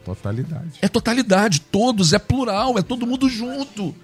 Totalidade. 0.03 0.79
É 0.81 0.87
totalidade, 0.87 1.61
todos, 1.61 2.11
é 2.11 2.19
plural, 2.19 2.77
é 2.77 2.81
todo 2.81 3.05
mundo 3.05 3.29
junto. 3.29 3.95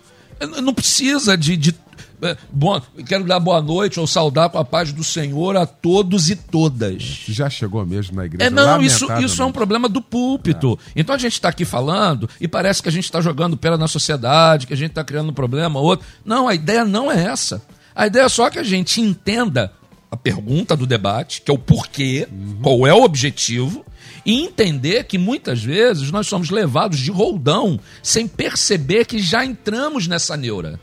Não 0.62 0.74
precisa 0.74 1.38
de, 1.38 1.58
de 1.58 1.76
é, 2.22 2.36
Bom, 2.52 2.82
quero 3.06 3.24
dar 3.26 3.40
boa 3.40 3.62
noite 3.62 4.00
ou 4.00 4.08
saudar 4.08 4.50
com 4.50 4.58
a 4.58 4.66
paz 4.66 4.92
do 4.92 5.04
Senhor 5.04 5.56
a 5.56 5.66
todos 5.66 6.30
e 6.30 6.36
todas. 6.36 7.04
Já 7.28 7.50
chegou 7.50 7.86
mesmo 7.86 8.16
na 8.16 8.26
igreja? 8.26 8.48
É, 8.48 8.50
não, 8.50 8.82
isso, 8.82 9.06
isso 9.22 9.42
é 9.42 9.46
um 9.46 9.52
problema 9.52 9.88
do 9.88 10.02
púlpito. 10.02 10.80
É. 10.88 11.02
Então 11.02 11.14
a 11.14 11.18
gente 11.18 11.34
está 11.34 11.50
aqui 11.50 11.64
falando 11.64 12.28
e 12.42 12.48
parece 12.48 12.82
que 12.82 12.90
a 12.90 12.92
gente 12.92 13.06
está 13.06 13.22
jogando 13.22 13.56
pela 13.56 13.78
na 13.78 13.88
sociedade, 13.88 14.66
que 14.66 14.74
a 14.74 14.78
gente 14.78 14.90
está 14.90 15.04
criando 15.04 15.30
um 15.30 15.34
problema, 15.34 15.80
outro. 15.80 16.08
Não, 16.26 16.48
a 16.48 16.56
ideia 16.56 16.84
não 16.84 17.12
é 17.12 17.24
essa. 17.24 17.62
A 17.96 18.08
ideia 18.08 18.24
é 18.24 18.30
só 18.30 18.50
que 18.50 18.58
a 18.58 18.64
gente 18.64 19.00
entenda 19.00 19.72
a 20.10 20.18
pergunta 20.18 20.76
do 20.76 20.88
debate, 20.88 21.42
que 21.42 21.52
é 21.52 21.54
o 21.54 21.58
porquê, 21.58 22.28
qual 22.62 22.88
é 22.88 22.94
o 22.94 23.04
objetivo, 23.04 23.86
e 24.28 24.44
entender 24.44 25.06
que 25.06 25.18
muitas 25.18 25.64
vezes 25.64 26.12
nós 26.12 26.28
somos 26.28 26.50
levados 26.50 27.00
de 27.00 27.10
roldão 27.10 27.80
sem 28.04 28.28
perceber 28.28 29.06
que 29.06 29.20
já 29.20 29.46
entramos 29.46 30.06
nessa 30.06 30.36
neura. 30.36 30.78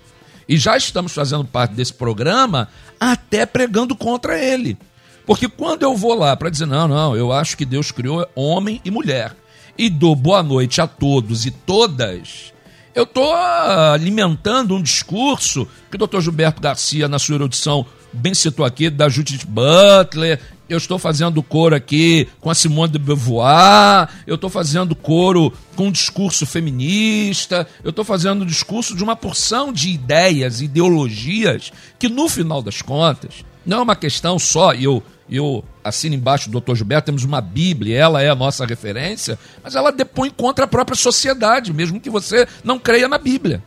E 0.48 0.56
já 0.56 0.78
estamos 0.78 1.12
fazendo 1.12 1.44
parte 1.44 1.74
desse 1.74 1.92
programa 1.92 2.68
até 2.98 3.44
pregando 3.44 3.94
contra 3.94 4.42
ele. 4.42 4.78
Porque 5.26 5.46
quando 5.46 5.82
eu 5.82 5.94
vou 5.94 6.14
lá 6.14 6.34
para 6.34 6.48
dizer, 6.48 6.64
não, 6.64 6.88
não, 6.88 7.14
eu 7.14 7.32
acho 7.32 7.54
que 7.54 7.66
Deus 7.66 7.90
criou 7.90 8.26
homem 8.34 8.80
e 8.82 8.90
mulher, 8.90 9.36
e 9.76 9.90
dou 9.90 10.16
boa 10.16 10.42
noite 10.42 10.80
a 10.80 10.86
todos 10.86 11.44
e 11.44 11.50
todas, 11.50 12.54
eu 12.94 13.04
estou 13.04 13.34
alimentando 13.34 14.74
um 14.74 14.82
discurso 14.82 15.68
que 15.90 15.96
o 15.96 15.98
doutor 15.98 16.22
Gilberto 16.22 16.62
Garcia, 16.62 17.08
na 17.08 17.18
sua 17.18 17.34
erudição, 17.34 17.84
bem 18.12 18.32
citou 18.32 18.64
aqui, 18.64 18.88
da 18.88 19.08
Judith 19.08 19.44
Butler, 19.46 20.40
eu 20.68 20.78
estou 20.78 20.98
fazendo 20.98 21.42
coro 21.42 21.74
aqui 21.74 22.28
com 22.40 22.50
a 22.50 22.54
Simone 22.54 22.92
de 22.92 22.98
Beauvoir, 22.98 24.08
eu 24.26 24.36
estou 24.36 24.48
fazendo 24.48 24.94
coro 24.94 25.52
com 25.76 25.88
um 25.88 25.92
discurso 25.92 26.46
feminista, 26.46 27.66
eu 27.82 27.90
estou 27.90 28.04
fazendo 28.04 28.42
um 28.42 28.46
discurso 28.46 28.96
de 28.96 29.04
uma 29.04 29.14
porção 29.14 29.72
de 29.72 29.90
ideias, 29.90 30.60
ideologias, 30.60 31.72
que 31.98 32.08
no 32.08 32.28
final 32.28 32.62
das 32.62 32.80
contas, 32.80 33.44
não 33.64 33.78
é 33.78 33.82
uma 33.82 33.96
questão 33.96 34.38
só, 34.38 34.74
e 34.74 34.84
eu, 34.84 35.02
eu 35.28 35.64
assino 35.82 36.14
embaixo 36.14 36.50
do 36.50 36.60
Dr. 36.60 36.76
Gilberto, 36.76 37.06
temos 37.06 37.24
uma 37.24 37.40
Bíblia, 37.40 37.98
ela 37.98 38.22
é 38.22 38.30
a 38.30 38.34
nossa 38.34 38.64
referência, 38.64 39.38
mas 39.62 39.74
ela 39.74 39.92
depõe 39.92 40.30
contra 40.30 40.64
a 40.64 40.68
própria 40.68 40.96
sociedade, 40.96 41.72
mesmo 41.72 42.00
que 42.00 42.10
você 42.10 42.46
não 42.62 42.78
creia 42.78 43.08
na 43.08 43.18
Bíblia. 43.18 43.62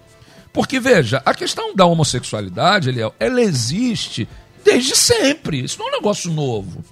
Porque, 0.52 0.80
veja, 0.80 1.22
a 1.24 1.36
questão 1.36 1.76
da 1.76 1.86
homossexualidade, 1.86 2.90
Eliel, 2.90 3.14
ela 3.20 3.42
existe 3.42 4.28
desde 4.68 4.98
sempre. 4.98 5.64
Isso 5.64 5.80
não 5.80 5.88
é 5.88 5.90
um 5.90 5.96
negócio 5.96 6.30
novo. 6.30 6.84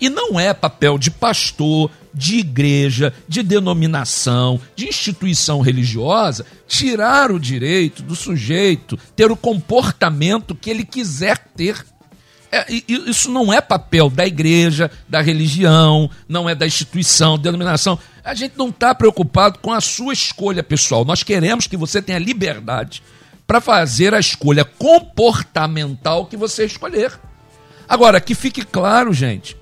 E 0.00 0.08
não 0.08 0.38
é 0.38 0.54
papel 0.54 0.96
de 0.96 1.10
pastor, 1.10 1.90
de 2.12 2.38
igreja, 2.38 3.12
de 3.26 3.42
denominação, 3.42 4.60
de 4.76 4.86
instituição 4.86 5.60
religiosa 5.60 6.46
tirar 6.68 7.32
o 7.32 7.40
direito 7.40 8.02
do 8.02 8.14
sujeito 8.14 8.96
ter 9.16 9.32
o 9.32 9.36
comportamento 9.36 10.54
que 10.54 10.70
ele 10.70 10.84
quiser 10.84 11.38
ter. 11.56 11.84
É, 12.52 12.66
isso 12.88 13.28
não 13.30 13.52
é 13.52 13.60
papel 13.60 14.08
da 14.08 14.24
igreja, 14.24 14.88
da 15.08 15.20
religião, 15.20 16.08
não 16.28 16.48
é 16.48 16.54
da 16.54 16.66
instituição, 16.66 17.36
denominação. 17.36 17.98
A 18.24 18.32
gente 18.32 18.56
não 18.56 18.68
está 18.68 18.94
preocupado 18.94 19.58
com 19.58 19.72
a 19.72 19.80
sua 19.80 20.12
escolha 20.12 20.62
pessoal. 20.62 21.04
Nós 21.04 21.24
queremos 21.24 21.66
que 21.66 21.76
você 21.76 22.00
tenha 22.00 22.18
liberdade 22.18 23.02
para 23.46 23.60
fazer 23.60 24.14
a 24.14 24.20
escolha 24.20 24.64
comportamental 24.64 26.26
que 26.26 26.36
você 26.36 26.64
escolher. 26.64 27.12
Agora, 27.88 28.20
que 28.20 28.34
fique 28.34 28.64
claro, 28.64 29.12
gente, 29.12 29.56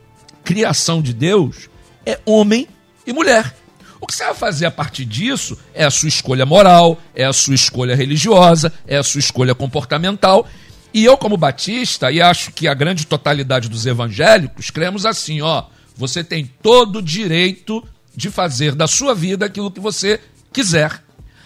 criação 0.44 1.02
de 1.02 1.12
Deus 1.12 1.68
é 2.06 2.18
homem 2.24 2.68
e 3.06 3.12
mulher. 3.12 3.54
O 4.00 4.06
que 4.06 4.14
você 4.14 4.24
vai 4.24 4.34
fazer 4.34 4.66
a 4.66 4.70
partir 4.70 5.04
disso 5.04 5.56
é 5.72 5.84
a 5.84 5.90
sua 5.90 6.08
escolha 6.08 6.44
moral, 6.44 7.00
é 7.14 7.24
a 7.24 7.32
sua 7.32 7.54
escolha 7.54 7.94
religiosa, 7.94 8.72
é 8.86 8.96
a 8.96 9.02
sua 9.02 9.20
escolha 9.20 9.54
comportamental. 9.54 10.46
E 10.92 11.04
eu, 11.04 11.16
como 11.16 11.36
batista, 11.36 12.10
e 12.10 12.20
acho 12.20 12.52
que 12.52 12.66
a 12.68 12.74
grande 12.74 13.06
totalidade 13.06 13.68
dos 13.68 13.86
evangélicos, 13.86 14.70
cremos 14.70 15.06
assim: 15.06 15.40
ó, 15.40 15.64
você 15.96 16.24
tem 16.24 16.50
todo 16.60 16.96
o 16.96 17.02
direito 17.02 17.86
de 18.14 18.28
fazer 18.28 18.74
da 18.74 18.86
sua 18.86 19.14
vida 19.14 19.46
aquilo 19.46 19.70
que 19.70 19.80
você 19.80 20.20
quiser. 20.52 21.02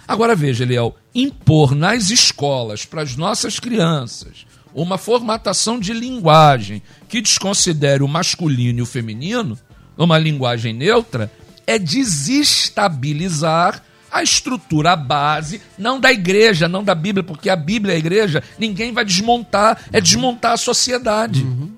Agora 0.07 0.37
veja, 0.37 0.65
Eliel, 0.65 0.95
impor 1.15 1.75
nas 1.75 2.11
escolas 2.11 2.85
para 2.85 3.03
as 3.03 3.17
nossas 3.17 3.59
crianças 3.59 4.47
uma 4.77 4.99
formatação 4.99 5.81
de 5.81 5.95
linguagem 5.95 6.83
que 7.09 7.23
desconsidere 7.23 8.03
o 8.03 8.09
masculino 8.09 8.81
e 8.81 8.83
o 8.83 8.87
feminino, 8.87 9.59
uma 9.97 10.19
linguagem 10.19 10.75
neutra, 10.75 11.33
é 11.67 11.79
desestabilizar 11.79 13.83
a 14.13 14.23
estrutura, 14.23 14.93
a 14.93 14.97
base, 14.97 15.63
não 15.79 15.99
da 15.99 16.13
igreja, 16.13 16.69
não 16.69 16.85
da 16.85 16.95
Bíblia, 16.95 17.25
porque 17.25 17.49
a 17.49 17.57
Bíblia 17.57 17.95
é 17.95 17.97
a 17.97 17.99
igreja, 17.99 18.43
ninguém 18.59 18.93
vai 18.93 19.05
desmontar, 19.05 19.83
é 19.91 19.99
desmontar 19.99 20.53
a 20.53 20.59
sociedade. 20.59 21.43
Uhum. 21.43 21.73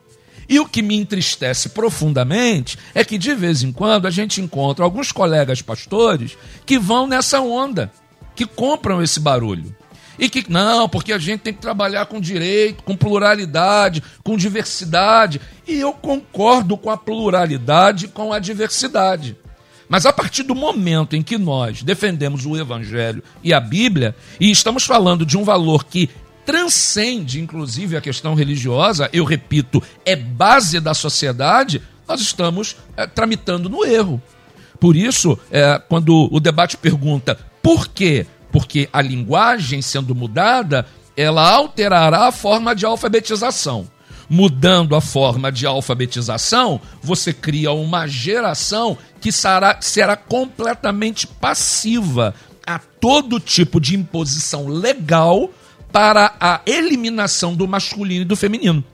E 0.48 0.58
o 0.58 0.66
que 0.66 0.82
me 0.82 0.96
entristece 0.96 1.68
profundamente 1.68 2.76
é 2.94 3.04
que 3.04 3.16
de 3.16 3.32
vez 3.32 3.62
em 3.62 3.70
quando 3.70 4.06
a 4.06 4.10
gente 4.10 4.40
encontra 4.40 4.84
alguns 4.84 5.12
colegas 5.12 5.62
pastores 5.62 6.36
que 6.66 6.78
vão 6.78 7.06
nessa 7.06 7.40
onda 7.40 7.92
que 8.38 8.46
compram 8.46 9.02
esse 9.02 9.18
barulho. 9.18 9.74
E 10.16 10.28
que, 10.28 10.48
não, 10.48 10.88
porque 10.88 11.12
a 11.12 11.18
gente 11.18 11.40
tem 11.40 11.52
que 11.52 11.60
trabalhar 11.60 12.06
com 12.06 12.20
direito, 12.20 12.84
com 12.84 12.96
pluralidade, 12.96 14.00
com 14.22 14.36
diversidade. 14.36 15.40
E 15.66 15.80
eu 15.80 15.92
concordo 15.92 16.76
com 16.76 16.88
a 16.88 16.96
pluralidade 16.96 18.06
com 18.06 18.32
a 18.32 18.38
diversidade. 18.38 19.36
Mas 19.88 20.06
a 20.06 20.12
partir 20.12 20.44
do 20.44 20.54
momento 20.54 21.16
em 21.16 21.22
que 21.22 21.36
nós 21.36 21.82
defendemos 21.82 22.46
o 22.46 22.56
Evangelho 22.56 23.24
e 23.42 23.52
a 23.52 23.58
Bíblia, 23.58 24.14
e 24.38 24.52
estamos 24.52 24.84
falando 24.84 25.26
de 25.26 25.36
um 25.36 25.42
valor 25.42 25.84
que 25.84 26.08
transcende, 26.46 27.40
inclusive, 27.40 27.96
a 27.96 28.00
questão 28.00 28.34
religiosa, 28.34 29.10
eu 29.12 29.24
repito, 29.24 29.82
é 30.04 30.14
base 30.14 30.78
da 30.78 30.94
sociedade, 30.94 31.82
nós 32.06 32.20
estamos 32.20 32.76
é, 32.96 33.04
tramitando 33.04 33.68
no 33.68 33.84
erro. 33.84 34.22
Por 34.80 34.96
isso, 34.96 35.38
é, 35.50 35.80
quando 35.88 36.28
o 36.32 36.38
debate 36.38 36.76
pergunta 36.76 37.38
por 37.62 37.88
quê? 37.88 38.26
Porque 38.50 38.88
a 38.92 39.02
linguagem 39.02 39.82
sendo 39.82 40.14
mudada, 40.14 40.86
ela 41.16 41.46
alterará 41.50 42.28
a 42.28 42.32
forma 42.32 42.74
de 42.74 42.86
alfabetização. 42.86 43.86
Mudando 44.30 44.94
a 44.94 45.00
forma 45.00 45.50
de 45.50 45.66
alfabetização, 45.66 46.80
você 47.02 47.32
cria 47.32 47.72
uma 47.72 48.06
geração 48.06 48.96
que 49.20 49.32
será, 49.32 49.78
será 49.80 50.16
completamente 50.16 51.26
passiva 51.26 52.34
a 52.66 52.78
todo 52.78 53.40
tipo 53.40 53.80
de 53.80 53.96
imposição 53.96 54.68
legal 54.68 55.50
para 55.90 56.34
a 56.38 56.60
eliminação 56.66 57.54
do 57.54 57.66
masculino 57.66 58.22
e 58.22 58.26
do 58.26 58.36
feminino. 58.36 58.84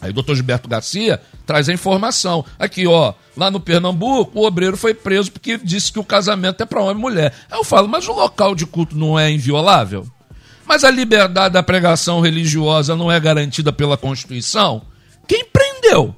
Aí 0.00 0.10
o 0.10 0.14
doutor 0.14 0.34
Gilberto 0.34 0.68
Garcia 0.68 1.20
traz 1.46 1.68
a 1.68 1.72
informação. 1.72 2.44
Aqui, 2.58 2.86
ó, 2.86 3.12
lá 3.36 3.50
no 3.50 3.60
Pernambuco, 3.60 4.38
o 4.38 4.46
obreiro 4.46 4.76
foi 4.76 4.94
preso 4.94 5.30
porque 5.30 5.58
disse 5.58 5.92
que 5.92 5.98
o 5.98 6.04
casamento 6.04 6.62
é 6.62 6.66
para 6.66 6.80
homem 6.82 6.96
e 6.96 7.00
mulher. 7.00 7.34
Aí 7.50 7.58
eu 7.58 7.64
falo, 7.64 7.86
mas 7.86 8.08
o 8.08 8.12
local 8.12 8.54
de 8.54 8.64
culto 8.64 8.96
não 8.96 9.18
é 9.18 9.30
inviolável? 9.30 10.06
Mas 10.66 10.84
a 10.84 10.90
liberdade 10.90 11.54
da 11.54 11.62
pregação 11.62 12.20
religiosa 12.20 12.96
não 12.96 13.10
é 13.10 13.18
garantida 13.18 13.72
pela 13.72 13.96
Constituição? 13.96 14.82
Quem 15.26 15.44
prendeu? 15.44 16.14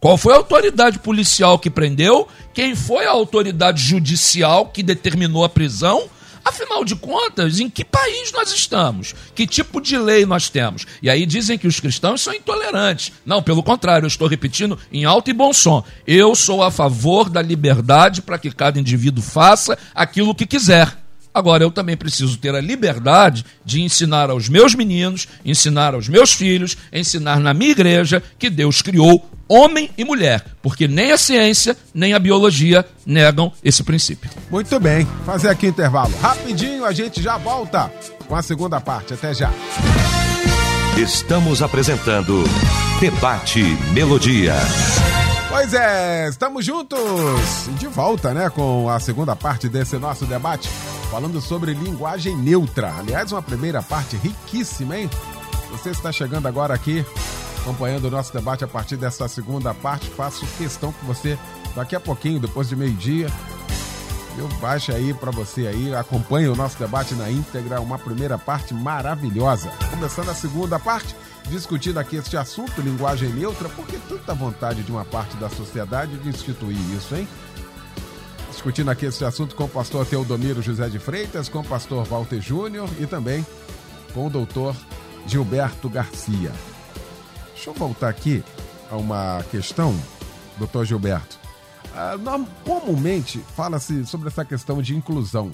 Qual 0.00 0.16
foi 0.16 0.32
a 0.32 0.36
autoridade 0.36 0.98
policial 0.98 1.58
que 1.58 1.70
prendeu? 1.70 2.26
Quem 2.54 2.74
foi 2.74 3.06
a 3.06 3.10
autoridade 3.10 3.82
judicial 3.82 4.66
que 4.66 4.82
determinou 4.82 5.44
a 5.44 5.48
prisão? 5.48 6.08
Afinal 6.44 6.84
de 6.84 6.96
contas, 6.96 7.60
em 7.60 7.70
que 7.70 7.84
país 7.84 8.32
nós 8.32 8.52
estamos? 8.52 9.14
Que 9.34 9.46
tipo 9.46 9.80
de 9.80 9.96
lei 9.96 10.26
nós 10.26 10.48
temos? 10.48 10.86
E 11.02 11.08
aí 11.08 11.24
dizem 11.24 11.58
que 11.58 11.66
os 11.66 11.78
cristãos 11.78 12.20
são 12.20 12.34
intolerantes. 12.34 13.12
Não, 13.24 13.42
pelo 13.42 13.62
contrário, 13.62 14.04
eu 14.04 14.08
estou 14.08 14.28
repetindo 14.28 14.78
em 14.92 15.04
alto 15.04 15.30
e 15.30 15.32
bom 15.32 15.52
som. 15.52 15.84
Eu 16.06 16.34
sou 16.34 16.62
a 16.62 16.70
favor 16.70 17.28
da 17.28 17.42
liberdade 17.42 18.22
para 18.22 18.38
que 18.38 18.50
cada 18.50 18.78
indivíduo 18.78 19.22
faça 19.22 19.78
aquilo 19.94 20.34
que 20.34 20.46
quiser. 20.46 21.01
Agora, 21.34 21.64
eu 21.64 21.70
também 21.70 21.96
preciso 21.96 22.36
ter 22.36 22.54
a 22.54 22.60
liberdade 22.60 23.44
de 23.64 23.80
ensinar 23.80 24.30
aos 24.30 24.48
meus 24.48 24.74
meninos, 24.74 25.26
ensinar 25.44 25.94
aos 25.94 26.08
meus 26.08 26.32
filhos, 26.32 26.76
ensinar 26.92 27.40
na 27.40 27.54
minha 27.54 27.70
igreja 27.70 28.22
que 28.38 28.50
Deus 28.50 28.82
criou 28.82 29.28
homem 29.48 29.90
e 29.98 30.04
mulher, 30.04 30.44
porque 30.62 30.88
nem 30.88 31.12
a 31.12 31.18
ciência 31.18 31.76
nem 31.92 32.14
a 32.14 32.18
biologia 32.18 32.86
negam 33.04 33.52
esse 33.62 33.82
princípio. 33.82 34.30
Muito 34.50 34.78
bem, 34.80 35.06
fazer 35.26 35.48
aqui 35.48 35.66
intervalo. 35.66 36.14
Rapidinho, 36.20 36.84
a 36.84 36.92
gente 36.92 37.22
já 37.22 37.36
volta 37.36 37.92
com 38.26 38.34
a 38.34 38.42
segunda 38.42 38.80
parte. 38.80 39.14
Até 39.14 39.34
já. 39.34 39.50
Estamos 40.96 41.62
apresentando 41.62 42.44
Debate 43.00 43.62
Melodia. 43.92 44.54
Pois 45.52 45.74
é, 45.74 46.30
estamos 46.30 46.64
juntos 46.64 47.68
de 47.78 47.86
volta, 47.86 48.32
né, 48.32 48.48
com 48.48 48.88
a 48.88 48.98
segunda 48.98 49.36
parte 49.36 49.68
desse 49.68 49.98
nosso 49.98 50.24
debate, 50.24 50.66
falando 51.10 51.42
sobre 51.42 51.74
linguagem 51.74 52.34
neutra. 52.34 52.90
Aliás, 52.98 53.32
uma 53.32 53.42
primeira 53.42 53.82
parte 53.82 54.16
riquíssima, 54.16 54.96
hein? 54.96 55.10
Você 55.70 55.90
está 55.90 56.10
chegando 56.10 56.48
agora 56.48 56.72
aqui 56.72 57.04
acompanhando 57.60 58.06
o 58.06 58.10
nosso 58.10 58.32
debate 58.32 58.64
a 58.64 58.66
partir 58.66 58.96
dessa 58.96 59.28
segunda 59.28 59.74
parte. 59.74 60.08
Faço 60.08 60.46
questão 60.56 60.90
que 60.90 61.04
você, 61.04 61.38
daqui 61.76 61.94
a 61.94 62.00
pouquinho, 62.00 62.40
depois 62.40 62.70
de 62.70 62.74
meio-dia, 62.74 63.26
eu 64.38 64.48
baixo 64.58 64.90
aí 64.90 65.12
para 65.12 65.30
você 65.30 65.66
aí, 65.66 65.94
acompanhe 65.94 66.48
o 66.48 66.56
nosso 66.56 66.78
debate 66.78 67.12
na 67.12 67.30
íntegra, 67.30 67.78
uma 67.78 67.98
primeira 67.98 68.38
parte 68.38 68.72
maravilhosa. 68.72 69.70
Começando 69.90 70.30
a 70.30 70.34
segunda 70.34 70.78
parte, 70.78 71.14
discutindo 71.48 71.98
aqui 71.98 72.16
este 72.16 72.36
assunto, 72.36 72.80
linguagem 72.80 73.28
neutra, 73.30 73.68
porque 73.68 73.98
tanta 74.08 74.34
vontade 74.34 74.82
de 74.82 74.90
uma 74.90 75.04
parte 75.04 75.36
da 75.36 75.48
sociedade 75.48 76.16
de 76.18 76.28
instituir 76.28 76.78
isso, 76.96 77.14
hein? 77.14 77.28
Discutindo 78.50 78.90
aqui 78.90 79.06
este 79.06 79.24
assunto 79.24 79.54
com 79.54 79.64
o 79.64 79.68
pastor 79.68 80.06
Teodomiro 80.06 80.62
José 80.62 80.88
de 80.88 80.98
Freitas, 80.98 81.48
com 81.48 81.60
o 81.60 81.64
pastor 81.64 82.04
Walter 82.06 82.40
Júnior 82.40 82.88
e 83.00 83.06
também 83.06 83.44
com 84.12 84.26
o 84.26 84.30
doutor 84.30 84.76
Gilberto 85.26 85.88
Garcia. 85.88 86.52
Deixa 87.54 87.70
eu 87.70 87.74
voltar 87.74 88.08
aqui 88.08 88.44
uma 88.90 89.42
questão, 89.50 89.98
doutor 90.58 90.84
Gilberto. 90.84 91.38
Ah, 91.94 92.14
comumente 92.64 93.38
fala-se 93.56 94.06
sobre 94.06 94.28
essa 94.28 94.44
questão 94.44 94.82
de 94.82 94.96
inclusão. 94.96 95.50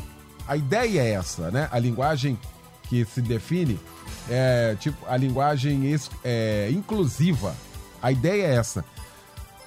A 0.47 0.57
ideia 0.57 1.01
é 1.01 1.11
essa, 1.13 1.51
né? 1.51 1.69
A 1.71 1.79
linguagem 1.79 2.39
que 2.89 3.05
se 3.05 3.21
define 3.21 3.79
é 4.29 4.77
tipo 4.79 5.05
a 5.07 5.17
linguagem 5.17 5.93
é, 6.25 6.69
inclusiva. 6.73 7.55
A 8.03 8.13
ideia 8.13 8.45
é 8.47 8.55
essa. 8.55 8.85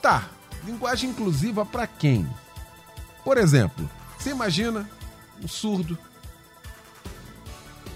Tá, 0.02 0.30
linguagem 0.66 1.10
inclusiva 1.10 1.66
para 1.66 1.86
quem? 1.88 2.28
Por 3.24 3.38
exemplo, 3.38 3.90
você 4.18 4.30
imagina 4.32 4.90
um 5.44 5.48
surdo 5.48 5.98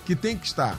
que 0.06 0.16
tem 0.16 0.38
que 0.38 0.46
estar 0.46 0.78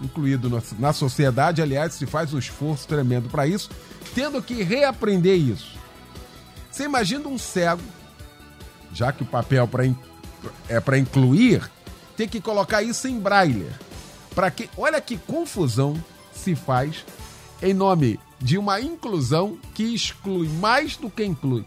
incluído 0.00 0.48
na- 0.78 0.92
sociedade, 0.92 1.62
aliás, 1.62 1.94
se 1.94 2.06
faz 2.06 2.32
um 2.34 2.38
esforço 2.38 2.86
tremendo 2.86 3.28
para 3.28 3.46
isso, 3.46 3.70
tendo 4.14 4.42
que 4.42 4.62
reaprender 4.62 5.36
isso. 5.38 5.74
Você 6.70 6.84
imagina 6.84 7.28
um 7.28 7.38
cego, 7.38 7.82
já 8.92 9.12
que 9.12 9.22
o 9.22 9.26
papel 9.26 9.66
pra 9.66 9.86
in- 9.86 9.96
é 10.68 10.78
para 10.80 10.98
incluir, 10.98 11.68
ter 12.16 12.28
que 12.28 12.40
colocar 12.40 12.82
isso 12.82 13.08
em 13.08 13.18
braille. 13.18 13.68
Para 14.34 14.50
que, 14.50 14.68
olha 14.76 15.00
que 15.00 15.16
confusão 15.16 16.02
se 16.32 16.54
faz 16.54 17.04
em 17.62 17.72
nome 17.72 18.18
de 18.40 18.58
uma 18.58 18.80
inclusão 18.80 19.56
que 19.74 19.82
exclui 19.94 20.48
mais 20.48 20.96
do 20.96 21.08
que 21.08 21.24
inclui. 21.24 21.64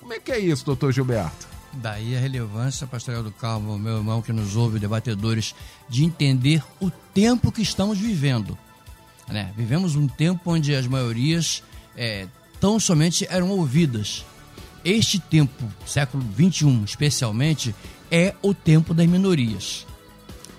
Como 0.00 0.12
é 0.12 0.18
que 0.18 0.32
é 0.32 0.38
isso, 0.38 0.64
doutor 0.64 0.92
Gilberto? 0.92 1.48
Daí 1.74 2.16
a 2.16 2.20
relevância, 2.20 2.86
pastoral 2.86 3.22
do 3.22 3.32
Carmo, 3.32 3.78
meu 3.78 3.96
irmão 3.96 4.22
que 4.22 4.32
nos 4.32 4.54
ouve, 4.54 4.78
debatedores, 4.78 5.54
de 5.88 6.04
entender 6.04 6.62
o 6.80 6.90
tempo 6.90 7.50
que 7.50 7.62
estamos 7.62 7.98
vivendo. 7.98 8.56
Né? 9.28 9.52
Vivemos 9.56 9.96
um 9.96 10.06
tempo 10.06 10.52
onde 10.52 10.74
as 10.74 10.86
maiorias 10.86 11.62
é, 11.96 12.28
tão 12.60 12.78
somente 12.78 13.26
eram 13.28 13.50
ouvidas. 13.50 14.24
Este 14.84 15.18
tempo, 15.18 15.64
século 15.86 16.24
XXI 16.34 16.84
especialmente, 16.84 17.74
é 18.10 18.34
o 18.42 18.54
tempo 18.54 18.94
das 18.94 19.06
minorias. 19.06 19.86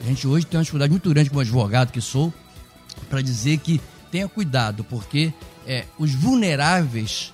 A 0.06 0.08
gente 0.08 0.28
hoje 0.28 0.46
tem 0.46 0.56
uma 0.60 0.64
dificuldade 0.64 0.92
muito 0.92 1.10
grande 1.10 1.32
como 1.32 1.42
advogado 1.42 1.92
que 1.92 2.00
sou 2.00 2.32
para 3.10 3.24
dizer 3.24 3.58
que 3.58 3.82
tenha 4.12 4.28
cuidado, 4.28 4.84
porque 4.84 5.34
é, 5.66 5.86
os 5.98 6.14
vulneráveis, 6.14 7.34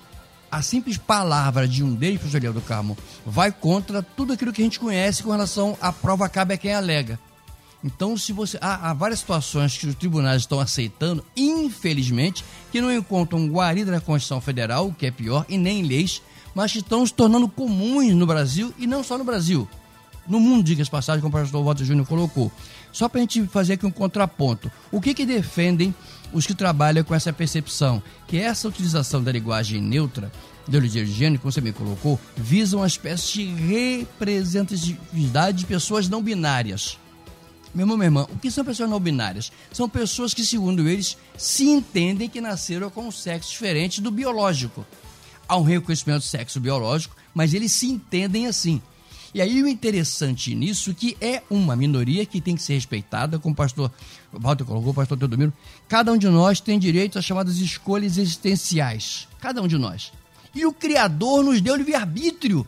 a 0.50 0.62
simples 0.62 0.96
palavra 0.96 1.68
de 1.68 1.84
um 1.84 1.94
deles, 1.94 2.18
professor 2.18 2.38
Eliel 2.38 2.54
do 2.54 2.62
Carmo, 2.62 2.96
vai 3.26 3.52
contra 3.52 4.02
tudo 4.02 4.32
aquilo 4.32 4.54
que 4.54 4.62
a 4.62 4.64
gente 4.64 4.80
conhece 4.80 5.22
com 5.22 5.30
relação 5.30 5.76
à 5.82 5.92
prova 5.92 6.30
cabe 6.30 6.54
a 6.54 6.56
quem 6.56 6.72
alega. 6.72 7.20
Então, 7.84 8.16
se 8.16 8.32
você. 8.32 8.56
Há, 8.58 8.88
há 8.88 8.94
várias 8.94 9.18
situações 9.18 9.76
que 9.76 9.86
os 9.86 9.94
tribunais 9.94 10.40
estão 10.40 10.58
aceitando, 10.58 11.22
infelizmente, 11.36 12.42
que 12.70 12.80
não 12.80 12.90
encontram 12.90 13.48
guarida 13.48 13.92
na 13.92 14.00
Constituição 14.00 14.40
Federal, 14.40 14.86
o 14.86 14.94
que 14.94 15.04
é 15.04 15.10
pior, 15.10 15.44
e 15.46 15.58
nem 15.58 15.80
em 15.80 15.86
leis, 15.86 16.22
mas 16.54 16.72
que 16.72 16.78
estão 16.78 17.04
se 17.04 17.12
tornando 17.12 17.48
comuns 17.48 18.14
no 18.14 18.26
Brasil 18.26 18.72
e 18.78 18.86
não 18.86 19.04
só 19.04 19.18
no 19.18 19.24
Brasil. 19.24 19.68
No 20.26 20.38
mundo, 20.38 20.64
diga-se 20.64 20.90
passagem, 20.90 21.20
como 21.20 21.36
o 21.36 21.40
pastor 21.40 21.64
Walter 21.64 21.84
Júnior 21.84 22.06
colocou. 22.06 22.52
Só 22.92 23.08
para 23.08 23.18
a 23.18 23.22
gente 23.22 23.44
fazer 23.46 23.72
aqui 23.74 23.86
um 23.86 23.90
contraponto. 23.90 24.70
O 24.90 25.00
que, 25.00 25.14
que 25.14 25.26
defendem 25.26 25.94
os 26.32 26.46
que 26.46 26.54
trabalham 26.54 27.04
com 27.04 27.14
essa 27.14 27.32
percepção? 27.32 28.02
Que 28.28 28.38
essa 28.38 28.68
utilização 28.68 29.22
da 29.22 29.32
linguagem 29.32 29.80
neutra, 29.80 30.30
de 30.68 31.06
gênero, 31.06 31.40
como 31.40 31.50
você 31.50 31.60
me 31.60 31.72
colocou, 31.72 32.20
visa 32.36 32.76
uma 32.76 32.86
espécie 32.86 33.32
de 33.32 33.46
representatividade 33.46 35.58
de 35.58 35.66
pessoas 35.66 36.08
não 36.08 36.22
binárias. 36.22 36.98
Meu 37.74 37.84
irmão, 37.84 37.96
minha 37.96 38.06
irmã, 38.06 38.26
o 38.30 38.38
que 38.38 38.50
são 38.50 38.64
pessoas 38.64 38.90
não 38.90 39.00
binárias? 39.00 39.50
São 39.72 39.88
pessoas 39.88 40.34
que, 40.34 40.44
segundo 40.44 40.86
eles, 40.86 41.16
se 41.38 41.64
entendem 41.64 42.28
que 42.28 42.40
nasceram 42.40 42.90
com 42.90 43.08
um 43.08 43.10
sexo 43.10 43.50
diferente 43.50 44.00
do 44.00 44.10
biológico. 44.10 44.86
Há 45.48 45.56
um 45.56 45.62
reconhecimento 45.62 46.20
do 46.20 46.26
sexo 46.26 46.60
biológico, 46.60 47.16
mas 47.34 47.54
eles 47.54 47.72
se 47.72 47.86
entendem 47.86 48.46
assim. 48.46 48.80
E 49.34 49.40
aí 49.40 49.62
o 49.62 49.68
interessante 49.68 50.54
nisso 50.54 50.92
que 50.92 51.16
é 51.20 51.42
uma 51.48 51.74
minoria 51.74 52.26
que 52.26 52.40
tem 52.40 52.54
que 52.54 52.62
ser 52.62 52.74
respeitada, 52.74 53.38
como 53.38 53.54
o 53.54 53.56
pastor 53.56 53.90
Walter 54.30 54.64
colocou, 54.64 54.90
o 54.90 54.94
pastor 54.94 55.16
Teodomiro. 55.16 55.52
Cada 55.88 56.12
um 56.12 56.18
de 56.18 56.28
nós 56.28 56.60
tem 56.60 56.78
direito 56.78 57.18
às 57.18 57.24
chamadas 57.24 57.56
escolhas 57.58 58.18
existenciais. 58.18 59.26
Cada 59.40 59.62
um 59.62 59.66
de 59.66 59.78
nós. 59.78 60.12
E 60.54 60.66
o 60.66 60.72
Criador 60.72 61.42
nos 61.42 61.62
deu 61.62 61.74
livre-arbítrio. 61.76 62.66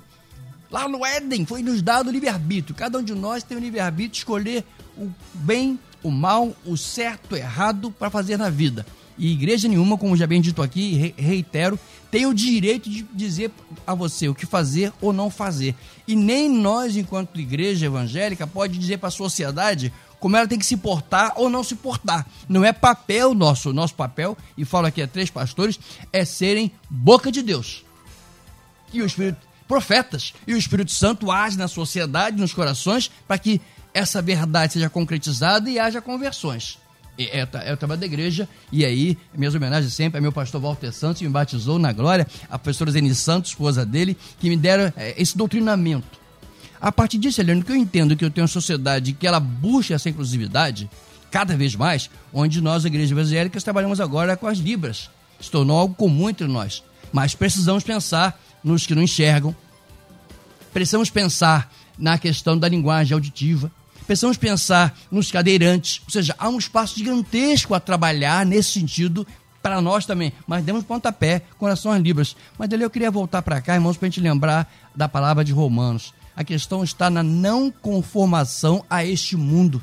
Lá 0.70 0.88
no 0.88 1.04
Éden 1.04 1.44
foi 1.44 1.62
nos 1.62 1.82
dado 1.82 2.10
livre-arbítrio. 2.10 2.74
Cada 2.74 2.98
um 2.98 3.02
de 3.02 3.14
nós 3.14 3.42
tem 3.42 3.58
o 3.58 3.60
livre-arbítrio 3.60 4.12
de 4.12 4.18
escolher 4.18 4.64
o 4.96 5.10
bem, 5.34 5.78
o 6.02 6.10
mal, 6.10 6.56
o 6.64 6.76
certo, 6.78 7.32
o 7.32 7.36
errado 7.36 7.90
para 7.90 8.08
fazer 8.08 8.38
na 8.38 8.48
vida. 8.48 8.86
E 9.16 9.30
igreja 9.30 9.68
nenhuma, 9.68 9.96
como 9.96 10.16
já 10.16 10.26
bem 10.26 10.40
dito 10.40 10.60
aqui, 10.60 10.94
re- 10.94 11.14
reitero, 11.16 11.78
tem 12.10 12.26
o 12.26 12.34
direito 12.34 12.90
de 12.90 13.02
dizer 13.12 13.50
a 13.86 13.94
você 13.94 14.28
o 14.28 14.34
que 14.34 14.46
fazer 14.46 14.92
ou 15.00 15.12
não 15.12 15.30
fazer. 15.30 15.74
E 16.06 16.14
nem 16.14 16.50
nós, 16.50 16.96
enquanto 16.96 17.40
igreja 17.40 17.86
evangélica, 17.86 18.46
pode 18.46 18.78
dizer 18.78 18.98
para 18.98 19.08
a 19.08 19.12
sociedade 19.12 19.92
como 20.20 20.36
ela 20.36 20.48
tem 20.48 20.58
que 20.58 20.66
se 20.66 20.76
portar 20.76 21.32
ou 21.36 21.50
não 21.50 21.62
se 21.62 21.74
portar. 21.74 22.26
Não 22.48 22.64
é 22.64 22.72
papel 22.72 23.34
nosso. 23.34 23.72
Nosso 23.72 23.94
papel, 23.94 24.36
e 24.56 24.64
falo 24.64 24.86
aqui 24.86 25.02
a 25.02 25.08
três 25.08 25.30
pastores, 25.30 25.78
é 26.12 26.24
serem 26.24 26.70
boca 26.90 27.32
de 27.32 27.42
Deus 27.42 27.84
e 28.94 29.02
o 29.02 29.06
Espírito, 29.06 29.38
profetas, 29.66 30.32
e 30.46 30.54
o 30.54 30.56
Espírito 30.56 30.92
Santo 30.92 31.30
age 31.30 31.58
na 31.58 31.68
sociedade, 31.68 32.40
nos 32.40 32.54
corações, 32.54 33.10
para 33.26 33.38
que 33.38 33.60
essa 33.92 34.22
verdade 34.22 34.74
seja 34.74 34.88
concretizada 34.88 35.68
e 35.68 35.78
haja 35.78 36.00
conversões. 36.00 36.78
E 37.16 37.24
É, 37.26 37.48
é 37.66 37.72
o 37.72 37.76
trabalho 37.76 38.00
da 38.00 38.06
igreja, 38.06 38.48
e 38.72 38.84
aí, 38.84 39.16
minhas 39.34 39.54
homenagens 39.54 39.92
sempre 39.92 40.18
a 40.18 40.20
meu 40.20 40.32
pastor 40.32 40.60
Walter 40.60 40.92
Santos, 40.92 41.20
que 41.20 41.26
me 41.26 41.32
batizou 41.32 41.78
na 41.78 41.92
glória, 41.92 42.26
a 42.50 42.58
professora 42.58 42.90
Zeni 42.90 43.14
Santos, 43.14 43.50
esposa 43.50 43.86
dele, 43.86 44.16
que 44.40 44.48
me 44.48 44.56
deram 44.56 44.92
é, 44.96 45.14
esse 45.16 45.36
doutrinamento. 45.36 46.24
A 46.80 46.92
partir 46.92 47.18
disso, 47.18 47.40
Heleno, 47.40 47.64
que 47.64 47.72
eu 47.72 47.76
entendo 47.76 48.16
que 48.16 48.24
eu 48.24 48.30
tenho 48.30 48.42
uma 48.42 48.48
sociedade 48.48 49.12
que 49.12 49.26
ela 49.26 49.40
busca 49.40 49.94
essa 49.94 50.10
inclusividade, 50.10 50.90
cada 51.30 51.56
vez 51.56 51.74
mais, 51.74 52.10
onde 52.32 52.60
nós, 52.60 52.84
igrejas 52.84 53.10
evangélicas, 53.10 53.64
trabalhamos 53.64 54.00
agora 54.00 54.36
com 54.36 54.46
as 54.46 54.58
libras. 54.58 55.08
Se 55.40 55.50
tornou 55.50 55.78
algo 55.78 55.94
comum 55.94 56.28
entre 56.28 56.46
nós. 56.46 56.82
Mas 57.12 57.34
precisamos 57.34 57.84
pensar 57.84 58.40
nos 58.62 58.86
que 58.86 58.94
não 58.94 59.02
enxergam, 59.02 59.54
precisamos 60.72 61.10
pensar 61.10 61.72
na 61.98 62.18
questão 62.18 62.58
da 62.58 62.68
linguagem 62.68 63.14
auditiva, 63.14 63.70
precisamos 64.06 64.36
pensar 64.36 64.96
nos 65.10 65.30
cadeirantes, 65.30 66.00
ou 66.04 66.10
seja, 66.10 66.34
há 66.38 66.48
um 66.48 66.58
espaço 66.58 66.96
gigantesco 66.96 67.74
a 67.74 67.80
trabalhar 67.80 68.44
nesse 68.44 68.72
sentido 68.72 69.26
para 69.62 69.80
nós 69.80 70.04
também, 70.04 70.30
mas 70.46 70.62
demos 70.62 70.84
pontapé 70.84 71.40
com 71.56 71.64
relação 71.64 71.90
às 71.90 72.02
libras. 72.02 72.36
Mas 72.58 72.68
dali 72.68 72.82
eu 72.82 72.90
queria 72.90 73.10
voltar 73.10 73.40
para 73.40 73.62
cá, 73.62 73.74
irmãos, 73.74 73.96
para 73.96 74.06
a 74.06 74.10
gente 74.10 74.20
lembrar 74.20 74.70
da 74.94 75.08
palavra 75.08 75.42
de 75.42 75.52
Romanos. 75.52 76.12
A 76.36 76.44
questão 76.44 76.84
está 76.84 77.08
na 77.08 77.22
não 77.22 77.70
conformação 77.70 78.84
a 78.90 79.04
este 79.04 79.36
mundo 79.36 79.82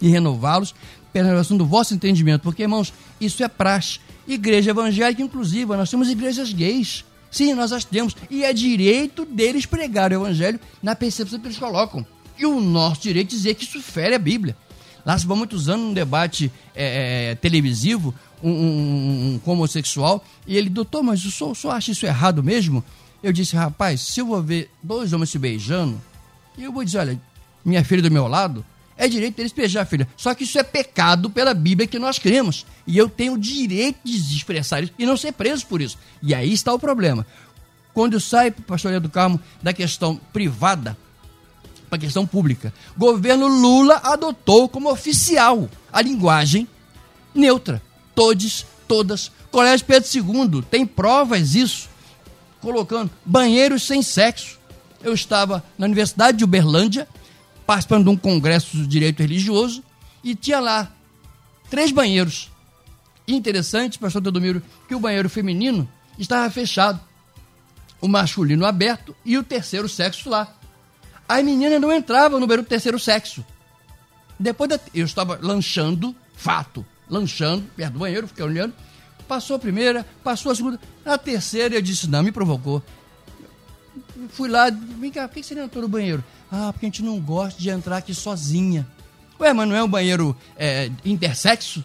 e 0.00 0.08
renová-los 0.08 0.74
pela 1.12 1.26
renovação 1.26 1.56
do 1.56 1.66
vosso 1.66 1.92
entendimento, 1.92 2.42
porque, 2.42 2.62
irmãos, 2.62 2.92
isso 3.20 3.42
é 3.42 3.48
praxe. 3.48 3.98
Igreja 4.28 4.70
evangélica 4.70 5.22
inclusiva, 5.22 5.76
nós 5.76 5.90
temos 5.90 6.08
igrejas 6.08 6.52
gays. 6.52 7.04
Sim, 7.30 7.52
nós 7.54 7.72
as 7.72 7.84
temos. 7.84 8.14
E 8.30 8.44
é 8.44 8.52
direito 8.52 9.24
deles 9.24 9.66
pregar 9.66 10.12
o 10.12 10.14
evangelho 10.14 10.60
na 10.80 10.94
percepção 10.94 11.40
que 11.40 11.48
eles 11.48 11.58
colocam. 11.58 12.06
E 12.38 12.46
o 12.46 12.60
nosso 12.60 13.02
direito 13.02 13.30
de 13.30 13.36
dizer 13.36 13.54
que 13.54 13.64
isso 13.64 13.80
fere 13.80 14.14
a 14.14 14.18
Bíblia. 14.18 14.56
Lá 15.04 15.18
se 15.18 15.26
vão 15.26 15.36
muitos 15.36 15.68
anos 15.68 15.86
num 15.86 15.92
debate 15.92 16.50
é, 16.74 17.30
é, 17.30 17.34
televisivo, 17.34 18.14
um, 18.42 18.50
um, 18.50 19.40
um 19.44 19.50
homossexual, 19.50 20.24
e 20.46 20.56
ele, 20.56 20.70
doutor, 20.70 21.02
mas 21.02 21.24
o 21.24 21.30
senhor, 21.30 21.50
o 21.50 21.54
senhor 21.54 21.72
acha 21.74 21.92
isso 21.92 22.06
errado 22.06 22.42
mesmo? 22.42 22.82
Eu 23.22 23.32
disse, 23.32 23.54
rapaz, 23.54 24.00
se 24.00 24.20
eu 24.20 24.26
vou 24.26 24.42
ver 24.42 24.70
dois 24.82 25.12
homens 25.12 25.30
se 25.30 25.38
beijando, 25.38 26.00
eu 26.58 26.72
vou 26.72 26.84
dizer, 26.84 26.98
olha, 26.98 27.20
minha 27.64 27.84
filha 27.84 28.02
do 28.02 28.10
meu 28.10 28.26
lado, 28.26 28.64
é 28.96 29.08
direito 29.08 29.36
deles 29.36 29.52
beijar 29.52 29.82
a 29.82 29.86
filha. 29.86 30.06
Só 30.16 30.34
que 30.34 30.44
isso 30.44 30.58
é 30.58 30.62
pecado 30.62 31.28
pela 31.28 31.52
Bíblia 31.52 31.86
que 31.86 31.98
nós 31.98 32.18
cremos. 32.18 32.64
E 32.86 32.96
eu 32.96 33.08
tenho 33.08 33.34
o 33.34 33.38
direito 33.38 33.98
de 34.04 34.16
expressar 34.36 34.82
isso 34.82 34.92
e 34.98 35.04
não 35.04 35.16
ser 35.16 35.32
preso 35.32 35.66
por 35.66 35.80
isso. 35.80 35.98
E 36.22 36.34
aí 36.34 36.52
está 36.52 36.72
o 36.72 36.78
problema. 36.78 37.26
Quando 37.92 38.14
eu 38.14 38.20
saio, 38.20 38.52
pastor 38.52 39.00
do 39.00 39.08
Carmo, 39.08 39.40
da 39.62 39.72
questão 39.72 40.16
privada 40.32 40.96
para 41.94 41.96
a 41.96 41.98
questão 41.98 42.26
pública, 42.26 42.74
governo 42.96 43.46
Lula 43.46 44.00
adotou 44.02 44.68
como 44.68 44.90
oficial 44.90 45.68
a 45.92 46.02
linguagem 46.02 46.66
neutra. 47.32 47.80
Todes, 48.14 48.66
todas. 48.88 49.30
Colégio 49.50 49.86
Pedro 49.86 50.08
II 50.12 50.62
tem 50.62 50.84
provas 50.84 51.52
disso, 51.52 51.88
colocando 52.60 53.10
banheiros 53.24 53.84
sem 53.84 54.02
sexo. 54.02 54.58
Eu 55.02 55.14
estava 55.14 55.64
na 55.78 55.86
Universidade 55.86 56.38
de 56.38 56.44
Uberlândia, 56.44 57.08
participando 57.66 58.04
de 58.04 58.10
um 58.10 58.16
congresso 58.16 58.76
de 58.76 58.86
direito 58.86 59.20
religioso, 59.20 59.82
e 60.22 60.34
tinha 60.34 60.58
lá 60.58 60.90
três 61.70 61.92
banheiros. 61.92 62.50
Interessante, 63.26 63.98
pastor 63.98 64.20
Teodomiro, 64.20 64.62
que 64.88 64.94
o 64.94 65.00
banheiro 65.00 65.30
feminino 65.30 65.88
estava 66.18 66.50
fechado, 66.50 67.00
o 68.00 68.08
masculino 68.08 68.66
aberto 68.66 69.14
e 69.24 69.38
o 69.38 69.44
terceiro 69.44 69.88
sexo 69.88 70.28
lá. 70.28 70.52
As 71.28 71.42
meninas 71.44 71.80
não 71.80 71.92
entravam 71.92 72.38
no 72.38 72.46
banheiro 72.46 72.62
do 72.62 72.68
terceiro 72.68 72.98
sexo. 72.98 73.44
Depois 74.38 74.68
da, 74.68 74.78
eu 74.94 75.06
estava 75.06 75.38
lanchando, 75.40 76.14
fato, 76.34 76.84
lanchando 77.08 77.64
perto 77.76 77.92
do 77.92 77.98
banheiro, 77.98 78.28
fiquei 78.28 78.44
olhando. 78.44 78.74
Passou 79.26 79.56
a 79.56 79.58
primeira, 79.58 80.06
passou 80.22 80.52
a 80.52 80.54
segunda. 80.54 80.78
Na 81.04 81.16
terceira 81.16 81.74
eu 81.74 81.82
disse, 81.82 82.08
não, 82.08 82.22
me 82.22 82.30
provocou. 82.30 82.82
Fui 84.30 84.48
lá, 84.48 84.70
vem 84.70 85.10
cá, 85.10 85.26
por 85.26 85.34
que 85.34 85.42
você 85.42 85.54
não 85.54 85.64
entrou 85.64 85.82
no 85.82 85.88
banheiro? 85.88 86.22
Ah, 86.50 86.72
porque 86.72 86.86
a 86.86 86.88
gente 86.88 87.02
não 87.02 87.18
gosta 87.20 87.60
de 87.60 87.70
entrar 87.70 87.98
aqui 87.98 88.14
sozinha. 88.14 88.86
Ué, 89.40 89.52
mas 89.52 89.68
não 89.68 89.74
é 89.74 89.82
um 89.82 89.88
banheiro 89.88 90.36
é, 90.56 90.90
intersexo? 91.04 91.82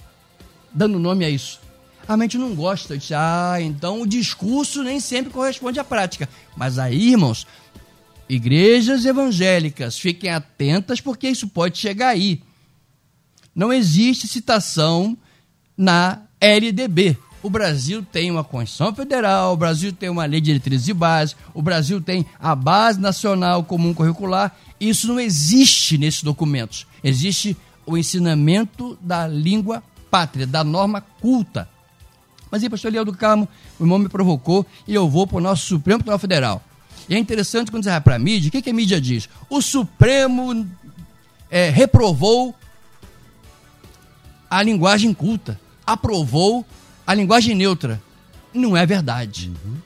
Dando 0.72 1.00
nome 1.00 1.26
a 1.26 1.30
isso. 1.30 1.60
A 2.08 2.18
gente 2.18 2.38
não 2.38 2.56
gosta. 2.56 2.94
Eu 2.94 2.98
disse, 2.98 3.14
ah, 3.14 3.58
então 3.60 4.02
o 4.02 4.08
discurso 4.08 4.84
nem 4.84 5.00
sempre 5.00 5.32
corresponde 5.32 5.80
à 5.80 5.84
prática. 5.84 6.28
Mas 6.58 6.78
aí, 6.80 7.12
irmãos, 7.12 7.46
igrejas 8.30 9.04
evangélicas, 9.06 9.98
fiquem 9.98 10.30
atentas 10.30 11.02
porque 11.02 11.28
isso 11.28 11.48
pode 11.48 11.78
chegar 11.80 12.10
aí. 12.10 12.42
Não 13.56 13.74
existe 13.74 14.28
citação 14.28 15.18
na 15.76 16.22
LDB. 16.40 17.18
O 17.42 17.50
Brasil 17.50 18.04
tem 18.04 18.30
uma 18.30 18.44
Constituição 18.44 18.94
Federal, 18.94 19.54
o 19.54 19.58
Brasil 19.58 19.92
tem 19.92 20.10
uma 20.10 20.26
lei 20.26 20.42
de 20.42 20.46
diretrizes 20.46 20.90
e 20.90 20.94
base, 20.94 21.36
o 21.54 21.62
Brasil 21.62 22.02
tem 22.02 22.26
a 22.38 22.54
Base 22.54 23.00
Nacional 23.00 23.64
Comum 23.64 23.94
Curricular. 23.94 24.56
Isso 24.80 25.08
não 25.08 25.20
existe 25.20 25.98
nesses 25.98 26.22
documentos. 26.22 26.86
Existe 27.04 27.58
o 27.86 27.98
ensinamento 27.98 28.98
da 29.02 29.26
língua 29.26 29.82
pátria, 30.12 30.46
da 30.46 30.64
norma 30.64 31.02
culta. 31.02 31.68
Mas 32.52 32.62
aí, 32.62 32.70
pastor 32.70 32.92
Leão 32.92 33.06
do 33.06 33.14
Carmo, 33.14 33.48
o 33.80 33.84
irmão 33.84 34.00
me 34.00 34.10
provocou 34.10 34.66
e 34.88 34.94
eu 34.94 35.10
vou 35.10 35.26
para 35.26 35.38
o 35.38 35.42
nosso 35.42 35.66
Supremo 35.66 36.00
Tribunal 36.00 36.20
Federal. 36.20 36.64
E 37.10 37.16
é 37.16 37.18
interessante 37.18 37.72
quando 37.72 37.84
você 37.84 37.90
vai 37.90 38.02
para 38.02 38.16
a 38.16 38.20
mídia, 38.20 38.50
o 38.50 38.52
que, 38.52 38.62
que 38.62 38.70
a 38.70 38.74
mídia 38.74 39.02
diz? 39.02 39.28
O 39.50 39.64
Supremo 39.64 40.68
é, 41.50 41.70
reprovou 41.72 42.54
a 44.48 44.62
linguagem 44.62 45.12
culta, 45.12 45.60
aprovou 45.86 46.64
a 47.08 47.14
linguagem 47.16 47.56
neutra. 47.56 48.00
Não 48.54 48.78
é 48.78 48.86
verdade. 48.86 49.52
Uhum. 49.66 49.78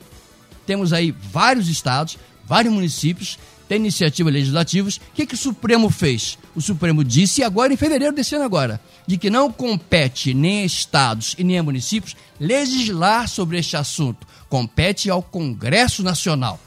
Temos 0.66 0.92
aí 0.92 1.12
vários 1.12 1.68
estados, 1.68 2.18
vários 2.44 2.72
municípios, 2.72 3.38
tem 3.66 3.78
iniciativas 3.78 4.32
legislativas. 4.32 4.96
O 4.96 5.00
que, 5.14 5.26
que 5.26 5.34
o 5.34 5.38
Supremo 5.38 5.88
fez? 5.88 6.38
O 6.54 6.60
Supremo 6.60 7.02
disse, 7.02 7.42
agora 7.42 7.72
em 7.72 7.76
fevereiro 7.76 8.14
desse 8.14 8.34
ano 8.34 8.44
agora, 8.44 8.78
de 9.06 9.16
que 9.16 9.30
não 9.30 9.50
compete 9.50 10.34
nem 10.34 10.60
a 10.60 10.66
estados 10.66 11.34
e 11.38 11.44
nem 11.44 11.58
a 11.58 11.62
municípios 11.62 12.14
legislar 12.38 13.28
sobre 13.28 13.58
este 13.58 13.78
assunto. 13.78 14.26
Compete 14.48 15.08
ao 15.08 15.22
Congresso 15.22 16.02
Nacional. 16.02 16.60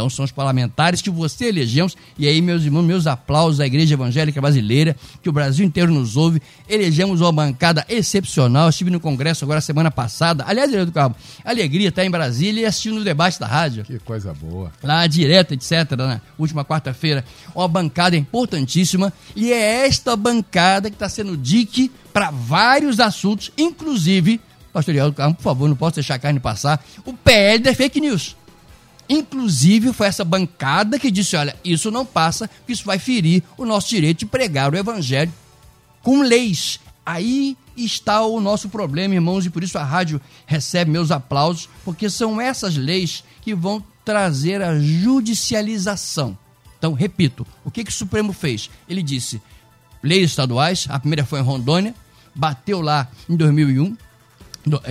Então 0.00 0.08
são 0.08 0.24
os 0.24 0.32
parlamentares 0.32 1.02
que 1.02 1.10
você 1.10 1.48
elegemos, 1.48 1.94
e 2.18 2.26
aí, 2.26 2.40
meus 2.40 2.64
irmãos, 2.64 2.82
meus 2.84 3.06
aplausos 3.06 3.60
à 3.60 3.66
Igreja 3.66 3.92
Evangélica 3.92 4.40
Brasileira, 4.40 4.96
que 5.22 5.28
o 5.28 5.32
Brasil 5.32 5.62
inteiro 5.62 5.92
nos 5.92 6.16
ouve. 6.16 6.40
Elegemos 6.66 7.20
uma 7.20 7.30
bancada 7.30 7.84
excepcional. 7.86 8.70
Estive 8.70 8.90
no 8.90 8.98
Congresso 8.98 9.44
agora 9.44 9.60
semana 9.60 9.90
passada. 9.90 10.42
Aliás, 10.46 10.70
do 10.70 10.90
Cabo, 10.90 11.14
alegria 11.44 11.90
estar 11.90 12.02
em 12.02 12.10
Brasília 12.10 12.62
e 12.62 12.64
assistindo 12.64 12.98
o 12.98 13.04
debate 13.04 13.38
da 13.38 13.46
rádio. 13.46 13.84
Que 13.84 13.98
coisa 13.98 14.32
boa. 14.32 14.72
Lá 14.82 15.06
direto, 15.06 15.52
etc., 15.52 15.90
na 15.98 16.22
última 16.38 16.64
quarta-feira. 16.64 17.22
Uma 17.54 17.68
bancada 17.68 18.16
importantíssima. 18.16 19.12
E 19.36 19.52
é 19.52 19.86
esta 19.86 20.16
bancada 20.16 20.88
que 20.88 20.96
está 20.96 21.10
sendo 21.10 21.36
dique 21.36 21.92
para 22.10 22.30
vários 22.30 23.00
assuntos, 23.00 23.52
inclusive, 23.58 24.40
pastor 24.72 24.94
Leal 24.94 25.10
do 25.10 25.14
Carmo, 25.14 25.34
por 25.34 25.42
favor, 25.42 25.68
não 25.68 25.76
posso 25.76 25.96
deixar 25.96 26.14
a 26.14 26.18
carne 26.18 26.40
passar, 26.40 26.82
o 27.04 27.12
PL 27.12 27.58
da 27.58 27.74
fake 27.74 28.00
news. 28.00 28.34
Inclusive, 29.12 29.92
foi 29.92 30.06
essa 30.06 30.24
bancada 30.24 30.96
que 30.96 31.10
disse: 31.10 31.34
olha, 31.34 31.56
isso 31.64 31.90
não 31.90 32.06
passa, 32.06 32.48
isso 32.68 32.84
vai 32.84 32.96
ferir 32.96 33.42
o 33.58 33.66
nosso 33.66 33.88
direito 33.88 34.20
de 34.20 34.26
pregar 34.26 34.72
o 34.72 34.76
evangelho 34.76 35.32
com 36.00 36.22
leis. 36.22 36.78
Aí 37.04 37.56
está 37.76 38.22
o 38.22 38.40
nosso 38.40 38.68
problema, 38.68 39.14
irmãos, 39.14 39.44
e 39.44 39.50
por 39.50 39.64
isso 39.64 39.76
a 39.76 39.82
rádio 39.82 40.20
recebe 40.46 40.92
meus 40.92 41.10
aplausos, 41.10 41.68
porque 41.84 42.08
são 42.08 42.40
essas 42.40 42.76
leis 42.76 43.24
que 43.42 43.52
vão 43.52 43.82
trazer 44.04 44.62
a 44.62 44.78
judicialização. 44.78 46.38
Então, 46.78 46.92
repito, 46.92 47.44
o 47.64 47.70
que, 47.70 47.82
que 47.82 47.90
o 47.90 47.94
Supremo 47.94 48.32
fez? 48.32 48.70
Ele 48.88 49.02
disse: 49.02 49.42
leis 50.00 50.30
estaduais, 50.30 50.86
a 50.88 51.00
primeira 51.00 51.26
foi 51.26 51.40
em 51.40 51.44
Rondônia, 51.44 51.96
bateu 52.32 52.80
lá 52.80 53.08
em 53.28 53.34
2001, 53.34 53.96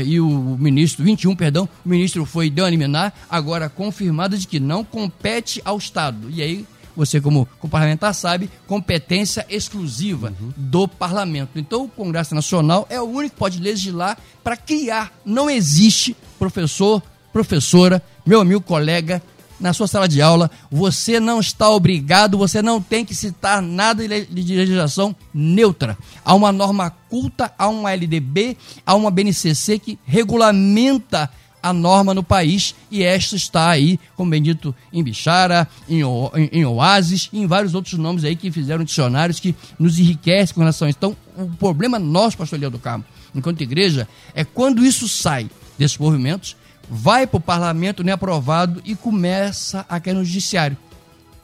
e 0.03 0.20
o 0.20 0.57
ministro, 0.57 1.03
21, 1.03 1.36
perdão, 1.36 1.70
o 1.86 1.89
ministro 1.89 2.26
foi 2.26 2.49
deu 2.49 2.65
a 2.65 2.70
liminar, 2.70 3.13
agora 3.30 3.70
confirmado 3.70 4.38
de 4.38 4.47
que 4.47 4.59
não 4.59 4.84
compete 4.84 5.61
ao 5.63 5.78
Estado. 5.78 6.30
E 6.30 6.41
aí, 6.41 6.65
você 6.95 7.22
como, 7.22 7.47
como 7.59 7.72
parlamentar 7.72 8.13
sabe, 8.13 8.49
competência 8.67 9.45
exclusiva 9.49 10.34
uhum. 10.39 10.51
do 10.57 10.88
parlamento. 10.88 11.57
Então, 11.57 11.86
o 11.86 11.89
Congresso 11.89 12.36
Nacional 12.36 12.86
é 12.89 12.99
o 12.99 13.05
único 13.05 13.36
que 13.36 13.39
pode 13.39 13.59
legislar 13.59 14.17
para 14.43 14.57
criar. 14.57 15.13
Não 15.24 15.49
existe 15.49 16.15
professor, 16.38 17.01
professora, 17.32 18.01
meu 18.26 18.41
amigo, 18.41 18.61
colega, 18.61 19.22
na 19.60 19.74
sua 19.74 19.88
sala 19.88 20.07
de 20.07 20.22
aula, 20.22 20.49
você 20.72 21.20
não 21.20 21.39
está 21.39 21.70
obrigado, 21.70 22.38
você 22.38 22.62
não 22.62 22.82
tem 22.82 23.03
que 23.03 23.14
citar 23.14 23.62
nada 23.62 24.07
de 24.07 24.55
legislação 24.55 25.16
neutra. 25.34 25.97
Há 26.24 26.34
uma 26.34 26.51
norma 26.51 26.89
culta, 27.10 27.51
há 27.57 27.68
uma 27.68 27.91
LDB, 27.91 28.57
há 28.86 28.95
uma 28.95 29.12
BNCC 29.12 29.80
que 29.80 29.99
regulamenta 30.05 31.30
a 31.62 31.74
norma 31.74 32.14
no 32.14 32.24
país 32.24 32.74
e 32.89 33.03
esta 33.03 33.36
está 33.36 33.70
aí, 33.70 33.99
como 34.16 34.32
bem 34.32 34.41
dito, 34.41 34.74
em 34.91 35.03
Bichara, 35.03 35.68
em, 35.88 36.03
o, 36.03 36.32
em, 36.34 36.49
em 36.53 36.66
Oasis 36.66 37.30
em 37.34 37.45
vários 37.45 37.76
outros 37.76 37.93
nomes 37.93 38.24
aí 38.24 38.36
que 38.36 38.49
fizeram 38.49 38.84
dicionários 38.84 39.39
que 39.39 39.53
nos 39.78 39.99
enriquecem 39.99 40.55
com 40.55 40.62
relação 40.62 40.86
a 40.88 40.89
isso. 40.89 40.97
Então, 40.97 41.16
o 41.38 41.49
problema 41.57 41.99
nosso, 41.99 42.38
pastor 42.38 42.60
Leão 42.60 42.72
do 42.72 42.80
Carmo, 42.80 43.03
enquanto 43.36 43.62
igreja, 43.62 44.07
é 44.34 44.43
quando 44.43 44.86
isso 44.86 45.07
sai 45.07 45.49
desses 45.78 45.97
movimentos, 45.97 46.55
vai 46.89 47.27
para 47.27 47.37
o 47.37 47.41
parlamento, 47.41 48.03
não 48.03 48.09
é 48.09 48.13
aprovado 48.13 48.81
e 48.83 48.95
começa 48.95 49.85
a 49.87 49.99
cair 49.99 50.15
no 50.15 50.25
judiciário. 50.25 50.77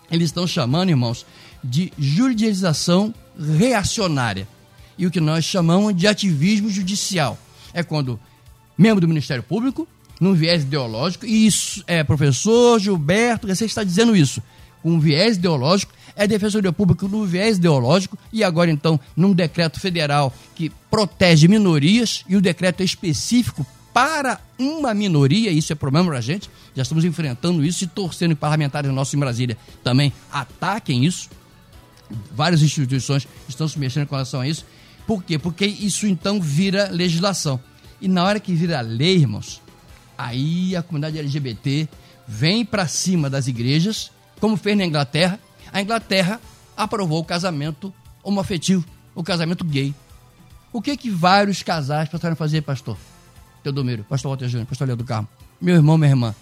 Eles 0.09 0.29
estão 0.29 0.47
chamando, 0.47 0.89
irmãos, 0.89 1.25
de 1.63 1.91
judicialização 1.97 3.13
reacionária. 3.57 4.47
E 4.97 5.05
o 5.05 5.11
que 5.11 5.19
nós 5.19 5.45
chamamos 5.45 5.95
de 5.95 6.07
ativismo 6.07 6.69
judicial. 6.69 7.37
É 7.73 7.83
quando 7.83 8.19
membro 8.77 9.01
do 9.01 9.07
Ministério 9.07 9.43
Público, 9.43 9.87
num 10.19 10.33
viés 10.33 10.63
ideológico, 10.63 11.25
e 11.25 11.45
isso 11.45 11.83
é 11.85 12.03
professor 12.03 12.79
Gilberto, 12.79 13.47
você 13.47 13.65
está 13.65 13.83
dizendo 13.83 14.15
isso, 14.15 14.41
com 14.81 14.93
um 14.93 14.99
viés 14.99 15.35
ideológico, 15.35 15.93
é 16.15 16.25
defensoria 16.25 16.71
pública 16.71 17.05
no 17.07 17.25
viés 17.25 17.57
ideológico, 17.57 18.17
e 18.31 18.43
agora 18.43 18.71
então 18.71 18.97
num 19.15 19.33
decreto 19.33 19.79
federal 19.79 20.33
que 20.55 20.71
protege 20.89 21.49
minorias, 21.49 22.23
e 22.29 22.37
o 22.37 22.41
decreto 22.41 22.81
é 22.81 22.85
específico 22.85 23.65
para 23.95 24.41
uma 24.59 24.93
minoria, 24.93 25.49
isso 25.51 25.71
é 25.71 25.75
problema 25.75 26.09
para 26.09 26.17
a 26.17 26.21
gente, 26.21 26.49
já 26.75 26.83
estamos 26.83 27.05
enfrentando 27.05 27.63
isso 27.63 27.85
e 27.85 27.87
torcendo 27.87 28.35
que 28.35 28.41
parlamentares 28.41 28.91
nossos 28.91 29.13
em 29.13 29.17
Brasília 29.17 29.57
também 29.85 30.11
ataquem 30.29 31.05
isso. 31.05 31.29
Várias 32.35 32.61
instituições 32.61 33.25
estão 33.47 33.69
se 33.69 33.79
mexendo 33.79 34.05
com 34.05 34.15
relação 34.15 34.41
a 34.41 34.47
isso. 34.49 34.65
Por 35.07 35.23
quê? 35.23 35.39
Porque 35.39 35.65
isso 35.65 36.05
então 36.05 36.41
vira 36.41 36.89
legislação. 36.91 37.57
E 38.01 38.09
na 38.09 38.25
hora 38.25 38.37
que 38.37 38.53
vira 38.53 38.81
lei, 38.81 39.15
irmãos, 39.15 39.61
aí 40.17 40.75
a 40.75 40.83
comunidade 40.83 41.17
LGBT 41.17 41.87
vem 42.27 42.65
para 42.65 42.89
cima 42.89 43.29
das 43.29 43.47
igrejas, 43.47 44.11
como 44.41 44.57
fez 44.57 44.77
na 44.77 44.83
Inglaterra. 44.83 45.39
A 45.71 45.81
Inglaterra 45.81 46.41
aprovou 46.75 47.21
o 47.21 47.25
casamento 47.25 47.93
homoafetivo, 48.21 48.83
o 49.15 49.23
casamento 49.23 49.63
gay. 49.63 49.95
O 50.73 50.81
que 50.81 50.97
que 50.97 51.09
vários 51.09 51.63
casais 51.63 52.09
passaram 52.09 52.33
a 52.33 52.35
fazer, 52.35 52.61
pastor? 52.61 52.97
Teodomiro, 53.65 54.03
pastor 54.03 54.29
Walter 54.29 54.47
Júnior, 54.47 54.67
pastor 54.67 54.87
Leandro 54.87 55.03
do 55.03 55.07
Carmo, 55.07 55.27
meu 55.59 55.73
irmão, 55.73 55.97
minha 55.97 56.11
irmã, 56.11 56.35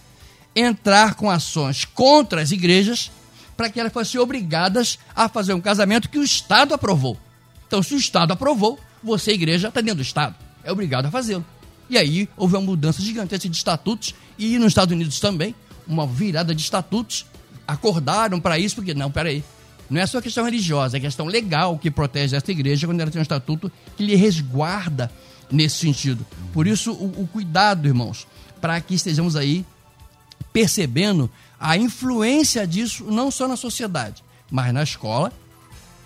entrar 0.54 1.16
com 1.16 1.30
ações 1.30 1.86
contra 1.86 2.42
as 2.42 2.52
igrejas 2.52 3.10
para 3.56 3.70
que 3.70 3.80
elas 3.80 3.94
fossem 3.94 4.20
obrigadas 4.20 5.00
a 5.16 5.30
fazer 5.30 5.54
um 5.54 5.62
casamento 5.62 6.10
que 6.10 6.20
o 6.20 6.24
Estado 6.24 6.74
aprovou. 6.74 7.18
Então, 7.66 7.82
se 7.82 7.94
o 7.94 7.98
Estado 7.98 8.34
aprovou, 8.34 8.78
você, 9.02 9.32
igreja, 9.32 9.70
está 9.70 9.80
dentro 9.80 9.98
do 9.98 10.02
Estado. 10.02 10.36
É 10.66 10.72
obrigado 10.72 11.06
a 11.06 11.12
fazê-lo. 11.12 11.46
E 11.90 11.98
aí 11.98 12.28
houve 12.36 12.56
uma 12.56 12.62
mudança 12.62 13.02
gigantesca 13.02 13.48
de 13.48 13.56
estatutos 13.56 14.14
e 14.38 14.58
nos 14.58 14.68
Estados 14.68 14.94
Unidos 14.94 15.18
também, 15.22 15.56
uma 15.88 16.06
virada 16.06 16.54
de 16.54 16.62
estatutos. 16.62 17.26
Acordaram 17.66 18.38
para 18.38 18.60
isso, 18.60 18.76
porque 18.76 18.94
não, 18.94 19.10
peraí. 19.10 19.44
Não 19.90 20.02
é 20.02 20.06
só 20.06 20.20
questão 20.20 20.44
religiosa, 20.44 20.98
é 20.98 21.00
questão 21.00 21.26
legal 21.26 21.78
que 21.78 21.90
protege 21.90 22.36
esta 22.36 22.52
igreja 22.52 22.86
quando 22.86 23.00
ela 23.00 23.12
tem 23.12 23.20
um 23.20 23.24
estatuto 23.24 23.72
que 23.96 24.04
lhe 24.06 24.16
resguarda 24.16 25.10
nesse 25.52 25.78
sentido. 25.78 26.26
Por 26.52 26.68
isso, 26.68 26.92
o, 26.92 27.24
o 27.24 27.28
cuidado, 27.28 27.88
irmãos, 27.88 28.28
para 28.62 28.80
que 28.82 28.96
estejamos 28.96 29.36
aí 29.36 29.66
percebendo 30.52 31.30
a 31.60 31.78
influência 31.78 32.68
disso 32.68 33.06
não 33.06 33.32
só 33.32 33.48
na 33.48 33.56
sociedade, 33.56 34.24
mas 34.52 34.74
na 34.74 34.84
escola, 34.84 35.32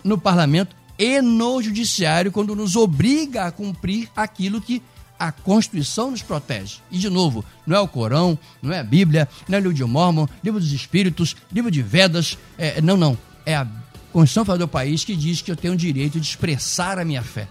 no 0.02 0.16
parlamento 0.16 0.74
e 0.98 1.20
no 1.20 1.62
judiciário, 1.62 2.32
quando 2.32 2.56
nos 2.56 2.74
obriga 2.74 3.44
a 3.44 3.52
cumprir 3.52 4.08
aquilo 4.16 4.60
que 4.60 4.82
a 5.18 5.32
Constituição 5.32 6.10
nos 6.10 6.22
protege. 6.22 6.78
E, 6.90 6.98
de 6.98 7.10
novo, 7.10 7.44
não 7.66 7.76
é 7.76 7.80
o 7.80 7.88
Corão, 7.88 8.38
não 8.62 8.72
é 8.72 8.78
a 8.78 8.84
Bíblia, 8.84 9.28
não 9.48 9.58
é 9.58 9.60
o 9.60 9.62
livro 9.62 9.76
de 9.76 9.84
Mormon, 9.84 10.28
livro 10.42 10.60
dos 10.60 10.72
Espíritos, 10.72 11.36
livro 11.52 11.70
de 11.70 11.82
Vedas. 11.82 12.38
É, 12.56 12.80
não, 12.80 12.96
não. 12.96 13.18
É 13.44 13.56
a 13.56 13.66
Constituição 14.12 14.44
Federal 14.44 14.66
do 14.66 14.68
país 14.68 15.04
que 15.04 15.16
diz 15.16 15.42
que 15.42 15.50
eu 15.50 15.56
tenho 15.56 15.74
o 15.74 15.76
direito 15.76 16.20
de 16.20 16.26
expressar 16.26 16.98
a 16.98 17.04
minha 17.04 17.22
fé. 17.22 17.48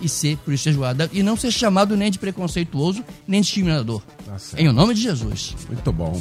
E 0.00 0.08
ser 0.08 0.36
por 0.38 0.52
isso. 0.52 0.68
E 1.12 1.22
não 1.22 1.36
ser 1.36 1.50
chamado 1.50 1.96
nem 1.96 2.10
de 2.10 2.18
preconceituoso, 2.18 3.04
nem 3.26 3.40
de 3.40 3.46
discriminador. 3.46 4.02
Tá. 4.24 4.36
Em 4.56 4.72
nome 4.72 4.94
de 4.94 5.02
Jesus. 5.02 5.56
Muito 5.68 5.92
bom. 5.92 6.20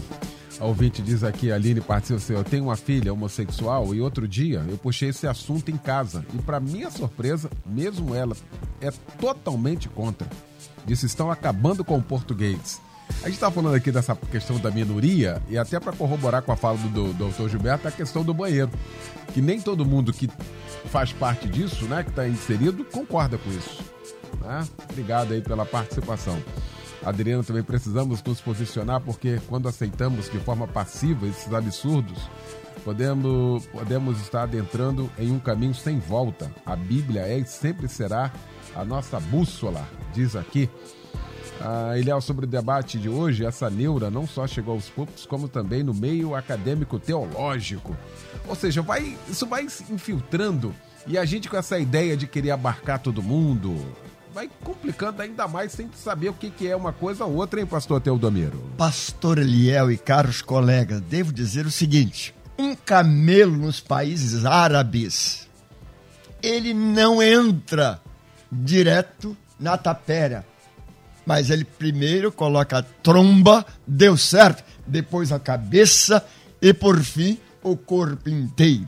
A 0.59 0.65
ouvinte 0.65 1.03
diz 1.03 1.23
aqui, 1.23 1.51
a 1.51 1.55
Aline 1.55 1.81
participa 1.81 2.17
assim, 2.17 2.33
eu 2.33 2.43
tenho 2.43 2.63
uma 2.63 2.75
filha 2.75 3.13
homossexual 3.13 3.93
e 3.93 4.01
outro 4.01 4.27
dia 4.27 4.65
eu 4.67 4.75
puxei 4.75 5.09
esse 5.09 5.27
assunto 5.27 5.69
em 5.69 5.77
casa 5.77 6.25
e 6.33 6.39
para 6.39 6.59
minha 6.59 6.89
surpresa, 6.89 7.47
mesmo 7.63 8.15
ela 8.15 8.35
é 8.81 8.89
totalmente 9.19 9.87
contra. 9.87 10.27
Disse, 10.83 11.05
estão 11.05 11.29
acabando 11.29 11.85
com 11.85 11.97
o 11.97 12.01
português. 12.01 12.81
A 13.21 13.25
gente 13.25 13.35
está 13.35 13.49
falando 13.49 13.75
aqui 13.75 13.91
dessa 13.91 14.15
questão 14.15 14.59
da 14.59 14.69
minoria 14.69 15.41
e 15.49 15.57
até 15.57 15.79
para 15.79 15.91
corroborar 15.91 16.41
com 16.41 16.51
a 16.51 16.55
fala 16.55 16.77
do, 16.77 17.13
do 17.13 17.29
Dr. 17.29 17.49
Gilberto, 17.49 17.87
a 17.87 17.91
questão 17.91 18.23
do 18.23 18.33
banheiro. 18.33 18.69
Que 19.33 19.41
nem 19.41 19.59
todo 19.59 19.85
mundo 19.85 20.13
que 20.13 20.29
faz 20.85 21.11
parte 21.11 21.47
disso, 21.47 21.85
né, 21.85 22.03
que 22.03 22.09
está 22.09 22.27
inserido, 22.27 22.85
concorda 22.85 23.37
com 23.37 23.49
isso. 23.49 23.83
Né? 24.41 24.67
Obrigado 24.89 25.33
aí 25.33 25.41
pela 25.41 25.65
participação. 25.65 26.41
Adriano, 27.03 27.43
também 27.43 27.63
precisamos 27.63 28.21
nos 28.23 28.41
posicionar 28.41 29.01
porque 29.01 29.39
quando 29.47 29.67
aceitamos 29.67 30.29
de 30.29 30.39
forma 30.39 30.67
passiva 30.67 31.27
esses 31.27 31.53
absurdos, 31.53 32.29
podemos, 32.83 33.65
podemos 33.67 34.21
estar 34.21 34.43
adentrando 34.43 35.09
em 35.17 35.31
um 35.31 35.39
caminho 35.39 35.73
sem 35.73 35.99
volta. 35.99 36.51
A 36.65 36.75
Bíblia 36.75 37.21
é 37.21 37.37
e 37.37 37.45
sempre 37.45 37.87
será 37.87 38.31
a 38.75 38.85
nossa 38.85 39.19
bússola, 39.19 39.87
diz 40.13 40.35
aqui. 40.35 40.69
Ah, 41.61 41.97
Eliel, 41.97 42.21
sobre 42.21 42.45
o 42.45 42.47
debate 42.47 42.97
de 42.97 43.09
hoje, 43.09 43.45
essa 43.45 43.69
neura 43.69 44.09
não 44.11 44.27
só 44.27 44.45
chegou 44.45 44.75
aos 44.75 44.89
públicos, 44.89 45.25
como 45.25 45.47
também 45.47 45.83
no 45.83 45.93
meio 45.93 46.35
acadêmico 46.35 46.99
teológico. 46.99 47.95
Ou 48.47 48.55
seja, 48.55 48.81
vai, 48.81 49.17
isso 49.27 49.45
vai 49.45 49.67
se 49.69 49.91
infiltrando 49.91 50.73
e 51.07 51.17
a 51.17 51.23
gente 51.23 51.47
com 51.47 51.55
essa 51.55 51.79
ideia 51.79 52.17
de 52.17 52.27
querer 52.27 52.51
abarcar 52.51 52.99
todo 52.99 53.23
mundo, 53.23 53.77
vai 54.33 54.49
complicando 54.61 55.21
ainda 55.21 55.47
mais 55.47 55.71
sem 55.71 55.89
saber 55.95 56.29
o 56.29 56.33
que, 56.33 56.49
que 56.49 56.67
é 56.67 56.75
uma 56.75 56.91
coisa 56.91 57.23
ou 57.23 57.35
outra, 57.35 57.61
hein, 57.61 57.65
pastor 57.65 58.01
Teodomiro? 58.01 58.61
Pastor 58.77 59.37
Eliel 59.37 59.89
e 59.89 59.97
caros 59.97 60.41
colegas, 60.41 60.99
devo 60.99 61.31
dizer 61.31 61.65
o 61.65 61.71
seguinte: 61.71 62.35
um 62.59 62.75
camelo 62.75 63.55
nos 63.55 63.79
países 63.79 64.45
árabes, 64.45 65.47
ele 66.43 66.73
não 66.73 67.23
entra 67.23 68.01
direto 68.51 69.35
na 69.57 69.77
tapera, 69.77 70.45
mas 71.27 71.49
ele 71.49 71.65
primeiro 71.65 72.31
coloca 72.31 72.77
a 72.77 72.81
tromba, 72.81 73.65
deu 73.85 74.15
certo, 74.15 74.63
depois 74.87 75.29
a 75.33 75.37
cabeça 75.37 76.25
e 76.61 76.73
por 76.73 77.03
fim 77.03 77.37
o 77.61 77.75
corpo 77.75 78.29
inteiro. 78.29 78.87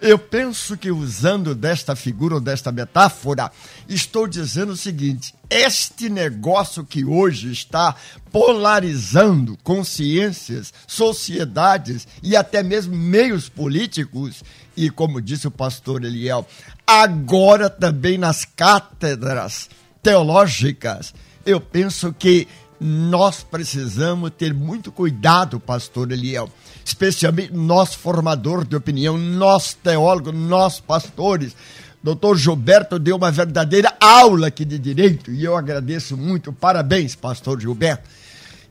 Eu 0.00 0.18
penso 0.18 0.78
que 0.78 0.90
usando 0.90 1.54
desta 1.54 1.94
figura 1.94 2.36
ou 2.36 2.40
desta 2.40 2.72
metáfora, 2.72 3.52
estou 3.86 4.26
dizendo 4.26 4.72
o 4.72 4.76
seguinte: 4.78 5.34
este 5.50 6.08
negócio 6.08 6.84
que 6.84 7.04
hoje 7.04 7.52
está 7.52 7.94
polarizando 8.32 9.54
consciências, 9.62 10.72
sociedades 10.86 12.08
e 12.22 12.34
até 12.34 12.62
mesmo 12.62 12.96
meios 12.96 13.50
políticos, 13.50 14.42
e 14.74 14.88
como 14.88 15.20
disse 15.20 15.46
o 15.46 15.50
pastor 15.50 16.02
Eliel, 16.02 16.48
agora 16.86 17.68
também 17.68 18.16
nas 18.16 18.46
cátedras 18.46 19.68
teológicas, 20.02 21.14
eu 21.46 21.60
penso 21.60 22.12
que 22.12 22.48
nós 22.80 23.42
precisamos 23.42 24.30
ter 24.36 24.52
muito 24.52 24.90
cuidado, 24.90 25.60
pastor 25.60 26.10
Eliel, 26.12 26.50
especialmente 26.84 27.52
nós 27.52 27.94
formador 27.94 28.66
de 28.66 28.76
opinião, 28.76 29.16
nós 29.16 29.74
teólogos, 29.74 30.34
nós 30.34 30.80
pastores. 30.80 31.56
Doutor 32.02 32.36
Gilberto 32.36 32.98
deu 32.98 33.16
uma 33.16 33.30
verdadeira 33.30 33.96
aula 33.98 34.48
aqui 34.48 34.64
de 34.64 34.78
direito 34.78 35.30
e 35.30 35.44
eu 35.44 35.56
agradeço 35.56 36.16
muito. 36.16 36.52
Parabéns, 36.52 37.14
pastor 37.14 37.58
Gilberto. 37.60 38.08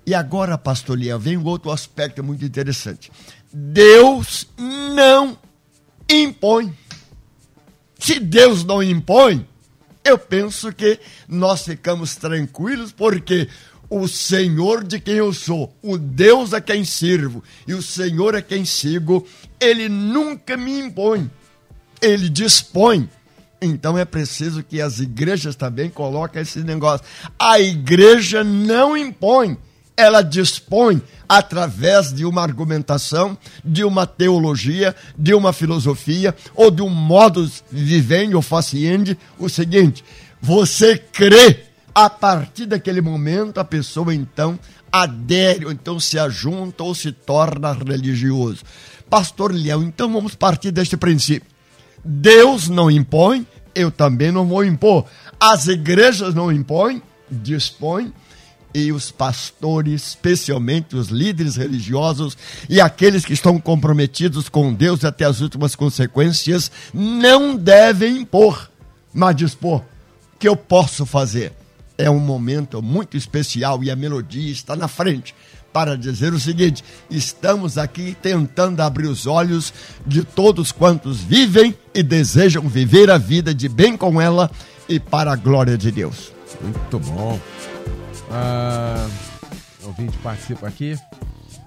E 0.05 0.13
agora, 0.13 0.57
pastor 0.57 0.97
Eliel, 0.97 1.17
vem 1.17 1.37
um 1.37 1.45
outro 1.45 1.71
aspecto 1.71 2.23
muito 2.23 2.45
interessante. 2.45 3.11
Deus 3.51 4.47
não 4.57 5.37
impõe. 6.07 6.73
Se 7.97 8.19
Deus 8.19 8.63
não 8.63 8.83
impõe, 8.83 9.47
eu 10.03 10.17
penso 10.17 10.73
que 10.73 10.99
nós 11.27 11.63
ficamos 11.63 12.15
tranquilos, 12.15 12.91
porque 12.91 13.47
o 13.89 14.07
Senhor 14.07 14.83
de 14.83 14.99
quem 14.99 15.15
eu 15.15 15.31
sou, 15.31 15.75
o 15.81 15.97
Deus 15.97 16.53
a 16.53 16.59
quem 16.59 16.83
sirvo 16.83 17.43
e 17.67 17.73
o 17.73 17.81
Senhor 17.81 18.35
a 18.35 18.41
quem 18.41 18.65
sigo, 18.65 19.25
ele 19.59 19.87
nunca 19.87 20.57
me 20.57 20.79
impõe, 20.79 21.29
ele 22.01 22.27
dispõe. 22.29 23.09
Então 23.61 23.97
é 23.97 24.03
preciso 24.03 24.63
que 24.63 24.81
as 24.81 24.99
igrejas 24.99 25.55
também 25.55 25.89
coloquem 25.89 26.41
esse 26.41 26.59
negócio. 26.59 27.05
A 27.39 27.59
igreja 27.59 28.43
não 28.43 28.97
impõe, 28.97 29.57
ela 29.95 30.21
dispõe 30.21 31.01
através 31.27 32.13
de 32.13 32.25
uma 32.25 32.41
argumentação, 32.41 33.37
de 33.63 33.83
uma 33.83 34.05
teologia, 34.05 34.95
de 35.17 35.33
uma 35.33 35.53
filosofia 35.53 36.35
ou 36.55 36.69
de 36.69 36.81
um 36.81 36.89
modus 36.89 37.63
vivendi 37.71 38.35
ou 38.35 38.41
faciente 38.41 39.17
o 39.37 39.49
seguinte: 39.49 40.03
você 40.41 40.97
crê, 40.97 41.65
a 41.93 42.09
partir 42.09 42.65
daquele 42.65 43.01
momento 43.01 43.59
a 43.59 43.63
pessoa 43.63 44.13
então 44.13 44.59
adere, 44.91 45.65
ou 45.65 45.71
então 45.71 45.99
se 45.99 46.19
ajunta 46.19 46.83
ou 46.83 46.93
se 46.93 47.11
torna 47.11 47.73
religioso. 47.73 48.63
Pastor 49.09 49.51
Leão, 49.51 49.83
então 49.83 50.11
vamos 50.11 50.35
partir 50.35 50.71
deste 50.71 50.97
princípio. 50.97 51.49
Deus 52.03 52.67
não 52.67 52.91
impõe, 52.91 53.45
eu 53.73 53.89
também 53.89 54.31
não 54.31 54.45
vou 54.45 54.65
impor. 54.65 55.05
As 55.39 55.67
igrejas 55.67 56.33
não 56.33 56.51
impõem, 56.51 57.01
dispõem 57.29 58.13
e 58.73 58.91
os 58.91 59.11
pastores, 59.11 60.09
especialmente 60.09 60.95
os 60.95 61.09
líderes 61.09 61.55
religiosos 61.55 62.37
e 62.67 62.81
aqueles 62.81 63.23
que 63.23 63.33
estão 63.33 63.59
comprometidos 63.59 64.49
com 64.49 64.73
Deus 64.73 65.05
até 65.05 65.25
as 65.25 65.41
últimas 65.41 65.75
consequências, 65.75 66.71
não 66.93 67.55
devem 67.55 68.17
impor, 68.17 68.69
mas 69.13 69.35
dispor. 69.35 69.81
O 70.35 70.39
que 70.39 70.47
eu 70.47 70.55
posso 70.55 71.05
fazer? 71.05 71.53
É 71.97 72.09
um 72.09 72.19
momento 72.19 72.81
muito 72.81 73.15
especial 73.15 73.83
e 73.83 73.91
a 73.91 73.95
melodia 73.95 74.51
está 74.51 74.75
na 74.75 74.87
frente 74.87 75.35
para 75.73 75.97
dizer 75.97 76.33
o 76.33 76.39
seguinte: 76.39 76.83
estamos 77.09 77.77
aqui 77.77 78.15
tentando 78.21 78.79
abrir 78.81 79.07
os 79.07 79.25
olhos 79.25 79.73
de 80.05 80.23
todos 80.23 80.71
quantos 80.71 81.19
vivem 81.19 81.75
e 81.93 82.03
desejam 82.03 82.67
viver 82.67 83.09
a 83.09 83.17
vida 83.17 83.53
de 83.53 83.67
bem 83.67 83.97
com 83.97 84.21
ela 84.21 84.49
e 84.87 84.99
para 84.99 85.33
a 85.33 85.35
glória 85.35 85.77
de 85.77 85.91
Deus. 85.91 86.31
Muito 86.61 86.99
bom. 86.99 87.39
Ah, 88.35 89.07
ouvinte 89.83 90.17
participa 90.17 90.67
aqui. 90.67 90.97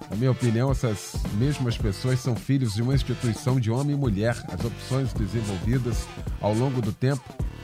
Na 0.09 0.17
minha 0.17 0.31
opinião, 0.31 0.69
essas 0.69 1.13
mesmas 1.35 1.77
pessoas 1.77 2.19
são 2.19 2.35
filhos 2.35 2.73
de 2.73 2.81
uma 2.81 2.93
instituição 2.93 3.57
de 3.57 3.71
homem 3.71 3.95
e 3.95 3.99
mulher. 3.99 4.35
As 4.49 4.65
opções 4.65 5.13
desenvolvidas 5.13 6.05
ao 6.41 6.53
longo 6.53 6.81
do 6.81 6.91
tempo 6.91 7.23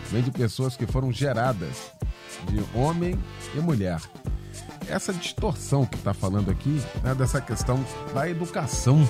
vêm 0.09 0.21
de 0.21 0.31
pessoas 0.31 0.77
que 0.77 0.85
foram 0.85 1.11
geradas 1.11 1.91
de 2.47 2.63
homem 2.77 3.19
e 3.53 3.59
mulher. 3.59 3.99
Essa 4.87 5.13
distorção 5.13 5.85
que 5.85 5.95
está 5.95 6.13
falando 6.13 6.49
aqui, 6.49 6.81
né, 7.03 7.13
dessa 7.13 7.41
questão 7.41 7.83
da 8.13 8.29
educação, 8.29 9.07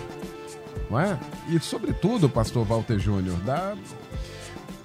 não 0.90 1.00
é? 1.00 1.20
E 1.50 1.60
sobretudo, 1.60 2.28
pastor 2.28 2.66
Walter 2.66 2.98
Júnior, 2.98 3.38
da 3.42 3.76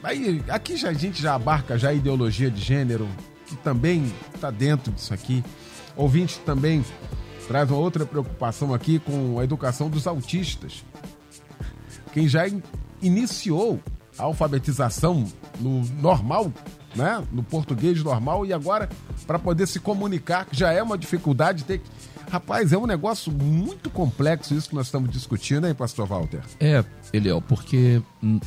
Aí, 0.03 0.43
aqui 0.49 0.77
já, 0.77 0.91
a 0.91 0.93
gente 0.93 1.21
já 1.21 1.35
abarca 1.35 1.77
já 1.77 1.89
a 1.89 1.93
ideologia 1.93 2.51
de 2.51 2.61
gênero, 2.61 3.09
que 3.49 3.57
também 3.57 4.13
está 4.35 4.51
dentro 4.51 4.93
disso 4.93 5.13
aqui. 5.13 5.45
Ouvinte 5.97 6.39
também 6.41 6.85
traz 7.47 7.71
uma 7.71 7.79
outra 7.79 8.05
preocupação 8.05 8.75
aqui 8.75 8.99
com 8.99 9.39
a 9.39 9.45
educação 9.45 9.89
dos 9.89 10.07
autistas. 10.07 10.85
Quem 12.13 12.29
já 12.29 12.47
in 12.47 12.63
iniciou 13.01 13.81
a 14.19 14.25
alfabetização 14.25 15.25
no 15.61 15.85
normal, 16.01 16.53
né? 16.95 17.25
no 17.33 17.43
português 17.43 18.03
normal, 18.03 18.45
e 18.45 18.53
agora, 18.53 18.89
para 19.27 19.39
poder 19.39 19.69
se 19.69 19.79
comunicar, 19.79 20.45
que 20.47 20.57
já 20.57 20.73
é 20.73 20.83
uma 20.83 20.99
dificuldade, 20.99 21.65
ter 21.65 21.79
que. 21.79 21.89
Rapaz, 22.31 22.73
é 22.73 22.77
um 22.77 22.87
negócio 22.87 23.33
muito 23.33 23.89
complexo 23.89 24.55
isso 24.55 24.69
que 24.69 24.75
nós 24.75 24.87
estamos 24.87 25.11
discutindo, 25.11 25.67
hein, 25.67 25.75
Pastor 25.75 26.07
Walter? 26.07 26.43
É, 26.61 26.85
Eliel, 27.13 27.41
porque 27.41 28.03
hum, 28.23 28.39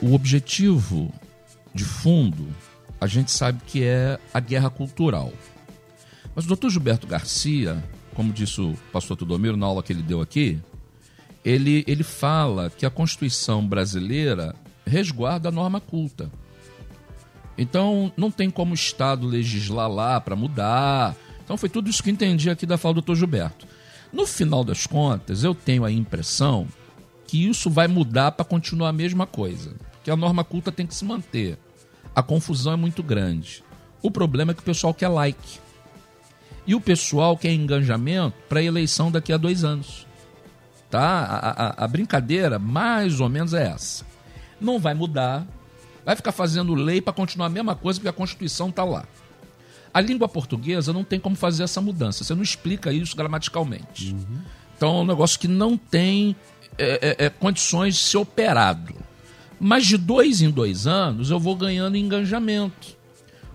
o 0.00 0.14
objetivo 0.14 1.12
de 1.74 1.84
fundo 1.84 2.46
a 3.00 3.06
gente 3.06 3.30
sabe 3.30 3.60
que 3.66 3.84
é 3.84 4.18
a 4.32 4.40
guerra 4.40 4.70
cultural. 4.70 5.32
Mas 6.34 6.44
o 6.44 6.48
doutor 6.48 6.70
Gilberto 6.70 7.06
Garcia, 7.06 7.82
como 8.14 8.32
disse 8.32 8.60
o 8.60 8.74
pastor 8.92 9.16
Tudomiro 9.16 9.56
na 9.56 9.66
aula 9.66 9.82
que 9.82 9.92
ele 9.92 10.02
deu 10.02 10.20
aqui, 10.20 10.58
ele, 11.44 11.84
ele 11.86 12.02
fala 12.02 12.70
que 12.70 12.84
a 12.84 12.90
Constituição 12.90 13.66
brasileira 13.66 14.54
resguarda 14.86 15.48
a 15.48 15.52
norma 15.52 15.80
culta. 15.80 16.30
Então, 17.58 18.12
não 18.16 18.30
tem 18.30 18.50
como 18.50 18.72
o 18.72 18.74
Estado 18.74 19.26
legislar 19.26 19.90
lá 19.90 20.20
para 20.20 20.36
mudar. 20.36 21.16
Então, 21.42 21.56
foi 21.56 21.68
tudo 21.68 21.88
isso 21.88 22.02
que 22.02 22.10
entendi 22.10 22.50
aqui 22.50 22.66
da 22.66 22.76
fala 22.76 22.94
do 22.94 23.00
doutor 23.00 23.16
Gilberto. 23.16 23.66
No 24.12 24.26
final 24.26 24.62
das 24.62 24.86
contas, 24.86 25.42
eu 25.42 25.54
tenho 25.54 25.84
a 25.84 25.90
impressão 25.90 26.66
que 27.26 27.48
isso 27.48 27.70
vai 27.70 27.88
mudar 27.88 28.32
para 28.32 28.44
continuar 28.44 28.90
a 28.90 28.92
mesma 28.92 29.26
coisa. 29.26 29.74
Que 30.04 30.10
a 30.10 30.16
norma 30.16 30.44
culta 30.44 30.70
tem 30.70 30.86
que 30.86 30.94
se 30.94 31.04
manter. 31.04 31.58
A 32.16 32.22
confusão 32.22 32.72
é 32.72 32.76
muito 32.76 33.02
grande. 33.02 33.62
O 34.00 34.10
problema 34.10 34.52
é 34.52 34.54
que 34.54 34.62
o 34.62 34.64
pessoal 34.64 34.94
quer 34.94 35.08
like. 35.08 35.58
E 36.66 36.74
o 36.74 36.80
pessoal 36.80 37.36
quer 37.36 37.52
engajamento 37.52 38.34
para 38.48 38.60
a 38.60 38.62
eleição 38.62 39.10
daqui 39.12 39.34
a 39.34 39.36
dois 39.36 39.64
anos. 39.64 40.06
Tá? 40.90 41.02
A, 41.02 41.82
a, 41.82 41.84
a 41.84 41.88
brincadeira, 41.88 42.58
mais 42.58 43.20
ou 43.20 43.28
menos, 43.28 43.52
é 43.52 43.66
essa. 43.66 44.06
Não 44.58 44.78
vai 44.78 44.94
mudar, 44.94 45.46
vai 46.06 46.16
ficar 46.16 46.32
fazendo 46.32 46.74
lei 46.74 47.02
para 47.02 47.12
continuar 47.12 47.48
a 47.48 47.50
mesma 47.50 47.76
coisa 47.76 48.00
porque 48.00 48.08
a 48.08 48.14
Constituição 48.14 48.70
está 48.70 48.82
lá. 48.82 49.04
A 49.92 50.00
língua 50.00 50.26
portuguesa 50.26 50.94
não 50.94 51.04
tem 51.04 51.20
como 51.20 51.36
fazer 51.36 51.64
essa 51.64 51.82
mudança. 51.82 52.24
Você 52.24 52.34
não 52.34 52.42
explica 52.42 52.92
isso 52.92 53.14
gramaticalmente. 53.14 54.14
Uhum. 54.14 54.40
Então 54.74 54.96
é 54.96 55.00
um 55.02 55.06
negócio 55.06 55.38
que 55.38 55.48
não 55.48 55.76
tem 55.76 56.34
é, 56.78 57.16
é, 57.18 57.26
é, 57.26 57.30
condições 57.30 57.96
de 57.96 58.00
ser 58.00 58.16
operado. 58.16 58.94
Mas 59.58 59.86
de 59.86 59.96
dois 59.96 60.42
em 60.42 60.50
dois 60.50 60.86
anos 60.86 61.30
eu 61.30 61.40
vou 61.40 61.56
ganhando 61.56 61.96
engajamento. 61.96 62.96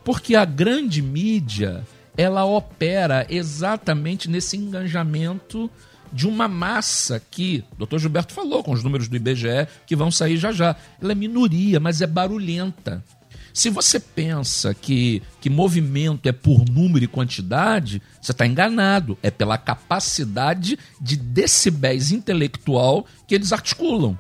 Porque 0.03 0.35
a 0.35 0.45
grande 0.45 1.01
mídia 1.01 1.85
ela 2.17 2.43
opera 2.45 3.25
exatamente 3.29 4.29
nesse 4.29 4.57
engajamento 4.57 5.69
de 6.11 6.27
uma 6.27 6.47
massa 6.47 7.21
que, 7.31 7.63
o 7.71 7.77
doutor 7.77 7.99
Gilberto 7.99 8.33
falou 8.33 8.63
com 8.63 8.73
os 8.73 8.83
números 8.83 9.07
do 9.07 9.15
IBGE 9.15 9.67
que 9.85 9.95
vão 9.95 10.11
sair 10.11 10.37
já 10.37 10.51
já. 10.51 10.75
Ela 11.01 11.13
é 11.13 11.15
minoria, 11.15 11.79
mas 11.79 12.01
é 12.01 12.07
barulhenta. 12.07 13.03
Se 13.53 13.69
você 13.69 13.99
pensa 13.99 14.73
que, 14.73 15.21
que 15.41 15.49
movimento 15.49 16.27
é 16.27 16.31
por 16.31 16.65
número 16.69 17.03
e 17.03 17.07
quantidade, 17.07 18.01
você 18.21 18.31
está 18.31 18.45
enganado. 18.45 19.17
É 19.21 19.29
pela 19.29 19.57
capacidade 19.57 20.77
de 20.99 21.17
decibéis 21.17 22.11
intelectual 22.11 23.05
que 23.27 23.35
eles 23.35 23.51
articulam. 23.51 24.17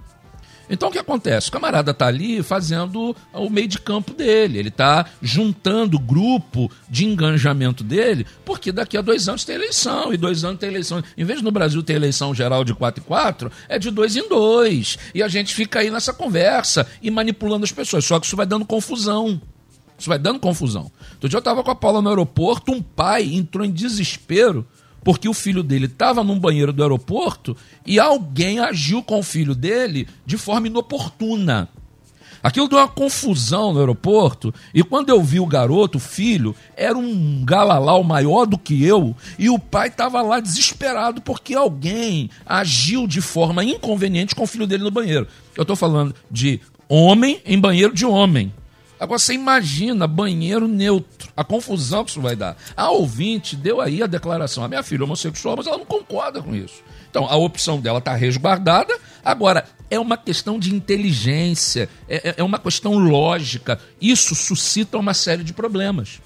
Então 0.71 0.87
o 0.87 0.91
que 0.91 0.97
acontece? 0.97 1.49
O 1.49 1.51
camarada 1.51 1.91
está 1.91 2.07
ali 2.07 2.41
fazendo 2.41 3.13
o 3.33 3.49
meio 3.49 3.67
de 3.67 3.77
campo 3.77 4.13
dele, 4.13 4.57
ele 4.57 4.69
está 4.69 5.05
juntando 5.21 5.97
o 5.97 5.99
grupo 5.99 6.71
de 6.89 7.05
engajamento 7.05 7.83
dele, 7.83 8.25
porque 8.45 8.71
daqui 8.71 8.97
a 8.97 9.01
dois 9.01 9.27
anos 9.27 9.43
tem 9.43 9.55
eleição, 9.55 10.13
e 10.13 10.17
dois 10.17 10.45
anos 10.45 10.61
tem 10.61 10.69
eleição. 10.69 11.03
Em 11.17 11.25
vez 11.25 11.39
de 11.39 11.45
no 11.45 11.51
Brasil 11.51 11.83
ter 11.83 11.93
eleição 11.93 12.33
geral 12.33 12.63
de 12.63 12.73
4 12.73 13.03
e 13.03 13.05
4, 13.05 13.51
é 13.67 13.77
de 13.77 13.91
dois 13.91 14.15
em 14.15 14.27
dois. 14.29 14.97
E 15.13 15.21
a 15.21 15.27
gente 15.27 15.53
fica 15.53 15.79
aí 15.79 15.91
nessa 15.91 16.13
conversa 16.13 16.87
e 17.01 17.11
manipulando 17.11 17.65
as 17.65 17.71
pessoas. 17.71 18.05
Só 18.05 18.17
que 18.17 18.25
isso 18.25 18.37
vai 18.37 18.45
dando 18.45 18.65
confusão. 18.65 19.41
Isso 19.99 20.09
vai 20.09 20.17
dando 20.17 20.39
confusão. 20.39 20.89
Outro 21.13 21.27
dia 21.27 21.37
eu 21.37 21.39
estava 21.39 21.61
com 21.63 21.69
a 21.69 21.75
Paula 21.75 22.01
no 22.01 22.09
aeroporto, 22.09 22.71
um 22.71 22.81
pai 22.81 23.25
entrou 23.33 23.65
em 23.65 23.71
desespero 23.71 24.65
porque 25.03 25.27
o 25.27 25.33
filho 25.33 25.63
dele 25.63 25.85
estava 25.85 26.23
num 26.23 26.39
banheiro 26.39 26.73
do 26.73 26.83
aeroporto 26.83 27.55
e 27.85 27.99
alguém 27.99 28.59
agiu 28.59 29.01
com 29.01 29.19
o 29.19 29.23
filho 29.23 29.55
dele 29.55 30.07
de 30.25 30.37
forma 30.37 30.67
inoportuna. 30.67 31.69
Aquilo 32.43 32.67
deu 32.67 32.79
uma 32.79 32.87
confusão 32.87 33.71
no 33.71 33.79
aeroporto, 33.79 34.53
e 34.73 34.83
quando 34.83 35.09
eu 35.09 35.21
vi 35.21 35.39
o 35.39 35.45
garoto, 35.45 35.99
o 35.99 36.01
filho, 36.01 36.55
era 36.75 36.97
um 36.97 37.45
galalau 37.45 38.03
maior 38.03 38.45
do 38.45 38.57
que 38.57 38.83
eu, 38.83 39.15
e 39.37 39.47
o 39.47 39.59
pai 39.59 39.89
estava 39.89 40.21
lá 40.23 40.39
desesperado 40.39 41.21
porque 41.21 41.53
alguém 41.53 42.31
agiu 42.43 43.05
de 43.05 43.21
forma 43.21 43.63
inconveniente 43.63 44.33
com 44.33 44.43
o 44.43 44.47
filho 44.47 44.65
dele 44.65 44.83
no 44.83 44.89
banheiro. 44.89 45.27
Eu 45.55 45.61
estou 45.61 45.75
falando 45.75 46.15
de 46.31 46.59
homem 46.89 47.39
em 47.45 47.59
banheiro 47.59 47.93
de 47.93 48.05
homem. 48.05 48.51
Agora 49.01 49.17
você 49.17 49.33
imagina 49.33 50.05
banheiro 50.05 50.67
neutro, 50.67 51.33
a 51.35 51.43
confusão 51.43 52.05
que 52.05 52.11
isso 52.11 52.21
vai 52.21 52.35
dar. 52.35 52.55
A 52.77 52.91
ouvinte 52.91 53.55
deu 53.55 53.81
aí 53.81 54.03
a 54.03 54.05
declaração: 54.05 54.63
a 54.63 54.67
minha 54.67 54.83
filha 54.83 55.01
é 55.01 55.05
homossexual, 55.05 55.55
mas 55.57 55.65
ela 55.65 55.79
não 55.79 55.85
concorda 55.87 56.39
com 56.39 56.53
isso. 56.53 56.83
Então 57.09 57.25
a 57.25 57.35
opção 57.35 57.81
dela 57.81 57.97
está 57.97 58.13
resguardada. 58.13 58.95
Agora, 59.25 59.65
é 59.89 59.99
uma 59.99 60.15
questão 60.17 60.59
de 60.59 60.75
inteligência, 60.75 61.89
é, 62.07 62.29
é, 62.29 62.35
é 62.37 62.43
uma 62.43 62.59
questão 62.59 62.93
lógica. 62.93 63.79
Isso 63.99 64.35
suscita 64.35 64.99
uma 64.99 65.15
série 65.15 65.43
de 65.43 65.51
problemas 65.51 66.21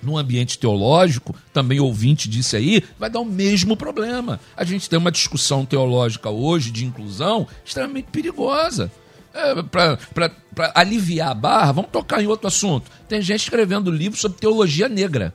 no 0.00 0.16
ambiente 0.16 0.56
teológico, 0.56 1.34
também 1.52 1.80
ouvinte 1.80 2.28
disse 2.28 2.54
aí, 2.54 2.84
vai 2.96 3.10
dar 3.10 3.20
o 3.20 3.24
mesmo 3.24 3.76
problema. 3.76 4.38
A 4.56 4.62
gente 4.62 4.88
tem 4.88 4.98
uma 4.98 5.10
discussão 5.10 5.64
teológica 5.64 6.30
hoje 6.30 6.70
de 6.70 6.84
inclusão 6.84 7.48
extremamente 7.64 8.08
perigosa 8.12 8.92
é, 9.34 9.62
para 9.64 9.98
aliviar 10.76 11.32
a 11.32 11.34
barra, 11.34 11.72
vamos 11.72 11.90
tocar 11.90 12.22
em 12.22 12.26
outro 12.28 12.46
assunto. 12.46 12.88
Tem 13.08 13.20
gente 13.20 13.40
escrevendo 13.40 13.90
livro 13.90 14.16
sobre 14.16 14.38
teologia 14.38 14.88
negra. 14.88 15.34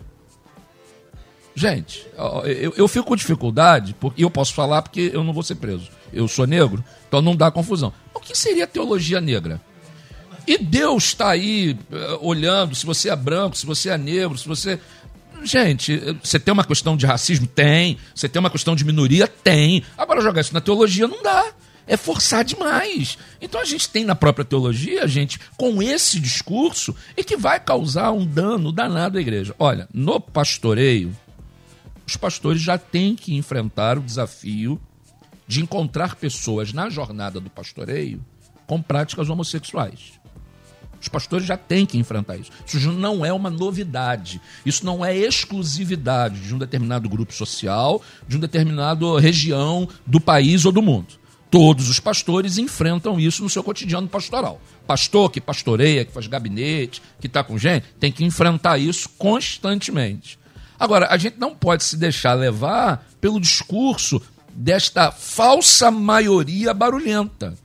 Gente, 1.54 2.08
eu, 2.46 2.74
eu 2.78 2.88
fico 2.88 3.08
com 3.08 3.16
dificuldade, 3.18 3.94
porque 4.00 4.24
eu 4.24 4.32
posso 4.32 4.54
falar 4.54 4.82
porque 4.82 5.12
eu 5.14 5.22
não 5.22 5.34
vou 5.34 5.44
ser 5.44 5.56
preso. 5.56 5.90
Eu 6.14 6.26
sou 6.30 6.48
negro, 6.48 6.82
então 7.10 7.22
não 7.22 7.36
dá 7.36 7.52
confusão. 7.52 7.92
O 8.14 8.22
que 8.22 8.38
seria 8.38 8.66
teologia 8.66 9.20
negra? 9.20 9.60
E 10.48 10.58
Deus 10.58 11.04
está 11.04 11.32
aí 11.32 11.78
eh, 11.92 12.18
olhando 12.22 12.74
se 12.74 12.86
você 12.86 13.10
é 13.10 13.16
branco, 13.16 13.58
se 13.58 13.66
você 13.66 13.90
é 13.90 13.98
negro, 13.98 14.38
se 14.38 14.48
você. 14.48 14.80
Gente, 15.44 16.00
você 16.24 16.40
tem 16.40 16.54
uma 16.54 16.64
questão 16.64 16.96
de 16.96 17.06
racismo? 17.06 17.46
Tem. 17.46 17.98
Você 18.16 18.30
tem 18.30 18.40
uma 18.40 18.50
questão 18.50 18.76
de 18.76 18.86
minoria? 18.86 19.28
Tem. 19.28 19.84
Agora 19.98 20.22
jogar 20.22 20.42
isso 20.42 20.54
na 20.54 20.62
teologia 20.62 21.08
não 21.08 21.22
dá 21.22 21.54
é 21.90 21.98
forçar 21.98 22.46
demais. 22.46 23.18
Então 23.42 23.60
a 23.60 23.66
gente 23.66 23.90
tem 23.90 24.06
na 24.06 24.14
própria 24.14 24.46
teologia, 24.46 25.08
gente, 25.08 25.40
com 25.58 25.82
esse 25.82 26.20
discurso, 26.20 26.96
e 27.18 27.24
que 27.24 27.36
vai 27.36 27.60
causar 27.60 28.12
um 28.12 28.26
dano 28.26 28.72
danado 28.72 29.18
à 29.18 29.22
igreja. 29.22 29.56
Olha, 29.58 29.90
no 29.92 30.22
pastoreio, 30.22 31.12
os 32.06 32.16
pastores 32.16 32.62
já 32.62 32.78
têm 32.78 33.16
que 33.16 33.36
enfrentar 33.36 33.98
o 33.98 34.04
desafio 34.04 34.80
de 35.48 35.62
encontrar 35.62 36.16
pessoas 36.16 36.72
na 36.72 36.90
jornada 36.92 37.40
do 37.40 37.50
pastoreio 37.50 38.24
com 38.68 38.80
práticas 38.80 39.28
homossexuais. 39.28 40.20
Os 41.02 41.08
pastores 41.08 41.48
já 41.48 41.58
têm 41.58 41.88
que 41.88 41.98
enfrentar 41.98 42.38
isso. 42.38 42.52
Isso 42.68 42.92
não 42.92 43.26
é 43.26 43.34
uma 43.34 43.50
novidade. 43.50 44.40
Isso 44.64 44.86
não 44.86 45.04
é 45.04 45.16
exclusividade 45.16 46.40
de 46.42 46.54
um 46.54 46.60
determinado 46.60 47.10
grupo 47.10 47.34
social, 47.34 48.02
de 48.28 48.36
uma 48.36 48.42
determinada 48.42 49.20
região 49.20 49.88
do 50.06 50.20
país 50.20 50.66
ou 50.66 50.72
do 50.72 50.82
mundo. 50.84 51.20
Todos 51.50 51.90
os 51.90 52.00
pastores 52.00 52.58
enfrentam 52.60 53.20
isso 53.20 53.42
no 53.42 53.50
seu 53.50 53.64
cotidiano 53.64 54.08
pastoral. 54.08 54.62
Pastor 54.86 55.32
que 55.32 55.42
pastoreia, 55.42 56.06
que 56.06 56.12
faz 56.12 56.28
gabinete, 56.28 57.02
que 57.20 57.28
está 57.28 57.44
com 57.44 57.58
gente, 57.58 57.88
tem 58.00 58.12
que 58.12 58.24
enfrentar 58.24 58.78
isso 58.78 59.10
constantemente. 59.18 60.38
Agora, 60.80 61.08
a 61.10 61.18
gente 61.18 61.40
não 61.40 61.56
pode 61.56 61.84
se 61.84 61.98
deixar 61.98 62.36
levar 62.36 63.08
pelo 63.20 63.40
discurso 63.40 64.22
desta 64.54 65.12
falsa 65.12 65.90
maioria 65.90 66.74
barulhenta. 66.74 67.58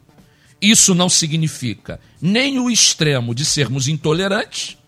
Isso 0.60 0.94
não 0.94 1.10
significa 1.10 2.00
nem 2.20 2.58
o 2.58 2.70
extremo 2.70 3.34
de 3.34 3.44
sermos 3.44 3.86
intolerantes, 3.86 4.78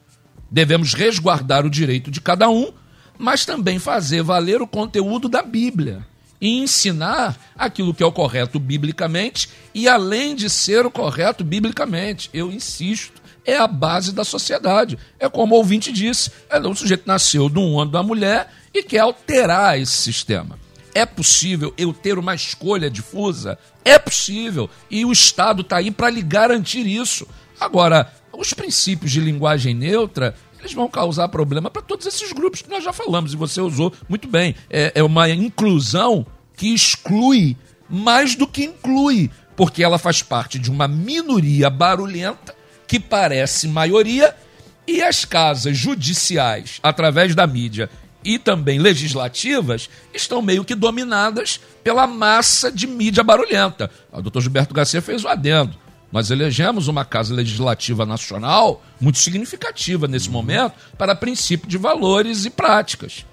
devemos 0.51 0.95
resguardar 0.95 1.67
o 1.67 1.71
direito 1.71 2.11
de 2.11 2.21
cada 2.21 2.49
um, 2.49 2.73
mas 3.19 3.45
também 3.45 3.79
fazer 3.79 4.23
valer 4.23 4.63
o 4.63 4.67
conteúdo 4.67 5.29
da 5.29 5.43
Bíblia 5.43 6.07
e 6.41 6.59
ensinar 6.59 7.37
aquilo 7.57 7.95
que 7.95 8.03
é 8.03 8.07
o 8.07 8.13
correto 8.13 8.59
biblicamente 8.59 9.49
e 9.75 9.89
além 9.89 10.35
de 10.35 10.49
ser 10.51 10.85
o 10.87 10.91
correto 10.91 11.45
biblicamente, 11.45 12.31
eu 12.33 12.51
insisto, 12.51 13.23
é 13.45 13.57
a 13.57 13.67
base 13.67 14.13
da 14.13 14.25
sociedade. 14.25 14.99
É 15.19 15.29
como 15.29 15.55
o 15.55 15.59
ouvinte 15.59 15.93
disse, 15.93 16.31
é 16.51 16.59
um 16.61 16.75
sujeito 16.75 17.07
nasceu 17.07 17.49
de 17.49 17.59
um 17.59 17.75
homem 17.75 17.93
da 17.93 18.03
mulher 18.03 18.53
e 18.75 18.83
quer 18.83 18.99
alterar 18.99 19.81
esse 19.81 19.93
sistema. 19.93 20.59
É 20.95 21.07
possível 21.07 21.73
eu 21.77 21.93
ter 21.93 22.19
uma 22.19 22.35
escolha 22.35 22.91
difusa? 22.91 23.59
É 23.85 23.99
possível. 23.99 24.69
E 24.91 25.05
o 25.05 25.13
Estado 25.13 25.61
está 25.61 25.77
aí 25.77 25.91
para 25.91 26.11
lhe 26.11 26.23
garantir 26.23 26.87
isso. 26.87 27.27
Agora, 27.61 28.13
os 28.33 28.53
princípios 28.53 29.13
de 29.13 29.21
linguagem 29.21 29.75
neutra 29.75 30.35
vão 30.73 30.89
causar 30.89 31.29
problema 31.29 31.71
para 31.71 31.83
todos 31.83 32.07
esses 32.07 32.33
grupos 32.33 32.63
que 32.63 32.71
nós 32.71 32.85
já 32.85 32.93
falamos, 32.93 33.33
e 33.33 33.37
você 33.37 33.61
usou 33.61 33.93
muito 34.09 34.29
bem. 34.29 34.55
É, 34.71 34.93
é 34.97 35.03
uma 35.03 35.29
inclusão 35.29 36.27
que 36.57 36.73
exclui 36.73 37.57
mais 37.89 38.35
do 38.35 38.47
que 38.47 38.65
inclui, 38.65 39.31
porque 39.57 39.83
ela 39.83 39.99
faz 39.99 40.23
parte 40.23 40.59
de 40.59 40.71
uma 40.71 40.89
minoria 40.89 41.71
barulhenta 41.71 42.55
que 42.87 43.01
parece 43.01 43.69
maioria, 43.69 44.35
e 44.87 45.03
as 45.03 45.25
casas 45.25 45.77
judiciais, 45.77 46.79
através 46.83 47.35
da 47.35 47.47
mídia 47.47 47.91
e 48.25 48.39
também 48.39 48.79
legislativas, 48.79 49.89
estão 50.13 50.43
meio 50.43 50.65
que 50.65 50.75
dominadas 50.75 51.61
pela 51.85 52.07
massa 52.07 52.73
de 52.73 52.87
mídia 52.87 53.23
barulhenta. 53.23 53.91
O 54.13 54.21
doutor 54.21 54.41
Gilberto 54.41 54.75
Garcia 54.75 55.01
fez 55.01 55.25
o 55.25 55.29
adendo. 55.29 55.77
Nós 56.11 56.31
elegemos 56.31 56.89
uma 56.89 57.05
Casa 57.05 57.35
Legislativa 57.35 58.07
Nacional 58.07 58.83
muito 59.01 59.19
significativa 59.19 60.07
nesse 60.07 60.31
momento 60.31 60.75
para 60.97 61.15
princípio 61.15 61.69
de 61.69 61.77
valores 61.77 62.45
e 62.45 62.51
práticas. 62.51 63.25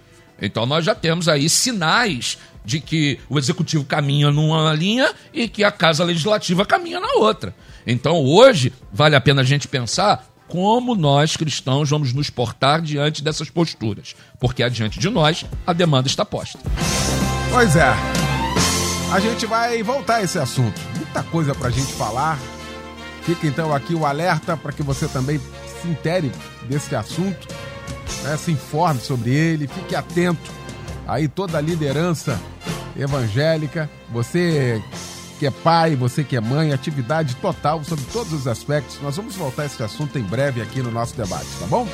Então 0.42 0.66
nós 0.66 0.84
já 0.84 0.96
temos 0.96 1.30
aí 1.30 1.48
sinais 1.48 2.38
de 2.66 2.80
que 2.80 3.20
o 3.30 3.38
executivo 3.38 3.84
caminha 3.84 4.32
numa 4.32 4.74
linha 4.74 5.14
e 5.34 5.48
que 5.48 5.64
a 5.64 5.72
Casa 5.72 6.04
Legislativa 6.04 6.66
caminha 6.66 7.00
na 7.00 7.14
outra. 7.14 7.54
Então 7.86 8.24
hoje 8.24 8.74
vale 8.92 9.16
a 9.16 9.22
pena 9.22 9.42
a 9.42 9.46
gente 9.46 9.68
pensar 9.68 10.28
como 10.48 10.96
nós 10.96 11.36
cristãos 11.36 11.90
vamos 11.90 12.14
nos 12.14 12.30
portar 12.30 12.82
diante 12.82 13.24
dessas 13.24 13.50
posturas, 13.50 14.16
porque 14.40 14.62
adiante 14.64 15.00
de 15.00 15.10
nós 15.10 15.46
a 15.66 15.74
demanda 15.74 16.08
está 16.08 16.24
posta. 16.24 16.60
Pois 17.52 17.76
é. 17.76 17.94
A 19.12 19.20
gente 19.20 19.46
vai 19.46 19.82
voltar 19.84 20.16
a 20.16 20.24
esse 20.24 20.40
assunto. 20.40 20.80
Muita 20.96 21.24
coisa 21.24 21.54
para 21.54 21.68
a 21.68 21.72
gente 21.72 21.94
falar. 21.94 22.40
Fica 23.26 23.48
então 23.48 23.74
aqui 23.74 23.96
o 23.96 24.06
alerta 24.06 24.58
para 24.58 24.72
que 24.72 24.84
você 24.84 25.08
também 25.08 25.40
se 25.82 25.88
intere 25.88 26.32
desse 26.68 26.96
assunto, 26.96 27.48
né? 28.24 28.36
se 28.38 28.52
informe 28.52 29.00
sobre 29.00 29.32
ele, 29.32 29.68
fique 29.68 29.96
atento 29.96 30.52
aí 31.08 31.28
toda 31.28 31.58
a 31.58 31.62
liderança 31.62 32.40
evangélica, 32.98 33.90
você 34.12 34.82
que 35.40 35.48
é 35.48 35.52
pai, 35.52 35.96
você 35.96 36.24
que 36.24 36.36
é 36.36 36.42
mãe, 36.42 36.72
atividade 36.72 37.36
total 37.36 37.84
sobre 37.84 38.06
todos 38.06 38.32
os 38.32 38.48
aspectos. 38.48 39.00
Nós 39.02 39.18
vamos 39.18 39.36
voltar 39.36 39.64
a 39.64 39.66
esse 39.66 39.82
assunto 39.84 40.18
em 40.18 40.24
breve 40.24 40.62
aqui 40.62 40.82
no 40.82 40.92
nosso 40.92 41.16
debate, 41.16 41.48
tá 41.60 41.66
bom? 41.66 41.88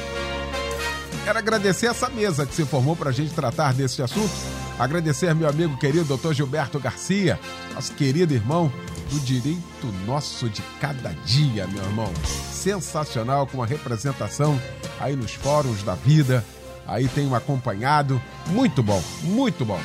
Quero 1.24 1.40
agradecer 1.40 1.88
essa 1.88 2.10
mesa 2.10 2.46
que 2.46 2.54
se 2.54 2.66
formou 2.66 2.96
para 2.96 3.10
a 3.10 3.14
gente 3.14 3.34
tratar 3.34 3.74
desse 3.74 4.02
assunto. 4.02 4.32
Agradecer 4.78 5.34
meu 5.36 5.50
amigo 5.50 5.78
querido 5.78 6.06
doutor 6.06 6.34
Gilberto 6.34 6.80
Garcia, 6.80 7.40
nosso 7.74 7.94
querido 7.94 8.34
irmão 8.34 8.72
do 9.10 9.20
direito 9.20 9.88
nosso 10.06 10.50
de 10.50 10.62
cada 10.80 11.10
dia, 11.26 11.68
meu 11.68 11.84
irmão. 11.84 12.12
Sensacional, 12.52 13.48
com 13.48 13.62
a 13.64 13.66
representação 13.66 14.60
aí 15.00 15.16
nos 15.16 15.34
fóruns 15.34 15.84
da 15.84 15.96
vida. 15.96 16.46
Aí 16.88 17.08
tenho 17.08 17.34
acompanhado. 17.36 18.22
Muito 18.48 18.82
bom, 18.82 19.02
muito 19.24 19.66
bom. 19.66 19.80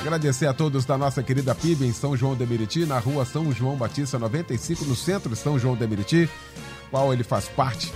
Agradecer 0.00 0.46
a 0.46 0.52
todos 0.52 0.84
da 0.84 0.98
nossa 0.98 1.22
querida 1.22 1.54
PIB 1.54 1.86
em 1.86 1.92
São 1.92 2.16
João 2.16 2.34
de 2.34 2.44
Meriti, 2.46 2.84
na 2.84 2.98
rua 2.98 3.24
São 3.24 3.50
João 3.52 3.76
Batista 3.76 4.18
95, 4.18 4.84
no 4.84 4.94
centro 4.94 5.30
de 5.30 5.36
São 5.36 5.58
João 5.58 5.76
de 5.76 5.86
Meriti, 5.86 6.28
qual 6.90 7.12
ele 7.12 7.24
faz 7.24 7.48
parte 7.48 7.92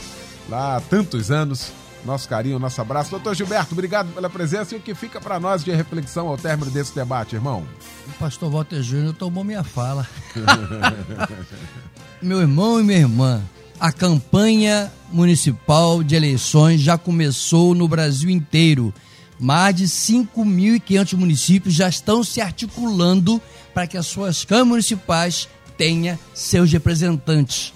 lá 0.49 0.77
há 0.77 0.81
tantos 0.81 1.31
anos. 1.31 1.73
Nosso 2.05 2.29
carinho, 2.29 2.59
nosso 2.59 2.81
abraço. 2.81 3.11
Doutor 3.11 3.35
Gilberto, 3.35 3.73
obrigado 3.73 4.13
pela 4.13 4.31
presença 4.31 4.75
e 4.75 4.79
o 4.79 4.81
que 4.81 4.95
fica 4.95 5.21
para 5.21 5.39
nós 5.41 5.65
de 5.65 5.71
reflexão 5.71 6.29
ao 6.29 6.37
término 6.37 6.71
desse 6.71 6.95
debate, 6.95 7.35
irmão? 7.35 7.67
O 8.07 8.13
pastor 8.19 8.51
Walter 8.51 8.83
Júnior 8.83 9.15
tomou 9.15 9.45
minha 9.45 9.65
fala. 9.65 10.07
Meu 12.23 12.41
irmão 12.41 12.81
e 12.81 12.83
minha 12.83 12.99
irmã, 12.99 13.43
a 13.79 13.93
campanha 13.93 14.93
municipal 15.13 16.03
de 16.03 16.15
eleições 16.15 16.81
já 16.81 16.99
começou 16.99 17.75
no 17.75 17.87
Brasil 17.87 18.31
inteiro. 18.31 18.93
Mais 19.39 19.75
de 19.77 19.85
5.500 19.85 21.17
municípios 21.17 21.75
já 21.75 21.89
estão 21.89 22.25
se 22.25 22.41
articulando 22.41 23.41
para 23.73 23.87
que 23.87 23.97
as 23.97 24.07
suas 24.07 24.45
câmaras 24.45 24.69
municipais 24.69 25.49
tenham 25.77 26.19
seus 26.35 26.73
representantes. 26.73 27.73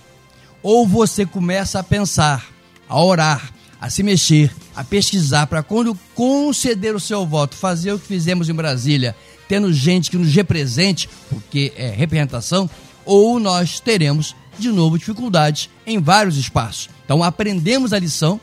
Ou 0.60 0.86
você 0.86 1.24
começa 1.24 1.78
a 1.78 1.84
pensar, 1.84 2.46
a 2.88 3.00
orar, 3.00 3.52
a 3.82 3.90
se 3.90 4.04
mexer, 4.04 4.54
a 4.76 4.84
pesquisar 4.84 5.48
para 5.48 5.60
quando 5.60 5.98
conceder 6.14 6.94
o 6.94 7.00
seu 7.00 7.26
voto, 7.26 7.56
fazer 7.56 7.92
o 7.92 7.98
que 7.98 8.06
fizemos 8.06 8.48
em 8.48 8.54
Brasília, 8.54 9.16
tendo 9.48 9.72
gente 9.72 10.08
que 10.08 10.16
nos 10.16 10.32
represente, 10.32 11.08
porque 11.28 11.72
é 11.76 11.88
representação, 11.88 12.70
ou 13.04 13.40
nós 13.40 13.80
teremos 13.80 14.36
de 14.56 14.68
novo 14.68 14.96
dificuldades 14.96 15.68
em 15.84 16.00
vários 16.00 16.36
espaços. 16.36 16.88
Então 17.04 17.24
aprendemos 17.24 17.92
a 17.92 17.98
lição, 17.98 18.40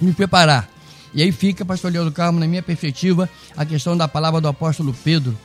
nos 0.00 0.14
preparar 0.14 0.70
e 1.12 1.22
aí 1.22 1.32
fica, 1.32 1.64
pastor 1.64 1.90
Leão 1.90 2.04
do 2.04 2.12
Carmo, 2.12 2.38
na 2.38 2.46
minha 2.46 2.62
perspectiva, 2.62 3.28
a 3.56 3.66
questão 3.66 3.96
da 3.96 4.06
palavra 4.06 4.40
do 4.40 4.46
apóstolo 4.46 4.94
Pedro. 5.04 5.36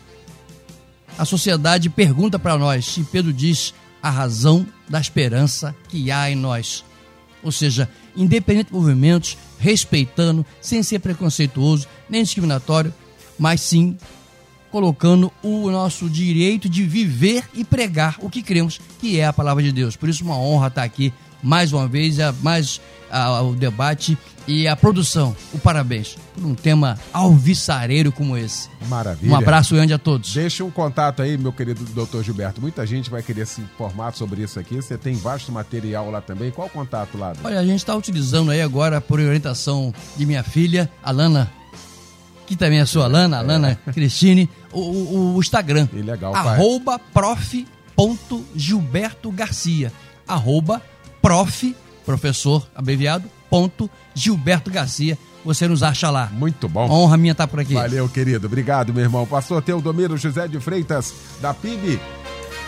A 1.17 1.25
sociedade 1.25 1.89
pergunta 1.89 2.37
para 2.37 2.57
nós, 2.57 2.97
e 2.97 3.03
Pedro 3.03 3.33
diz 3.33 3.73
a 4.03 4.11
razão 4.11 4.67
da 4.87 5.01
esperança 5.01 5.75
que 5.89 6.11
há 6.11 6.29
em 6.29 6.35
nós. 6.35 6.83
Ou 7.45 7.51
seja, 7.51 7.87
independente 8.17 8.71
dos 8.71 8.81
movimentos, 8.81 9.37
respeitando, 9.59 10.43
sem 10.59 10.81
ser 10.81 10.99
preconceituoso, 10.99 11.87
nem 12.09 12.23
discriminatório, 12.23 12.93
mas 13.39 13.61
sim 13.61 13.95
colocando 14.71 15.31
o 15.41 15.69
nosso 15.69 16.09
direito 16.09 16.67
de 16.67 16.83
viver 16.83 17.47
e 17.53 17.63
pregar 17.63 18.17
o 18.19 18.29
que 18.29 18.41
cremos 18.41 18.81
que 18.99 19.19
é 19.19 19.25
a 19.25 19.31
palavra 19.31 19.63
de 19.63 19.71
Deus. 19.71 19.95
Por 19.95 20.09
isso, 20.09 20.25
uma 20.25 20.37
honra 20.37 20.67
estar 20.67 20.83
aqui 20.83 21.13
mais 21.41 21.71
uma 21.71 21.87
vez, 21.87 22.17
mais 22.41 22.81
o 23.43 23.53
debate 23.53 24.17
e 24.47 24.67
a 24.67 24.75
produção. 24.75 25.35
O 25.53 25.57
parabéns 25.57 26.17
por 26.33 26.45
um 26.45 26.55
tema 26.55 26.97
alvissareiro 27.11 28.11
como 28.11 28.37
esse. 28.37 28.69
Maravilha. 28.87 29.31
Um 29.31 29.35
abraço 29.35 29.73
grande 29.75 29.93
a 29.93 29.97
todos. 29.97 30.33
Deixa 30.33 30.63
um 30.63 30.71
contato 30.71 31.21
aí, 31.21 31.37
meu 31.37 31.53
querido 31.53 31.83
doutor 31.85 32.23
Gilberto. 32.23 32.61
Muita 32.61 32.85
gente 32.85 33.09
vai 33.09 33.23
querer 33.23 33.47
se 33.47 33.61
informar 33.61 34.13
sobre 34.13 34.43
isso 34.43 34.59
aqui. 34.59 34.75
Você 34.75 34.97
tem 34.97 35.15
vasto 35.15 35.51
material 35.51 36.11
lá 36.11 36.21
também. 36.21 36.51
Qual 36.51 36.67
o 36.67 36.71
contato 36.71 37.17
lá? 37.17 37.33
Olha, 37.43 37.59
a 37.59 37.65
gente 37.65 37.79
está 37.79 37.95
utilizando 37.95 38.51
aí 38.51 38.61
agora, 38.61 39.01
por 39.01 39.19
orientação 39.19 39.93
de 40.15 40.25
minha 40.25 40.43
filha, 40.43 40.89
Alana, 41.03 41.51
que 42.45 42.55
também 42.55 42.79
é 42.79 42.85
sua 42.85 43.05
Alana, 43.05 43.39
Alana 43.39 43.79
é. 43.87 43.91
Cristine, 43.91 44.47
o, 44.71 44.79
o, 44.79 45.35
o, 45.35 45.39
Instagram. 45.39 45.89
E 45.93 46.01
legal. 46.01 46.35
Arroba 46.35 46.99
prof.gilberto 46.99 49.31
Garcia. 49.31 49.91
Arroba 50.27 50.81
prof, 51.21 51.75
professor 52.05 52.67
abreviado, 52.75 53.29
ponto 53.55 53.89
Gilberto 54.13 54.69
Garcia. 54.69 55.17
Você 55.45 55.65
nos 55.65 55.81
acha 55.81 56.09
lá. 56.09 56.29
Muito 56.33 56.67
bom. 56.67 56.89
Honra 56.89 57.15
minha 57.15 57.31
estar 57.31 57.47
por 57.47 57.61
aqui. 57.61 57.73
Valeu, 57.73 58.09
querido. 58.09 58.47
Obrigado, 58.47 58.93
meu 58.93 59.03
irmão. 59.03 59.25
Pastor 59.25 59.61
Teodomiro 59.61 60.17
José 60.17 60.45
de 60.47 60.59
Freitas, 60.59 61.13
da 61.39 61.53
PIB, 61.53 61.99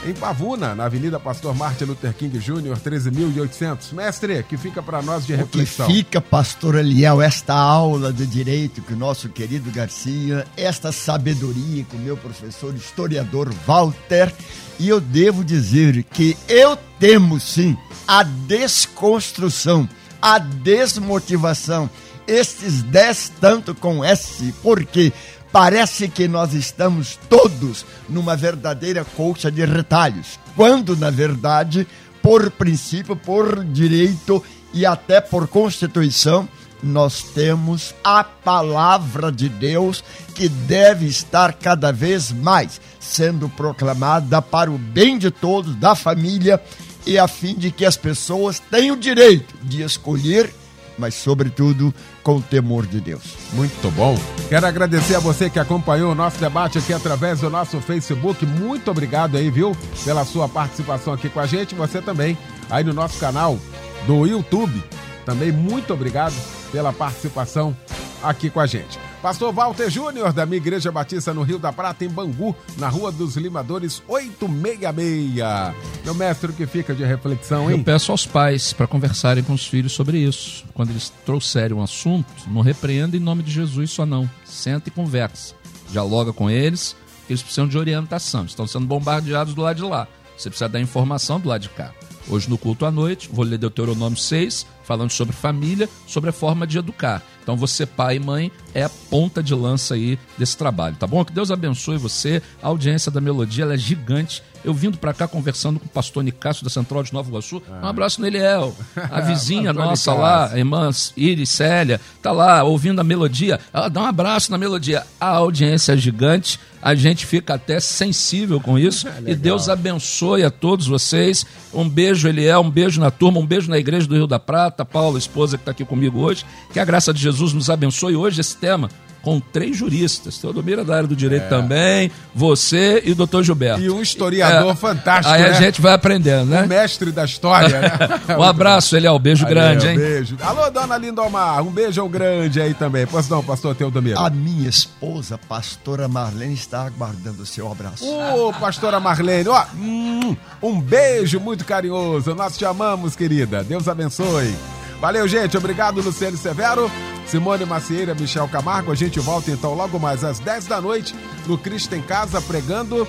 em 0.05 0.13
Pavuna, 0.13 0.73
na 0.75 0.85
Avenida 0.85 1.19
Pastor 1.19 1.53
Martin 1.53 1.85
Luther 1.85 2.13
King 2.13 2.37
Jr., 2.37 2.77
13.800. 2.77 3.91
Mestre, 3.91 4.43
que 4.43 4.55
fica 4.55 4.81
para 4.81 5.01
nós 5.01 5.25
de 5.25 5.35
reflexão? 5.35 5.87
O 5.87 5.89
que 5.89 5.95
fica, 5.95 6.21
pastor 6.21 6.75
Eliel, 6.75 7.21
esta 7.21 7.53
aula 7.53 8.13
de 8.13 8.25
direito 8.25 8.81
que 8.81 8.93
o 8.93 8.97
nosso 8.97 9.27
querido 9.27 9.69
Garcia, 9.71 10.45
esta 10.55 10.93
sabedoria 10.93 11.83
que 11.83 11.97
o 11.97 11.99
meu 11.99 12.15
professor 12.15 12.73
historiador 12.75 13.51
Walter, 13.65 14.31
e 14.79 14.87
eu 14.87 15.01
devo 15.01 15.43
dizer 15.43 16.03
que 16.03 16.37
eu 16.47 16.77
temo 16.99 17.39
sim 17.39 17.75
a 18.07 18.23
desconstrução 18.23 19.89
a 20.21 20.39
desmotivação. 20.39 21.89
Estes 22.27 22.81
10 22.83 23.33
tanto 23.39 23.73
com 23.73 24.03
S, 24.03 24.53
porque 24.61 25.13
parece 25.51 26.09
que 26.09 26.27
nós 26.27 26.53
estamos 26.53 27.17
todos 27.29 27.85
numa 28.09 28.35
verdadeira 28.35 29.05
colcha 29.05 29.49
de 29.49 29.63
retalhos, 29.65 30.37
quando 30.55 30.95
na 30.95 31.09
verdade, 31.09 31.87
por 32.21 32.51
princípio, 32.51 33.15
por 33.15 33.63
direito 33.63 34.43
e 34.73 34.85
até 34.85 35.21
por 35.21 35.47
constituição, 35.47 36.47
nós 36.83 37.23
temos 37.23 37.95
a 38.03 38.23
palavra 38.23 39.31
de 39.31 39.49
Deus 39.49 40.03
que 40.35 40.47
deve 40.47 41.07
estar 41.07 41.53
cada 41.53 41.91
vez 41.91 42.31
mais 42.31 42.79
sendo 42.99 43.49
proclamada 43.49 44.41
para 44.41 44.69
o 44.69 44.77
bem 44.77 45.17
de 45.17 45.31
todos, 45.31 45.75
da 45.75 45.95
família 45.95 46.61
e 47.07 47.17
a 47.17 47.27
fim 47.27 47.55
de 47.55 47.71
que 47.71 47.85
as 47.85 47.95
pessoas 47.95 48.59
tenham 48.59 48.95
o 48.95 48.99
direito 48.99 49.55
de 49.63 49.81
escolher, 49.81 50.53
mas 50.97 51.13
sobretudo 51.13 51.93
com 52.21 52.37
o 52.37 52.41
temor 52.41 52.85
de 52.85 52.99
Deus. 52.99 53.23
Muito 53.53 53.89
bom. 53.91 54.19
Quero 54.49 54.65
agradecer 54.65 55.15
a 55.15 55.19
você 55.19 55.49
que 55.49 55.57
acompanhou 55.57 56.11
o 56.11 56.15
nosso 56.15 56.37
debate 56.37 56.77
aqui 56.77 56.91
através 56.91 57.39
do 57.39 57.49
nosso 57.49 57.79
Facebook. 57.79 58.45
Muito 58.45 58.91
obrigado 58.91 59.37
aí, 59.37 59.49
viu, 59.49 59.75
pela 60.03 60.25
sua 60.25 60.49
participação 60.49 61.13
aqui 61.13 61.29
com 61.29 61.39
a 61.39 61.45
gente. 61.47 61.73
Você 61.75 62.01
também 62.01 62.37
aí 62.69 62.83
no 62.83 62.93
nosso 62.93 63.17
canal 63.19 63.57
do 64.05 64.25
YouTube. 64.27 64.83
Também 65.25 65.51
muito 65.51 65.93
obrigado 65.93 66.35
pela 66.71 66.91
participação 66.91 67.75
aqui 68.23 68.49
com 68.49 68.59
a 68.59 68.65
gente. 68.65 68.99
Pastor 69.21 69.51
Walter 69.51 69.89
Júnior, 69.89 70.31
da 70.31 70.45
minha 70.45 70.57
Igreja 70.57 70.91
Batista 70.91 71.33
no 71.33 71.41
Rio 71.41 71.59
da 71.59 71.73
Prata, 71.73 72.05
em 72.05 72.09
Bangu, 72.09 72.55
na 72.77 72.87
Rua 72.87 73.11
dos 73.11 73.35
Limadores, 73.35 74.01
866. 74.07 75.75
Meu 76.05 76.13
mestre, 76.13 76.51
o 76.51 76.53
que 76.53 76.65
fica 76.65 76.93
de 76.93 77.03
reflexão, 77.03 77.69
hein? 77.69 77.77
Eu 77.77 77.83
peço 77.83 78.11
aos 78.11 78.25
pais 78.25 78.73
para 78.73 78.87
conversarem 78.87 79.43
com 79.43 79.53
os 79.53 79.65
filhos 79.65 79.93
sobre 79.93 80.19
isso. 80.19 80.63
Quando 80.73 80.91
eles 80.91 81.11
trouxerem 81.25 81.75
um 81.75 81.81
assunto, 81.81 82.27
não 82.47 82.61
repreenda 82.61 83.17
em 83.17 83.19
nome 83.19 83.43
de 83.43 83.51
Jesus 83.51 83.91
só 83.91 84.05
não. 84.05 84.29
Senta 84.45 84.89
e 84.89 84.91
conversa. 84.91 85.55
Dialoga 85.89 86.31
com 86.31 86.49
eles, 86.49 86.95
eles 87.29 87.41
precisam 87.41 87.67
de 87.67 87.77
orientação. 87.77 88.45
Estão 88.45 88.67
sendo 88.67 88.85
bombardeados 88.85 89.53
do 89.53 89.61
lado 89.61 89.77
de 89.77 89.83
lá. 89.83 90.07
Você 90.37 90.49
precisa 90.49 90.69
dar 90.69 90.79
informação 90.79 91.39
do 91.39 91.49
lado 91.49 91.61
de 91.61 91.69
cá. 91.69 91.91
Hoje 92.29 92.49
no 92.49 92.57
culto 92.57 92.85
à 92.85 92.91
noite, 92.91 93.29
vou 93.31 93.45
ler 93.45 93.57
Deuteronômio 93.57 94.17
6, 94.17 94.65
falando 94.83 95.11
sobre 95.11 95.35
família, 95.35 95.89
sobre 96.05 96.29
a 96.29 96.33
forma 96.33 96.67
de 96.67 96.77
educar. 96.77 97.21
Então 97.47 97.55
você, 97.55 97.85
pai 97.85 98.17
e 98.17 98.19
mãe, 98.19 98.51
é 98.73 98.83
a 98.83 98.89
ponta 98.89 99.41
de 99.41 99.55
lança 99.55 99.93
aí 99.93 100.19
desse 100.37 100.57
trabalho, 100.57 100.97
tá 100.97 101.07
bom? 101.07 101.23
Que 101.23 101.31
Deus 101.31 101.49
abençoe 101.49 101.97
você. 101.97 102.41
A 102.61 102.67
audiência 102.67 103.09
da 103.09 103.21
Melodia 103.21 103.63
é 103.65 103.77
gigante. 103.77 104.43
Eu 104.65 104.73
vindo 104.73 104.97
para 104.97 105.13
cá 105.13 105.29
conversando 105.29 105.79
com 105.79 105.85
o 105.85 105.89
pastor 105.89 106.23
Nicásio 106.23 106.65
da 106.65 106.69
Central 106.69 107.03
de 107.03 107.13
Nova 107.13 107.29
Iguaçu. 107.29 107.63
Ah. 107.69 107.85
Um 107.85 107.87
abraço 107.87 108.19
no 108.19 108.27
Eliel. 108.27 108.75
A 108.97 109.21
vizinha 109.23 109.71
nossa 109.71 110.13
lá, 110.13 110.51
a 110.51 110.57
irmã 110.57 110.89
Iris 111.15 111.49
Célia, 111.49 112.01
tá 112.21 112.33
lá 112.33 112.63
ouvindo 112.63 112.99
a 112.99 113.03
melodia. 113.03 113.61
Ela 113.71 113.87
dá 113.87 114.01
um 114.01 114.05
abraço 114.05 114.51
na 114.51 114.57
melodia. 114.57 115.05
A 115.17 115.27
audiência 115.27 115.93
é 115.93 115.97
gigante. 115.97 116.59
A 116.81 116.95
gente 116.95 117.25
fica 117.25 117.53
até 117.53 117.79
sensível 117.79 118.59
com 118.59 118.77
isso. 118.77 119.07
E 119.25 119.35
Deus 119.35 119.67
abençoe 119.67 120.43
a 120.43 120.49
todos 120.49 120.87
vocês. 120.87 121.45
Um 121.73 121.87
beijo, 121.87 122.16
Eliel, 122.25 122.61
um 122.61 122.69
beijo 122.69 122.99
na 122.99 123.11
turma, 123.11 123.39
um 123.39 123.45
beijo 123.45 123.69
na 123.69 123.77
Igreja 123.77 124.07
do 124.07 124.15
Rio 124.15 124.27
da 124.27 124.39
Prata, 124.39 124.85
Paula, 124.85 125.17
esposa 125.17 125.57
que 125.57 125.61
está 125.61 125.71
aqui 125.71 125.83
comigo 125.83 126.19
hoje. 126.19 126.45
Que 126.71 126.79
a 126.79 126.85
graça 126.85 127.13
de 127.13 127.21
Jesus 127.21 127.53
nos 127.53 127.69
abençoe 127.69 128.15
hoje 128.15 128.39
esse 128.41 128.55
tema 128.55 128.89
com 129.27 129.41
três 129.41 129.75
juristas. 129.75 130.37
Teodomira 130.37 130.85
da 130.85 130.95
área 130.95 131.07
do 131.07 131.13
direito 131.13 131.43
É. 131.43 131.49
também, 131.49 132.09
você 132.33 133.01
e 133.05 133.11
o 133.11 133.15
doutor 133.15 133.43
Gilberto. 133.43 133.81
E 133.81 133.89
um 133.89 134.01
historiador 134.01 134.71
É, 134.71 134.75
fantástico, 134.75 135.35
Aí 135.35 135.43
a 135.43 135.49
né? 135.49 135.53
gente 135.61 135.81
vai 135.81 135.91
aprendendo, 135.91 136.45
né? 136.45 136.63
O 136.63 136.67
mestre 136.69 137.11
da 137.11 137.25
história, 137.25 137.77
né? 137.81 137.91
Um 138.39 138.41
abraço, 138.41 138.95
Eliel. 138.95 139.19
Beijo 139.19 139.43
Valeu, 139.43 139.53
grande, 139.57 139.85
hein? 139.85 139.97
Beijo. 139.97 140.37
Alô, 140.41 140.69
dona 140.69 140.97
Lindomar, 140.97 141.61
um 141.61 141.71
beijão 141.71 142.07
grande 142.07 142.61
aí 142.61 142.73
também. 142.73 143.05
Pois 143.05 143.27
não, 143.27 143.43
pastor 143.43 143.75
Teodomiro? 143.75 144.17
A 144.17 144.29
minha 144.29 144.69
esposa, 144.69 145.37
pastora 145.37 146.07
Marlene, 146.07 146.53
está 146.53 146.85
aguardando 146.85 147.43
o 147.43 147.45
seu 147.45 147.69
abraço. 147.69 148.05
Ô, 148.07 148.53
pastora 148.53 148.97
Marlene, 148.97 149.49
ó, 149.49 149.61
hum, 149.75 150.37
um 150.63 150.79
beijo 150.79 151.37
muito 151.37 151.65
carinhoso. 151.65 152.33
Nós 152.33 152.55
te 152.57 152.63
amamos, 152.63 153.13
querida. 153.13 153.61
Deus 153.61 153.89
abençoe. 153.89 154.55
Valeu, 154.99 155.27
gente. 155.27 155.55
Obrigado, 155.57 156.01
Luciano 156.01 156.37
Severo, 156.37 156.91
Simone 157.27 157.65
Macieira, 157.65 158.15
Michel 158.15 158.47
Camargo. 158.47 158.91
A 158.91 158.95
gente 158.95 159.19
volta 159.19 159.51
então 159.51 159.73
logo 159.73 159.99
mais 159.99 160.23
às 160.23 160.39
10 160.39 160.65
da 160.65 160.81
noite 160.81 161.15
no 161.45 161.57
Cristo 161.57 161.95
em 161.95 162.01
Casa, 162.01 162.41
pregando 162.41 163.07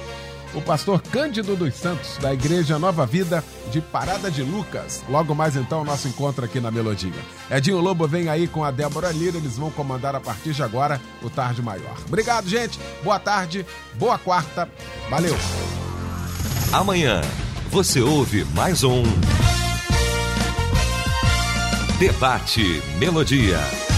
o 0.54 0.60
pastor 0.60 1.00
Cândido 1.02 1.56
dos 1.56 1.74
Santos, 1.74 2.16
da 2.18 2.32
Igreja 2.32 2.78
Nova 2.78 3.04
Vida 3.06 3.44
de 3.70 3.80
Parada 3.80 4.30
de 4.30 4.42
Lucas. 4.42 5.02
Logo 5.08 5.34
mais 5.34 5.56
então, 5.56 5.84
nosso 5.84 6.08
encontro 6.08 6.44
aqui 6.44 6.60
na 6.60 6.70
Melodia. 6.70 7.12
Edinho 7.50 7.80
Lobo 7.80 8.06
vem 8.06 8.28
aí 8.28 8.46
com 8.46 8.64
a 8.64 8.70
Débora 8.70 9.10
Lira, 9.10 9.36
eles 9.36 9.56
vão 9.56 9.70
comandar 9.70 10.14
a 10.14 10.20
partir 10.20 10.52
de 10.52 10.62
agora 10.62 11.00
o 11.22 11.30
Tarde 11.30 11.62
Maior. 11.62 11.96
Obrigado, 12.06 12.48
gente. 12.48 12.78
Boa 13.02 13.18
tarde, 13.18 13.64
boa 13.94 14.18
quarta. 14.18 14.68
Valeu. 15.10 15.36
Amanhã 16.72 17.20
você 17.70 18.00
ouve 18.00 18.44
mais 18.54 18.82
um 18.84 19.02
Debate 21.98 22.80
Melodia. 23.00 23.97